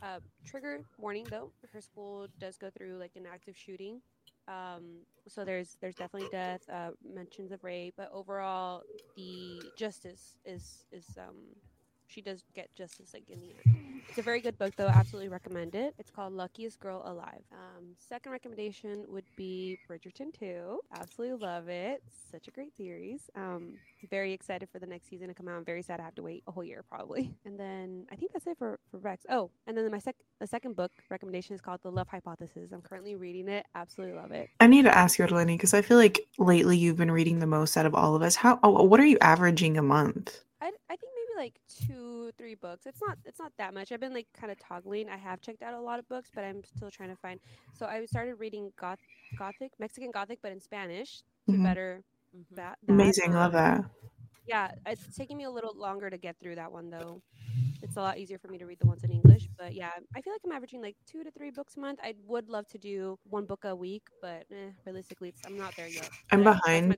uh, 0.02 0.20
trigger 0.46 0.82
warning 0.98 1.28
though. 1.30 1.52
Her 1.74 1.82
school 1.82 2.28
does 2.40 2.58
go 2.58 2.70
through 2.70 2.98
like 2.98 3.12
an 3.16 3.26
active 3.32 3.56
shooting. 3.58 4.02
Um, 4.48 5.06
so 5.28 5.46
there's 5.46 5.78
there's 5.82 5.96
definitely 5.96 6.30
death, 6.32 6.62
uh, 6.72 6.92
mentions 7.04 7.52
of 7.52 7.64
rape, 7.64 7.96
but 7.98 8.10
overall 8.12 8.84
the 9.16 9.72
justice 9.78 10.36
is 10.46 10.86
is 10.92 11.18
um 11.18 11.56
she 12.10 12.22
does 12.22 12.43
get 12.55 12.74
justice 12.76 13.12
like 13.14 13.24
in 13.30 13.39
the 13.39 13.47
end. 13.47 14.01
It's 14.10 14.18
a 14.18 14.24
very 14.24 14.41
good 14.41 14.57
book 14.57 14.74
though. 14.76 14.88
Absolutely 14.88 15.30
recommend 15.30 15.76
it. 15.76 15.93
It's 15.99 16.10
called 16.10 16.34
Luckiest 16.34 16.80
Girl 16.80 17.03
Alive. 17.05 17.43
Um, 17.51 17.95
second 17.97 18.32
recommendation 18.32 19.05
would 19.07 19.26
be 19.36 19.78
Bridgerton 19.88 20.34
2. 20.38 20.80
Absolutely 20.99 21.38
love 21.38 21.70
it. 21.70 22.01
Such 22.32 22.47
a 22.47 22.51
great 22.51 22.76
series. 22.76 23.30
Um, 23.36 23.76
very 24.10 24.34
excited 24.34 24.68
for 24.72 24.80
the 24.80 24.88
next 24.88 25.10
season 25.10 25.28
to 25.28 25.34
come 25.36 25.47
out. 25.47 25.57
I'm 25.57 25.66
very 25.66 25.84
sad 25.84 25.99
I 25.99 26.03
have 26.03 26.16
to 26.16 26.24
wait 26.24 26.43
a 26.47 26.51
whole 26.51 26.64
year 26.64 26.84
probably. 26.88 27.32
And 27.45 27.60
then 27.60 28.05
I 28.12 28.16
think 28.16 28.32
that's 28.32 28.45
it 28.45 28.57
for, 28.57 28.80
for 28.91 28.99
recs. 28.99 29.26
Oh, 29.30 29.49
and 29.66 29.76
then 29.76 29.89
my 29.89 29.97
sec 29.97 30.16
the 30.39 30.47
second 30.47 30.76
book 30.76 30.91
recommendation 31.10 31.55
is 31.55 31.62
called 31.62 31.80
The 31.84 31.91
Love 31.91 32.07
Hypothesis. 32.07 32.72
I'm 32.72 32.82
currently 32.82 33.16
reading 33.16 33.47
it. 33.47 33.66
Absolutely 33.76 34.16
love 34.16 34.32
it. 34.32 34.49
I 34.60 34.68
need 34.68 34.84
to 34.84 34.95
ask 34.95 35.18
you, 35.18 35.26
Lenny, 35.26 35.55
because 35.55 35.74
I 35.74 35.82
feel 35.82 35.97
like 35.97 36.28
lately 36.38 36.78
you've 36.78 36.95
been 36.97 37.12
reading 37.12 37.39
the 37.39 37.47
most 37.47 37.76
out 37.76 37.86
of 37.86 37.95
all 37.95 38.16
of 38.16 38.22
us. 38.22 38.36
How? 38.36 38.60
Oh, 38.64 38.84
what 38.84 38.99
are 38.99 39.05
you 39.05 39.18
averaging 39.20 39.78
a 39.78 39.82
month? 39.82 40.43
I, 40.62 40.72
I 40.89 40.95
think 40.95 41.12
like 41.40 41.60
two 41.70 42.32
three 42.38 42.56
books 42.56 42.86
it's 42.86 43.02
not 43.02 43.18
it's 43.26 43.40
not 43.40 43.54
that 43.58 43.74
much 43.74 43.92
i've 43.92 44.02
been 44.02 44.14
like 44.14 44.28
kind 44.34 44.52
of 44.52 44.60
toggling 44.60 45.10
i 45.10 45.18
have 45.18 45.42
checked 45.42 45.64
out 45.64 45.74
a 45.74 45.82
lot 45.82 46.00
of 46.00 46.08
books 46.10 46.32
but 46.36 46.44
i'm 46.44 46.64
still 46.64 46.92
trying 46.92 47.10
to 47.10 47.18
find 47.18 47.40
so 47.74 47.88
i 47.88 48.06
started 48.06 48.36
reading 48.36 48.72
goth 48.80 49.00
gothic 49.38 49.72
mexican 49.80 50.12
gothic 50.12 50.40
but 50.44 50.52
in 50.52 50.60
spanish 50.62 51.24
to 51.50 51.58
Mhm. 51.58 51.64
better 51.64 52.04
Mhm. 52.36 52.46
that, 52.52 52.78
that. 52.84 52.94
Amazing, 52.94 53.34
love 53.34 53.54
Um, 53.54 53.54
that. 53.54 53.86
yeah 54.48 54.72
it's 54.88 55.08
taking 55.16 55.38
me 55.38 55.46
a 55.46 55.52
little 55.52 55.76
longer 55.78 56.10
to 56.10 56.18
get 56.18 56.38
through 56.40 56.56
that 56.56 56.72
one 56.72 56.90
though 56.90 57.22
it's 57.82 57.98
a 57.98 58.02
lot 58.02 58.18
easier 58.20 58.40
for 58.40 58.50
me 58.50 58.58
to 58.60 58.66
read 58.66 58.80
the 58.80 58.88
ones 58.88 59.04
in 59.04 59.12
english 59.12 59.50
but 59.58 59.76
yeah 59.76 59.92
i 60.16 60.22
feel 60.22 60.34
like 60.34 60.42
i'm 60.46 60.52
averaging 60.52 60.82
like 60.82 60.98
two 61.08 61.24
to 61.24 61.32
three 61.32 61.52
books 61.52 61.78
a 61.78 61.80
month 61.80 62.00
i 62.04 62.14
would 62.26 62.50
love 62.50 62.68
to 62.68 62.78
do 62.78 63.18
one 63.24 63.46
book 63.46 63.66
a 63.66 63.76
week 63.76 64.04
but 64.22 64.46
eh, 64.52 64.72
realistically 64.86 65.30
it's, 65.30 65.42
i'm 65.46 65.58
not 65.58 65.76
there 65.76 65.88
yet 65.90 66.12
I'm 66.32 66.44
But 66.88 66.98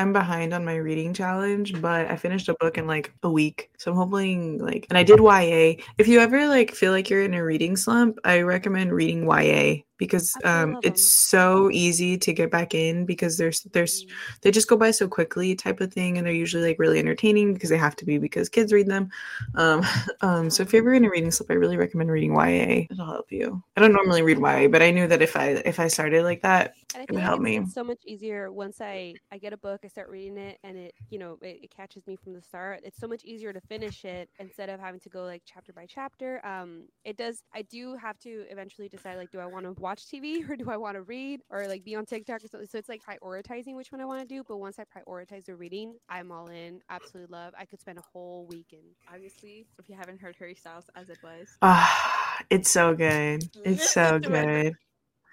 I'm 0.00 0.14
behind 0.14 0.54
on 0.54 0.64
my 0.64 0.76
reading 0.76 1.12
challenge, 1.12 1.78
but 1.78 2.10
I 2.10 2.16
finished 2.16 2.48
a 2.48 2.54
book 2.54 2.78
in 2.78 2.86
like 2.86 3.12
a 3.22 3.30
week. 3.30 3.70
So 3.76 3.90
I'm 3.90 3.98
hoping 3.98 4.56
like 4.56 4.86
and 4.88 4.96
I 4.96 5.02
did 5.02 5.20
YA. 5.20 5.84
If 5.98 6.08
you 6.08 6.20
ever 6.20 6.48
like 6.48 6.74
feel 6.74 6.90
like 6.90 7.10
you're 7.10 7.22
in 7.22 7.34
a 7.34 7.44
reading 7.44 7.76
slump, 7.76 8.18
I 8.24 8.40
recommend 8.40 8.94
reading 8.94 9.24
YA 9.24 9.82
because 10.00 10.34
um 10.44 10.78
it's 10.82 11.12
so 11.12 11.70
easy 11.70 12.16
to 12.18 12.32
get 12.32 12.50
back 12.50 12.74
in 12.74 13.04
because 13.04 13.36
there's 13.36 13.60
there's 13.74 14.06
they 14.40 14.50
just 14.50 14.66
go 14.66 14.76
by 14.76 14.90
so 14.90 15.06
quickly 15.06 15.54
type 15.54 15.80
of 15.80 15.92
thing 15.92 16.16
and 16.18 16.26
they're 16.26 16.34
usually 16.34 16.64
like 16.64 16.78
really 16.80 16.98
entertaining 16.98 17.52
because 17.54 17.68
they 17.70 17.76
have 17.78 17.94
to 17.94 18.04
be 18.06 18.18
because 18.18 18.48
kids 18.48 18.72
read 18.72 18.88
them. 18.88 19.10
Um 19.54 19.82
um 20.22 20.50
so 20.50 20.62
if 20.62 20.72
you're 20.72 20.82
ever 20.82 20.94
in 20.94 21.04
a 21.04 21.10
reading 21.10 21.30
slump, 21.30 21.50
I 21.50 21.54
really 21.54 21.76
recommend 21.76 22.10
reading 22.10 22.32
YA. 22.34 22.86
It'll 22.90 23.06
help 23.06 23.30
you. 23.30 23.62
I 23.76 23.80
don't 23.80 23.92
normally 23.92 24.22
read 24.22 24.38
YA, 24.38 24.68
but 24.68 24.82
I 24.82 24.90
knew 24.90 25.06
that 25.06 25.22
if 25.22 25.36
I 25.36 25.62
if 25.64 25.78
I 25.78 25.88
started 25.88 26.24
like 26.24 26.42
that, 26.42 26.74
It 26.94 27.12
would 27.12 27.22
help 27.22 27.40
me. 27.40 27.58
it's 27.58 27.74
so 27.74 27.84
much 27.84 28.00
easier 28.06 28.50
once 28.50 28.80
I 28.80 29.18
I 29.30 29.38
get 29.38 29.52
a 29.52 29.56
book, 29.58 29.80
I 29.84 29.88
start 29.88 30.08
reading 30.08 30.38
it, 30.38 30.58
and 30.64 30.76
it 30.76 30.94
you 31.10 31.18
know 31.18 31.38
it, 31.42 31.60
it 31.64 31.70
catches 31.70 32.06
me 32.06 32.16
from 32.16 32.32
the 32.32 32.42
start. 32.42 32.80
It's 32.84 32.98
so 32.98 33.06
much 33.06 33.24
easier 33.24 33.52
to 33.52 33.60
finish 33.60 34.04
it 34.04 34.30
instead 34.38 34.68
of 34.70 34.80
having 34.80 35.00
to 35.00 35.08
go 35.10 35.24
like 35.24 35.42
chapter 35.44 35.72
by 35.72 35.86
chapter. 35.86 36.44
Um, 36.44 36.84
it 37.04 37.16
does. 37.16 37.42
I 37.54 37.62
do 37.62 37.96
have 37.96 38.18
to 38.20 38.44
eventually 38.50 38.88
decide 38.88 39.16
like, 39.16 39.30
do 39.30 39.38
I 39.40 39.46
want 39.46 39.66
to 39.66 39.72
watch 39.90 40.06
TV 40.06 40.44
or 40.48 40.56
do 40.56 40.70
I 40.70 40.76
want 40.76 40.94
to 40.94 41.02
read 41.02 41.40
or 41.50 41.66
like 41.66 41.84
be 41.84 41.96
on 41.96 42.06
TikTok 42.06 42.44
or 42.44 42.48
something. 42.48 42.68
So 42.68 42.78
it's 42.78 42.88
like 42.88 43.02
prioritizing 43.04 43.74
which 43.74 43.90
one 43.90 44.00
I 44.00 44.04
want 44.04 44.20
to 44.20 44.26
do. 44.26 44.44
But 44.46 44.58
once 44.58 44.78
I 44.78 44.84
prioritize 44.84 45.46
the 45.46 45.56
reading, 45.56 45.94
I'm 46.08 46.30
all 46.30 46.46
in. 46.46 46.80
Absolutely 46.88 47.36
love. 47.36 47.52
I 47.58 47.64
could 47.64 47.80
spend 47.80 47.98
a 47.98 48.02
whole 48.12 48.46
weekend. 48.46 48.82
Obviously, 49.12 49.66
if 49.78 49.88
you 49.88 49.96
haven't 49.96 50.20
heard 50.20 50.36
Harry 50.38 50.54
Styles 50.54 50.84
as 50.94 51.10
it 51.10 51.18
was. 51.22 51.48
ah, 51.62 52.38
it's 52.50 52.70
so 52.70 52.94
good. 52.94 53.48
It's 53.64 53.90
so 53.90 54.02
Listen 54.22 54.32
to 54.32 54.38
it. 54.38 54.62
good. 54.62 54.76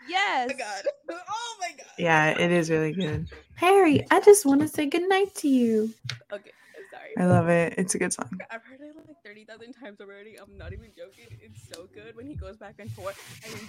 Yes. 0.09 0.51
Oh 1.09 1.55
my 1.59 1.69
god. 1.75 1.87
Yeah, 1.97 2.37
it 2.39 2.51
is 2.51 2.69
really 2.69 2.93
good. 2.93 3.27
Harry, 3.55 4.05
I 4.11 4.19
just 4.19 4.45
want 4.45 4.61
to 4.61 4.67
say 4.67 4.85
goodnight 4.85 5.33
to 5.35 5.47
you. 5.47 5.93
Okay, 6.31 6.51
I'm 6.77 6.83
sorry. 6.91 7.17
I 7.17 7.25
love 7.25 7.49
it. 7.49 7.73
It's 7.77 7.95
a 7.95 7.97
good 7.97 8.13
song. 8.13 8.29
I've 8.51 8.63
heard 8.63 8.79
it 8.81 8.95
like 8.95 9.17
30,000 9.25 9.73
times 9.73 9.99
already. 9.99 10.37
I'm 10.39 10.57
not 10.57 10.73
even 10.73 10.91
joking. 10.95 11.25
It's 11.41 11.67
so 11.73 11.87
good 11.93 12.15
when 12.15 12.27
he 12.27 12.35
goes 12.35 12.57
back 12.57 12.75
and 12.79 12.91
forth. 12.91 13.17
I 13.45 13.55
mean, 13.55 13.67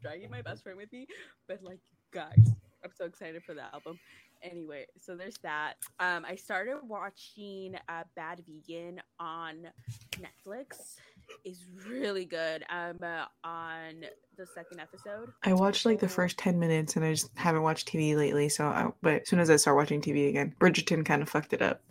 dragging 0.00 0.30
my 0.30 0.42
best 0.42 0.62
friend 0.62 0.78
with 0.78 0.92
me, 0.92 1.06
but 1.46 1.62
like, 1.62 1.80
guys, 2.12 2.54
I'm 2.84 2.90
so 2.96 3.04
excited 3.04 3.42
for 3.44 3.54
the 3.54 3.62
album. 3.74 3.98
Anyway, 4.42 4.86
so 5.00 5.16
there's 5.16 5.38
that. 5.38 5.74
Um, 5.98 6.24
I 6.24 6.36
started 6.36 6.76
watching 6.84 7.74
uh, 7.88 8.04
Bad 8.14 8.42
Vegan 8.46 9.00
on 9.18 9.66
Netflix. 10.12 10.96
Is 11.44 11.66
really 11.86 12.24
good. 12.24 12.64
I'm 12.70 12.98
uh, 13.02 13.26
on 13.44 14.04
the 14.36 14.46
second 14.46 14.80
episode. 14.80 15.30
I 15.44 15.52
watched 15.52 15.84
like 15.84 16.00
the 16.00 16.08
first 16.08 16.38
10 16.38 16.58
minutes 16.58 16.96
and 16.96 17.04
I 17.04 17.12
just 17.12 17.30
haven't 17.36 17.62
watched 17.62 17.86
TV 17.86 18.16
lately. 18.16 18.48
So, 18.48 18.64
I, 18.64 18.90
but 19.02 19.22
as 19.22 19.28
soon 19.28 19.40
as 19.40 19.50
I 19.50 19.56
start 19.56 19.76
watching 19.76 20.00
TV 20.00 20.28
again, 20.28 20.54
Bridgerton 20.58 21.04
kind 21.04 21.20
of 21.20 21.28
fucked 21.28 21.52
it 21.52 21.60
up. 21.60 21.82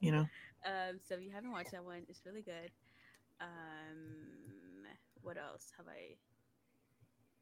You 0.00 0.12
know? 0.12 0.26
Um, 0.66 0.98
so 1.06 1.14
if 1.14 1.22
you 1.22 1.30
haven't 1.30 1.52
watched 1.52 1.72
that 1.72 1.84
one, 1.84 2.02
it's 2.08 2.22
really 2.26 2.42
good. 2.42 2.70
Um, 3.40 4.86
what 5.22 5.36
else 5.36 5.70
have 5.76 5.86
I 5.86 6.16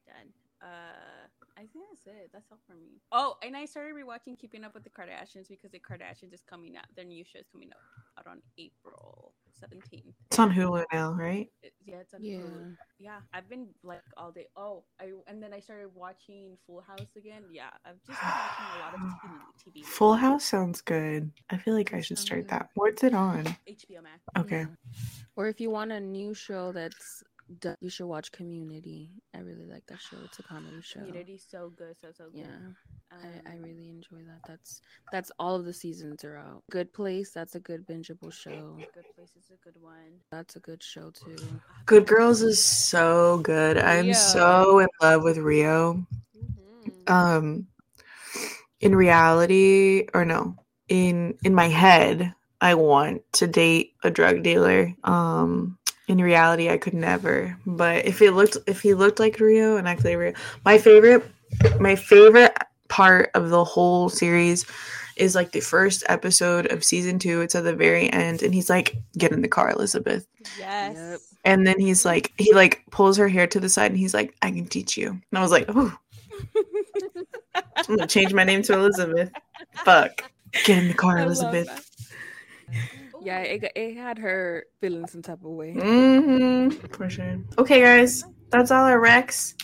done? 0.09 0.33
Uh, 0.61 1.29
I 1.57 1.67
think 1.73 1.85
that's 1.91 2.07
it. 2.07 2.31
That's 2.33 2.51
all 2.51 2.59
for 2.67 2.75
me. 2.75 3.01
Oh, 3.13 3.37
and 3.43 3.57
I 3.57 3.65
started 3.65 3.95
rewatching 3.95 4.39
Keeping 4.39 4.65
Up 4.65 4.75
with 4.75 4.83
the 4.85 4.91
Kardashians 4.91 5.49
because 5.49 5.71
the 5.71 5.79
Kardashians 5.79 6.33
is 6.35 6.43
coming 6.49 6.77
out. 6.77 6.87
Their 6.97 7.05
new 7.05 7.25
show 7.25 7.39
is 7.39 7.47
coming 7.53 7.71
out 7.71 7.81
out 8.19 8.31
on 8.31 8.43
April 8.59 9.33
seventeenth. 9.53 10.15
It's 10.31 10.39
on 10.39 10.53
Hulu 10.53 10.85
now, 10.93 11.13
right? 11.13 11.49
Yeah, 11.85 11.97
it's 11.97 12.15
on 12.15 12.23
Yeah. 12.23 12.39
Hulu. 12.39 12.77
Yeah, 12.99 13.19
I've 13.33 13.49
been 13.49 13.69
like 13.85 14.03
all 14.17 14.33
day. 14.33 14.47
Oh, 14.57 14.83
I 15.01 15.13
and 15.29 15.43
then 15.43 15.53
I 15.53 15.61
started 15.61 15.91
watching 15.95 16.57
Full 16.67 16.81
House 16.81 17.15
again. 17.17 17.45
Yeah, 17.53 17.71
I've 17.85 18.03
just 18.05 18.21
been 18.21 18.31
watching 18.31 18.67
a 18.75 18.79
lot 18.81 18.95
of 18.95 19.01
TV. 19.63 19.83
TV 19.83 19.85
Full 19.85 20.15
House 20.15 20.45
sounds 20.45 20.81
good. 20.81 21.31
I 21.51 21.57
feel 21.57 21.75
like 21.75 21.95
I 21.95 22.01
should 22.01 22.19
start 22.19 22.49
that. 22.49 22.71
What's 22.75 23.05
it 23.05 23.15
on? 23.15 23.45
HBO 23.69 24.03
Max. 24.03 24.23
Okay. 24.37 24.61
Yeah. 24.61 24.67
Or 25.37 25.47
if 25.47 25.61
you 25.61 25.71
want 25.71 25.93
a 25.93 26.01
new 26.01 26.35
show 26.35 26.73
that's 26.73 27.23
done, 27.61 27.77
you 27.81 27.89
should 27.91 28.07
watch 28.07 28.31
Community. 28.33 29.11
I 29.35 29.39
really 29.41 29.67
like 29.67 29.85
that 29.89 30.01
show. 30.01 30.17
It's 30.25 30.39
a 30.39 30.43
comedy 30.43 30.81
show. 30.83 31.01
Community's 31.01 31.47
so 31.49 31.71
good, 31.77 31.97
so 32.01 32.09
so 32.13 32.25
good. 32.31 32.41
Yeah, 32.41 32.73
I, 33.13 33.51
I 33.51 33.55
Um, 33.57 33.63
really 33.63 33.89
enjoy 33.91 34.19
that. 34.27 34.41
That's 34.47 34.81
that's 35.13 35.31
all 35.39 35.55
of 35.57 35.65
the 35.65 35.73
seasons 35.73 36.25
are 36.25 36.37
out. 36.37 36.63
Good 36.71 36.93
Place. 36.93 37.31
That's 37.33 37.55
a 37.55 37.61
good 37.61 37.87
bingeable 37.87 38.33
show. 38.33 38.77
Good 38.95 39.05
Place 39.17 39.33
is 39.37 39.51
a 39.51 39.57
good 39.65 39.81
one. 39.81 40.21
That's 40.31 40.57
a 40.57 40.61
good 40.61 40.83
show 40.83 41.11
too. 41.11 41.37
Good 41.87 42.07
Girls 42.07 42.43
is 42.43 42.63
so 42.63 43.39
good. 43.43 43.79
I'm 43.79 44.07
Rio. 44.07 44.13
so 44.15 44.79
in 44.81 44.89
love 45.01 45.23
with 45.23 45.39
Rio. 45.39 46.05
Mhm. 46.37 47.11
um 47.11 47.67
in 48.81 48.95
reality 48.95 50.07
or 50.15 50.25
no 50.25 50.55
in 50.89 51.37
in 51.43 51.55
my 51.55 51.69
head 51.69 52.33
i 52.61 52.75
want 52.75 53.23
to 53.33 53.47
date 53.47 53.95
a 54.05 54.11
drug 54.11 54.43
dealer 54.43 54.95
um 55.05 55.77
in 56.09 56.19
reality 56.19 56.69
i 56.69 56.77
could 56.77 56.95
never 56.95 57.57
but 57.67 58.05
if 58.05 58.21
it 58.21 58.33
looked 58.33 58.57
if 58.67 58.81
he 58.81 58.95
looked 58.95 59.21
like 59.21 59.39
rio 59.39 59.77
and 59.77 59.87
acted 59.87 60.07
like 60.07 60.17
rio 60.17 60.33
my 60.65 60.79
favorite 60.79 61.25
my 61.81 61.95
favorite 61.95 62.57
part 62.89 63.31
of 63.35 63.51
the 63.51 63.65
whole 63.65 64.09
series 64.09 64.65
is 65.19 65.35
like 65.35 65.53
the 65.53 65.61
first 65.61 66.05
episode 66.09 66.71
of 66.73 66.85
season 66.85 67.19
two. 67.19 67.41
It's 67.41 67.55
at 67.55 67.65
the 67.65 67.75
very 67.75 68.11
end, 68.13 68.43
and 68.43 68.55
he's 68.55 68.71
like, 68.71 68.97
"Get 69.17 69.33
in 69.33 69.43
the 69.43 69.49
car, 69.49 69.71
Elizabeth." 69.71 70.27
Yes. 70.59 70.97
Yep. 70.97 71.21
And 71.45 71.67
then 71.67 71.79
he's 71.79 72.05
like, 72.05 72.33
he 72.39 72.53
like 72.55 72.83
pulls 72.91 73.17
her 73.17 73.29
hair 73.29 73.47
to 73.49 73.61
the 73.61 73.69
side, 73.69 73.91
and 73.91 73.99
he's 73.99 74.15
like, 74.15 74.35
"I 74.43 74.51
can 74.51 74.67
teach 74.67 74.97
you." 74.97 75.09
And 75.11 75.23
I 75.33 75.41
was 75.41 75.51
like, 75.51 75.67
"Oh, 75.69 75.97
I'm 77.55 77.65
gonna 77.87 78.07
change 78.07 78.33
my 78.33 78.45
name 78.45 78.63
to 78.63 78.75
Elizabeth." 78.75 79.31
Fuck, 79.85 80.31
get 80.65 80.79
in 80.79 80.89
the 80.89 80.95
car, 80.95 81.19
I 81.19 81.23
Elizabeth. 81.23 81.85
Yeah, 83.29 83.41
it, 83.41 83.73
it 83.77 83.95
had 83.95 84.17
her 84.17 84.65
feeling 84.81 85.07
some 85.07 85.21
type 85.21 85.45
of 85.45 85.51
way. 85.51 85.75
Mm-hmm. 85.75 86.87
For 86.97 87.11
sure. 87.11 87.37
Okay, 87.59 87.83
guys. 87.83 88.25
That's 88.51 88.71
all 88.71 88.85
our 88.85 88.99
recs. 88.99 89.55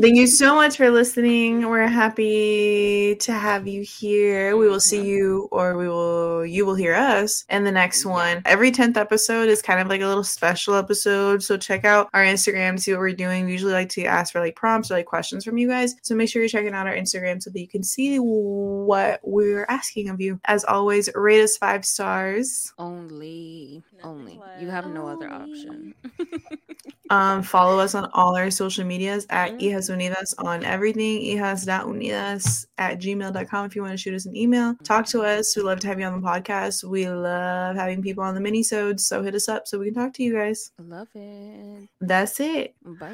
Thank 0.00 0.16
you 0.16 0.26
so 0.26 0.54
much 0.54 0.78
for 0.78 0.90
listening. 0.90 1.68
We're 1.68 1.86
happy 1.86 3.16
to 3.16 3.32
have 3.32 3.68
you 3.68 3.82
here. 3.82 4.56
We 4.56 4.66
will 4.66 4.80
see 4.80 5.04
you 5.04 5.48
or 5.52 5.76
we 5.76 5.88
will 5.88 6.46
you 6.46 6.64
will 6.64 6.74
hear 6.74 6.94
us 6.94 7.44
in 7.50 7.64
the 7.64 7.70
next 7.70 8.06
one. 8.06 8.40
Every 8.46 8.72
10th 8.72 8.96
episode 8.96 9.48
is 9.48 9.60
kind 9.60 9.78
of 9.78 9.88
like 9.88 10.00
a 10.00 10.06
little 10.06 10.24
special 10.24 10.74
episode. 10.74 11.42
So 11.42 11.58
check 11.58 11.84
out 11.84 12.08
our 12.14 12.24
Instagram 12.24 12.76
to 12.76 12.82
see 12.82 12.92
what 12.92 13.00
we're 13.00 13.12
doing. 13.12 13.44
We 13.44 13.52
usually 13.52 13.74
like 13.74 13.90
to 13.90 14.04
ask 14.04 14.32
for 14.32 14.40
like 14.40 14.56
prompts 14.56 14.90
or 14.90 14.94
like 14.94 15.06
questions 15.06 15.44
from 15.44 15.58
you 15.58 15.68
guys. 15.68 15.94
So 16.02 16.14
make 16.14 16.30
sure 16.30 16.40
you're 16.40 16.48
checking 16.48 16.74
out 16.74 16.86
our 16.86 16.94
Instagram 16.94 17.42
so 17.42 17.50
that 17.50 17.60
you 17.60 17.68
can 17.68 17.82
see 17.82 18.16
what 18.16 19.20
we're 19.22 19.66
asking 19.68 20.08
of 20.08 20.20
you. 20.20 20.40
As 20.46 20.64
always, 20.64 21.10
rate 21.14 21.42
us 21.42 21.58
five 21.58 21.84
stars. 21.84 22.72
Only, 22.78 23.82
only. 24.04 24.40
You 24.60 24.68
have 24.70 24.86
no 24.86 25.06
other 25.08 25.30
option. 25.30 25.94
Um, 27.10 27.42
follow 27.42 27.78
us 27.80 27.94
on 27.94 28.08
all 28.14 28.34
our 28.34 28.50
social 28.50 28.82
medias 28.82 29.26
at 29.28 29.52
Mhm. 29.52 29.60
Hijas 29.60 29.90
Unidas 29.90 30.32
on 30.38 30.64
everything, 30.64 31.20
hijas.unidas 31.36 32.66
at 32.78 32.98
gmail.com 32.98 33.66
if 33.66 33.76
you 33.76 33.82
want 33.82 33.92
to 33.92 33.98
shoot 33.98 34.14
us 34.14 34.24
an 34.24 34.34
email. 34.34 34.74
Talk 34.84 35.04
to 35.08 35.20
us. 35.22 35.54
We 35.54 35.62
love 35.62 35.80
to 35.80 35.86
have 35.86 36.00
you 36.00 36.06
on 36.06 36.18
the 36.22 36.26
podcast. 36.26 36.82
We 36.82 37.06
love 37.08 37.76
having 37.76 38.00
people 38.00 38.24
on 38.24 38.34
the 38.34 38.40
minisodes, 38.40 39.00
so 39.00 39.22
hit 39.22 39.34
us 39.34 39.50
up 39.50 39.68
so 39.68 39.78
we 39.78 39.84
can 39.86 39.94
talk 39.94 40.14
to 40.14 40.22
you 40.22 40.32
guys. 40.32 40.72
Love 40.78 41.08
it. 41.14 41.88
That's 42.00 42.40
it. 42.40 42.74
Bye. 42.82 43.10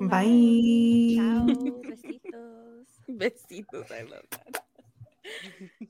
Bye. 0.00 1.14
Ciao. 1.14 1.46
Besitos. 1.86 2.88
Besitos. 3.08 3.92
I 3.92 4.02
love 4.02 4.26
that. 4.32 4.64